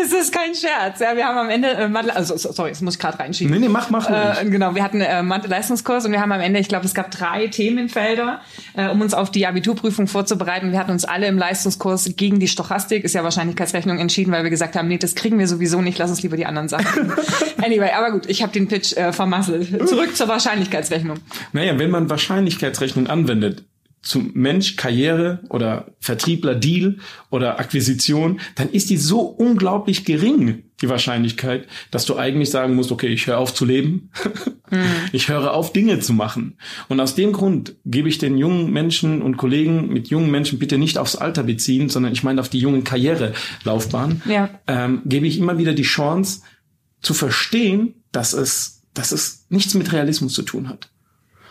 es 0.00 0.12
ist 0.12 0.32
kein 0.32 0.54
Scherz. 0.54 1.00
Ja, 1.00 1.16
wir 1.16 1.26
haben 1.26 1.36
am 1.36 1.50
Ende 1.50 1.70
äh, 1.70 1.88
Mathe, 1.88 2.14
also 2.14 2.36
sorry, 2.36 2.70
das 2.70 2.80
muss 2.80 2.94
ich 2.94 3.00
gerade 3.00 3.18
reinschieben. 3.18 3.52
Nee, 3.52 3.58
nee, 3.58 3.68
mach, 3.68 3.90
mach. 3.90 4.08
Äh, 4.08 4.48
genau, 4.48 4.76
wir 4.76 4.84
hatten 4.84 5.00
äh, 5.00 5.24
Mathe-Leistungskurs 5.24 6.06
und 6.06 6.12
wir 6.12 6.20
haben 6.20 6.30
am 6.30 6.40
Ende, 6.40 6.60
ich 6.60 6.68
glaube, 6.68 6.86
es 6.86 6.94
gab 6.94 7.10
drei 7.10 7.48
Themenfelder, 7.48 8.40
äh, 8.74 8.88
um 8.88 9.00
uns 9.00 9.14
auf 9.14 9.32
die 9.32 9.48
Abiturprüfung 9.48 10.06
vorzubereiten. 10.06 10.70
Wir 10.70 10.78
hatten 10.78 10.92
uns 10.92 11.04
alle 11.04 11.26
im 11.26 11.38
Leistungskurs 11.38 12.12
gegen 12.16 12.38
die 12.38 12.46
Stochastik, 12.46 13.02
ist 13.02 13.16
ja 13.16 13.24
Wahrscheinlichkeitsrechnung, 13.24 13.98
entschieden, 13.98 14.30
weil 14.30 14.44
wir 14.44 14.50
gesagt 14.50 14.76
haben, 14.76 14.86
nee, 14.86 14.98
das 14.98 15.16
kriegen 15.16 15.40
wir 15.40 15.48
sowieso 15.48 15.71
nicht, 15.80 15.98
lass 15.98 16.10
uns 16.10 16.22
lieber 16.22 16.36
die 16.36 16.46
anderen 16.46 16.68
Sachen. 16.68 17.12
anyway, 17.58 17.90
aber 17.96 18.10
gut, 18.10 18.28
ich 18.28 18.42
habe 18.42 18.52
den 18.52 18.68
Pitch 18.68 18.96
äh, 18.96 19.12
vermasselt. 19.12 19.88
Zurück 19.88 20.14
zur 20.16 20.28
Wahrscheinlichkeitsrechnung. 20.28 21.18
Naja, 21.52 21.78
wenn 21.78 21.90
man 21.90 22.10
Wahrscheinlichkeitsrechnung 22.10 23.06
anwendet, 23.06 23.64
zum 24.02 24.32
Mensch 24.34 24.76
Karriere 24.76 25.40
oder 25.48 25.86
Vertriebler 26.00 26.56
Deal 26.56 26.96
oder 27.30 27.60
Akquisition, 27.60 28.40
dann 28.56 28.68
ist 28.68 28.90
die 28.90 28.96
so 28.96 29.20
unglaublich 29.20 30.04
gering, 30.04 30.64
die 30.82 30.88
Wahrscheinlichkeit, 30.88 31.66
dass 31.90 32.04
du 32.04 32.16
eigentlich 32.16 32.50
sagen 32.50 32.74
musst, 32.74 32.92
okay, 32.92 33.08
ich 33.08 33.26
höre 33.26 33.38
auf 33.38 33.54
zu 33.54 33.64
leben, 33.64 34.10
mhm. 34.70 34.84
ich 35.12 35.28
höre 35.28 35.54
auf 35.54 35.72
Dinge 35.72 36.00
zu 36.00 36.12
machen. 36.12 36.58
Und 36.88 37.00
aus 37.00 37.14
dem 37.14 37.32
Grund 37.32 37.76
gebe 37.84 38.08
ich 38.08 38.18
den 38.18 38.36
jungen 38.36 38.70
Menschen 38.72 39.22
und 39.22 39.36
Kollegen 39.36 39.88
mit 39.88 40.08
jungen 40.08 40.30
Menschen 40.30 40.58
bitte 40.58 40.78
nicht 40.78 40.98
aufs 40.98 41.16
Alter 41.16 41.44
beziehen, 41.44 41.88
sondern 41.88 42.12
ich 42.12 42.22
meine 42.22 42.40
auf 42.40 42.48
die 42.48 42.60
jungen 42.60 42.84
Karrierelaufbahn, 42.84 44.22
ja. 44.26 44.50
ähm, 44.66 45.02
gebe 45.04 45.26
ich 45.26 45.38
immer 45.38 45.58
wieder 45.58 45.72
die 45.72 45.82
Chance 45.82 46.42
zu 47.00 47.14
verstehen, 47.14 47.94
dass 48.12 48.32
es, 48.32 48.82
dass 48.94 49.12
es 49.12 49.46
nichts 49.48 49.74
mit 49.74 49.92
Realismus 49.92 50.34
zu 50.34 50.42
tun 50.42 50.68
hat, 50.68 50.90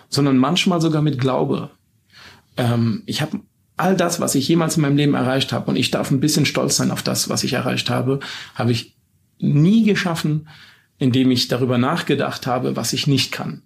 sondern 0.10 0.38
manchmal 0.38 0.82
sogar 0.82 1.02
mit 1.02 1.20
Glaube 1.20 1.72
ähm, 2.58 3.04
ich 3.06 3.22
habe 3.22 3.40
all 3.78 3.96
das, 3.96 4.20
was 4.20 4.36
ich 4.36 4.48
jemals 4.48 4.76
in 4.76 4.82
meinem 4.82 4.98
Leben 4.98 5.14
erreicht 5.14 5.52
habe, 5.52 5.70
und 5.72 5.76
ich 5.76 5.92
darf 5.92 6.12
ein 6.12 6.20
bisschen 6.20 6.46
stolz 6.46 6.78
sein 6.78 6.92
auf 6.92 7.04
das, 7.04 7.30
was 7.30 7.44
ich 7.44 7.54
erreicht 7.54 7.90
habe, 7.90 8.20
habe 8.56 8.72
ich 8.72 8.96
nie 9.42 9.84
geschaffen, 9.84 10.48
indem 10.98 11.32
ich 11.32 11.48
darüber 11.48 11.78
nachgedacht 11.78 12.48
habe, 12.48 12.76
was 12.76 12.94
ich 12.94 13.08
nicht 13.08 13.32
kann. 13.32 13.64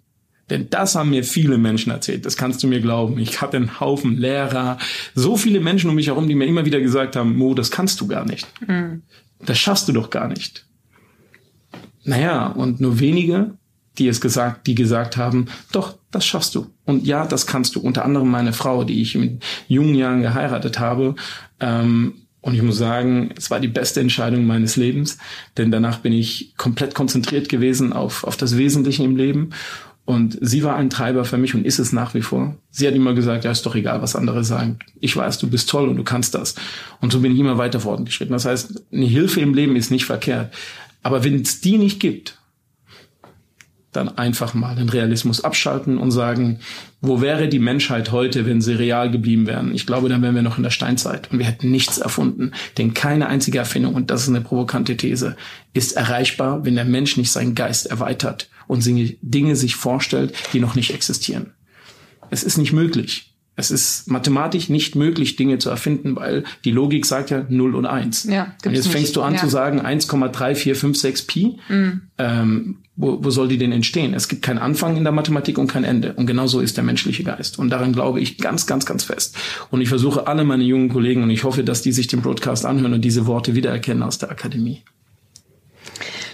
Denn 0.48 0.70
das 0.70 0.94
haben 0.94 1.10
mir 1.10 1.24
viele 1.24 1.58
Menschen 1.58 1.90
erzählt. 1.90 2.24
Das 2.24 2.36
kannst 2.36 2.62
du 2.62 2.68
mir 2.68 2.80
glauben. 2.80 3.18
Ich 3.18 3.40
hatte 3.40 3.56
einen 3.56 3.80
Haufen 3.80 4.16
Lehrer, 4.16 4.78
so 5.14 5.36
viele 5.36 5.60
Menschen 5.60 5.90
um 5.90 5.96
mich 5.96 6.06
herum, 6.06 6.28
die 6.28 6.36
mir 6.36 6.46
immer 6.46 6.64
wieder 6.64 6.80
gesagt 6.80 7.16
haben, 7.16 7.36
Mo, 7.36 7.54
das 7.54 7.70
kannst 7.70 8.00
du 8.00 8.06
gar 8.06 8.24
nicht. 8.24 8.46
Mhm. 8.66 9.02
Das 9.44 9.58
schaffst 9.58 9.88
du 9.88 9.92
doch 9.92 10.10
gar 10.10 10.28
nicht. 10.28 10.66
Naja, 12.04 12.46
und 12.46 12.80
nur 12.80 13.00
wenige, 13.00 13.54
die 13.98 14.06
es 14.06 14.20
gesagt, 14.20 14.66
die 14.68 14.76
gesagt 14.76 15.16
haben, 15.16 15.46
doch, 15.72 15.98
das 16.12 16.24
schaffst 16.24 16.54
du. 16.54 16.70
Und 16.84 17.04
ja, 17.04 17.26
das 17.26 17.46
kannst 17.46 17.74
du. 17.74 17.80
Unter 17.80 18.04
anderem 18.04 18.30
meine 18.30 18.52
Frau, 18.52 18.84
die 18.84 19.02
ich 19.02 19.16
mit 19.16 19.42
jungen 19.66 19.96
Jahren 19.96 20.22
geheiratet 20.22 20.78
habe. 20.78 21.16
Ähm, 21.58 22.25
und 22.46 22.54
ich 22.54 22.62
muss 22.62 22.78
sagen, 22.78 23.30
es 23.36 23.50
war 23.50 23.58
die 23.58 23.66
beste 23.66 23.98
Entscheidung 23.98 24.46
meines 24.46 24.76
Lebens, 24.76 25.18
denn 25.56 25.72
danach 25.72 25.98
bin 25.98 26.12
ich 26.12 26.54
komplett 26.56 26.94
konzentriert 26.94 27.48
gewesen 27.48 27.92
auf, 27.92 28.22
auf 28.22 28.36
das 28.36 28.56
Wesentliche 28.56 29.02
im 29.02 29.16
Leben. 29.16 29.50
Und 30.04 30.38
sie 30.40 30.62
war 30.62 30.76
ein 30.76 30.88
Treiber 30.88 31.24
für 31.24 31.38
mich 31.38 31.56
und 31.56 31.66
ist 31.66 31.80
es 31.80 31.92
nach 31.92 32.14
wie 32.14 32.22
vor. 32.22 32.56
Sie 32.70 32.86
hat 32.86 32.94
immer 32.94 33.14
gesagt, 33.14 33.44
ja, 33.44 33.50
ist 33.50 33.66
doch 33.66 33.74
egal, 33.74 34.00
was 34.00 34.14
andere 34.14 34.44
sagen. 34.44 34.78
Ich 35.00 35.16
weiß, 35.16 35.38
du 35.38 35.50
bist 35.50 35.68
toll 35.68 35.88
und 35.88 35.96
du 35.96 36.04
kannst 36.04 36.36
das. 36.36 36.54
Und 37.00 37.12
so 37.12 37.18
bin 37.18 37.32
ich 37.32 37.38
immer 37.40 37.58
weiter 37.58 37.80
fortgeschritten. 37.80 38.32
Das 38.32 38.44
heißt, 38.44 38.80
eine 38.92 39.06
Hilfe 39.06 39.40
im 39.40 39.52
Leben 39.52 39.74
ist 39.74 39.90
nicht 39.90 40.04
verkehrt. 40.04 40.54
Aber 41.02 41.24
wenn 41.24 41.40
es 41.40 41.60
die 41.60 41.78
nicht 41.78 41.98
gibt, 41.98 42.38
dann 43.90 44.16
einfach 44.16 44.54
mal 44.54 44.76
den 44.76 44.88
Realismus 44.88 45.42
abschalten 45.42 45.98
und 45.98 46.12
sagen, 46.12 46.60
wo 47.06 47.20
wäre 47.20 47.48
die 47.48 47.58
Menschheit 47.58 48.12
heute, 48.12 48.46
wenn 48.46 48.60
sie 48.60 48.74
real 48.74 49.10
geblieben 49.10 49.46
wären? 49.46 49.74
Ich 49.74 49.86
glaube, 49.86 50.08
dann 50.08 50.22
wären 50.22 50.34
wir 50.34 50.42
noch 50.42 50.56
in 50.56 50.62
der 50.62 50.70
Steinzeit 50.70 51.30
und 51.30 51.38
wir 51.38 51.46
hätten 51.46 51.70
nichts 51.70 51.98
erfunden. 51.98 52.52
Denn 52.78 52.94
keine 52.94 53.28
einzige 53.28 53.58
Erfindung, 53.58 53.94
und 53.94 54.10
das 54.10 54.22
ist 54.22 54.28
eine 54.28 54.40
provokante 54.40 54.96
These, 54.96 55.36
ist 55.74 55.92
erreichbar, 55.92 56.64
wenn 56.64 56.74
der 56.74 56.84
Mensch 56.84 57.16
nicht 57.16 57.30
seinen 57.30 57.54
Geist 57.54 57.86
erweitert 57.86 58.48
und 58.66 58.84
Dinge 59.22 59.56
sich 59.56 59.76
vorstellt, 59.76 60.34
die 60.52 60.60
noch 60.60 60.74
nicht 60.74 60.92
existieren. 60.92 61.52
Es 62.30 62.42
ist 62.42 62.58
nicht 62.58 62.72
möglich. 62.72 63.35
Es 63.56 63.70
ist 63.70 64.10
mathematisch 64.10 64.68
nicht 64.68 64.94
möglich, 64.96 65.36
Dinge 65.36 65.58
zu 65.58 65.70
erfinden, 65.70 66.14
weil 66.14 66.44
die 66.64 66.70
Logik 66.70 67.06
sagt 67.06 67.30
ja 67.30 67.46
0 67.48 67.74
und 67.74 67.86
1. 67.86 68.24
Ja, 68.24 68.54
und 68.64 68.74
jetzt 68.74 68.88
fängst 68.88 69.08
nicht. 69.08 69.16
du 69.16 69.22
an 69.22 69.34
ja. 69.34 69.40
zu 69.40 69.48
sagen 69.48 69.80
1,3456 69.80 71.26
Pi. 71.26 71.58
Mhm. 71.68 72.02
Ähm, 72.18 72.76
wo, 72.96 73.22
wo 73.22 73.30
soll 73.30 73.48
die 73.48 73.58
denn 73.58 73.72
entstehen? 73.72 74.14
Es 74.14 74.28
gibt 74.28 74.42
keinen 74.42 74.58
Anfang 74.58 74.96
in 74.96 75.04
der 75.04 75.12
Mathematik 75.12 75.58
und 75.58 75.66
kein 75.66 75.84
Ende. 75.84 76.14
Und 76.14 76.26
genau 76.26 76.46
so 76.46 76.60
ist 76.60 76.76
der 76.76 76.84
menschliche 76.84 77.24
Geist. 77.24 77.58
Und 77.58 77.70
daran 77.70 77.92
glaube 77.92 78.20
ich 78.20 78.38
ganz, 78.38 78.66
ganz, 78.66 78.86
ganz 78.86 79.04
fest. 79.04 79.36
Und 79.70 79.80
ich 79.80 79.88
versuche 79.88 80.26
alle 80.26 80.44
meine 80.44 80.64
jungen 80.64 80.88
Kollegen 80.88 81.22
und 81.22 81.30
ich 81.30 81.44
hoffe, 81.44 81.62
dass 81.62 81.82
die 81.82 81.92
sich 81.92 82.06
den 82.06 82.22
Broadcast 82.22 82.64
anhören 82.64 82.94
und 82.94 83.02
diese 83.02 83.26
Worte 83.26 83.54
wiedererkennen 83.54 84.02
aus 84.02 84.18
der 84.18 84.30
Akademie. 84.30 84.82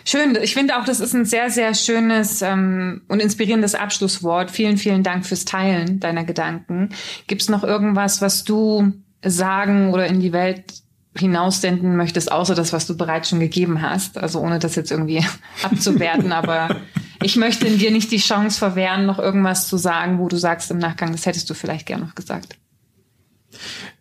Schön. 0.05 0.36
Ich 0.42 0.55
finde 0.55 0.78
auch, 0.78 0.84
das 0.84 1.00
ist 1.00 1.14
ein 1.14 1.24
sehr, 1.24 1.50
sehr 1.50 1.74
schönes 1.74 2.42
ähm, 2.42 3.03
und 3.09 3.20
inspirierendes 3.20 3.74
Abschlusswort. 3.74 4.50
Vielen, 4.50 4.76
vielen 4.76 5.03
Dank 5.03 5.26
fürs 5.26 5.44
Teilen 5.44 6.00
deiner 6.00 6.24
Gedanken. 6.24 6.90
Gibt 7.26 7.42
es 7.42 7.48
noch 7.48 7.64
irgendwas, 7.64 8.20
was 8.20 8.44
du 8.44 8.92
sagen 9.24 9.92
oder 9.92 10.07
in 10.07 10.20
die 10.20 10.32
Welt 10.32 10.64
hinaussenden 11.16 11.96
möchtest, 11.96 12.32
außer 12.32 12.55
das, 12.55 12.72
was 12.72 12.86
du 12.86 12.96
bereits 12.96 13.28
schon 13.28 13.40
gegeben 13.40 13.82
hast? 13.82 14.18
Also 14.18 14.40
ohne 14.40 14.59
das 14.59 14.74
jetzt 14.74 14.90
irgendwie 14.90 15.24
abzuwerten, 15.62 16.32
aber 16.32 16.80
ich 17.22 17.36
möchte 17.36 17.66
in 17.66 17.78
dir 17.78 17.90
nicht 17.90 18.11
die 18.11 18.18
Chance 18.18 18.59
verwehren, 18.59 19.07
noch 19.07 19.18
irgendwas 19.18 19.68
zu 19.68 19.76
sagen, 19.76 20.18
wo 20.18 20.28
du 20.28 20.36
sagst 20.36 20.70
im 20.70 20.78
Nachgang, 20.78 21.12
das 21.12 21.26
hättest 21.26 21.48
du 21.50 21.55
vielleicht 21.55 21.86
gern 21.86 22.00
noch 22.00 22.14
gesagt. 22.14 22.57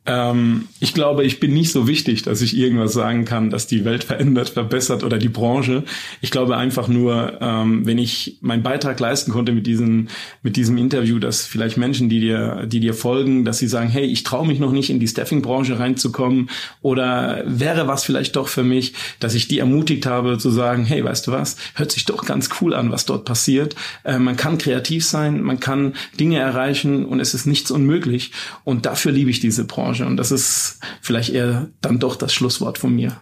Ähm, 0.07 0.67
ich 0.79 0.95
glaube, 0.95 1.23
ich 1.25 1.39
bin 1.39 1.53
nicht 1.53 1.71
so 1.71 1.87
wichtig, 1.87 2.23
dass 2.23 2.41
ich 2.41 2.57
irgendwas 2.57 2.93
sagen 2.93 3.23
kann, 3.23 3.51
dass 3.51 3.67
die 3.67 3.85
Welt 3.85 4.03
verändert, 4.11 4.49
verbessert 4.49 5.03
oder 5.03 5.19
die 5.19 5.29
Branche. 5.29 5.83
Ich 6.21 6.31
glaube 6.31 6.57
einfach 6.57 6.87
nur, 6.87 7.37
ähm, 7.39 7.85
wenn 7.85 7.99
ich 7.99 8.37
meinen 8.41 8.63
Beitrag 8.63 8.99
leisten 8.99 9.31
konnte 9.31 9.51
mit 9.51 9.67
diesem, 9.67 10.07
mit 10.41 10.55
diesem 10.55 10.77
Interview, 10.77 11.19
dass 11.19 11.45
vielleicht 11.45 11.77
Menschen, 11.77 12.09
die 12.09 12.19
dir, 12.19 12.65
die 12.65 12.79
dir 12.79 12.95
folgen, 12.95 13.45
dass 13.45 13.59
sie 13.59 13.67
sagen, 13.67 13.89
hey, 13.89 14.05
ich 14.05 14.23
traue 14.23 14.47
mich 14.47 14.59
noch 14.59 14.71
nicht 14.71 14.89
in 14.89 14.99
die 14.99 15.07
Staffing-Branche 15.07 15.77
reinzukommen 15.77 16.49
oder 16.81 17.43
wäre 17.45 17.87
was 17.87 18.03
vielleicht 18.03 18.35
doch 18.35 18.47
für 18.47 18.63
mich, 18.63 18.93
dass 19.19 19.35
ich 19.35 19.47
die 19.47 19.59
ermutigt 19.59 20.07
habe 20.07 20.39
zu 20.39 20.49
sagen, 20.49 20.83
hey, 20.83 21.03
weißt 21.03 21.27
du 21.27 21.31
was, 21.31 21.57
hört 21.75 21.91
sich 21.91 22.05
doch 22.05 22.25
ganz 22.25 22.49
cool 22.59 22.73
an, 22.73 22.91
was 22.91 23.05
dort 23.05 23.25
passiert. 23.25 23.75
Äh, 24.03 24.17
man 24.17 24.35
kann 24.35 24.57
kreativ 24.57 25.05
sein, 25.05 25.41
man 25.41 25.59
kann 25.59 25.93
Dinge 26.19 26.39
erreichen 26.39 27.05
und 27.05 27.19
es 27.19 27.35
ist 27.35 27.45
nichts 27.45 27.69
unmöglich. 27.69 28.31
Und 28.63 28.87
dafür 28.87 29.11
liebe 29.11 29.29
ich 29.29 29.39
diese 29.39 29.65
Branche. 29.65 29.90
Branche. 29.91 30.05
Und 30.05 30.17
das 30.17 30.31
ist 30.31 30.79
vielleicht 31.01 31.29
eher 31.29 31.67
dann 31.81 31.99
doch 31.99 32.15
das 32.15 32.33
Schlusswort 32.33 32.77
von 32.77 32.95
mir. 32.95 33.21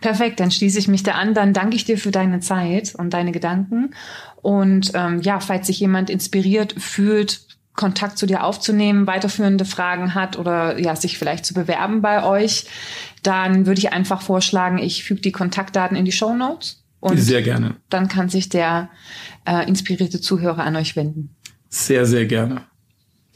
Perfekt, 0.00 0.40
dann 0.40 0.50
schließe 0.50 0.78
ich 0.78 0.88
mich 0.88 1.02
da 1.02 1.12
an. 1.12 1.34
Dann 1.34 1.52
danke 1.52 1.76
ich 1.76 1.84
dir 1.84 1.98
für 1.98 2.10
deine 2.10 2.40
Zeit 2.40 2.94
und 2.94 3.10
deine 3.10 3.32
Gedanken. 3.32 3.94
Und 4.42 4.92
ähm, 4.94 5.20
ja, 5.22 5.40
falls 5.40 5.66
sich 5.66 5.80
jemand 5.80 6.10
inspiriert 6.10 6.74
fühlt, 6.78 7.40
Kontakt 7.74 8.18
zu 8.18 8.26
dir 8.26 8.44
aufzunehmen, 8.44 9.06
weiterführende 9.06 9.64
Fragen 9.64 10.14
hat 10.14 10.38
oder 10.38 10.78
ja, 10.78 10.94
sich 10.94 11.18
vielleicht 11.18 11.44
zu 11.44 11.54
bewerben 11.54 12.02
bei 12.02 12.24
euch, 12.24 12.66
dann 13.22 13.66
würde 13.66 13.80
ich 13.80 13.92
einfach 13.92 14.22
vorschlagen, 14.22 14.78
ich 14.78 15.02
füge 15.02 15.22
die 15.22 15.32
Kontaktdaten 15.32 15.96
in 15.96 16.04
die 16.04 16.12
Show 16.12 16.34
Notes. 16.34 16.84
Und 17.00 17.18
sehr 17.18 17.42
gerne. 17.42 17.76
Dann 17.90 18.08
kann 18.08 18.28
sich 18.28 18.48
der 18.48 18.90
äh, 19.44 19.66
inspirierte 19.68 20.20
Zuhörer 20.20 20.64
an 20.64 20.76
euch 20.76 20.96
wenden. 20.96 21.34
Sehr, 21.68 22.06
sehr 22.06 22.26
gerne. 22.26 22.62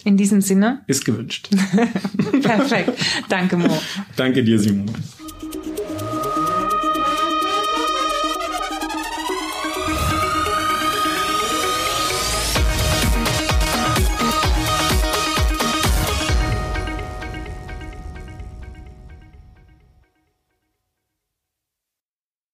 In 0.09 0.16
diesem 0.16 0.40
Sinne? 0.40 0.80
Ist 0.86 1.04
gewünscht. 1.04 1.50
Perfekt. 2.42 2.98
Danke, 3.28 3.59
Mo. 3.59 3.78
Danke 4.16 4.42
dir, 4.42 4.59
Simon. 4.59 4.90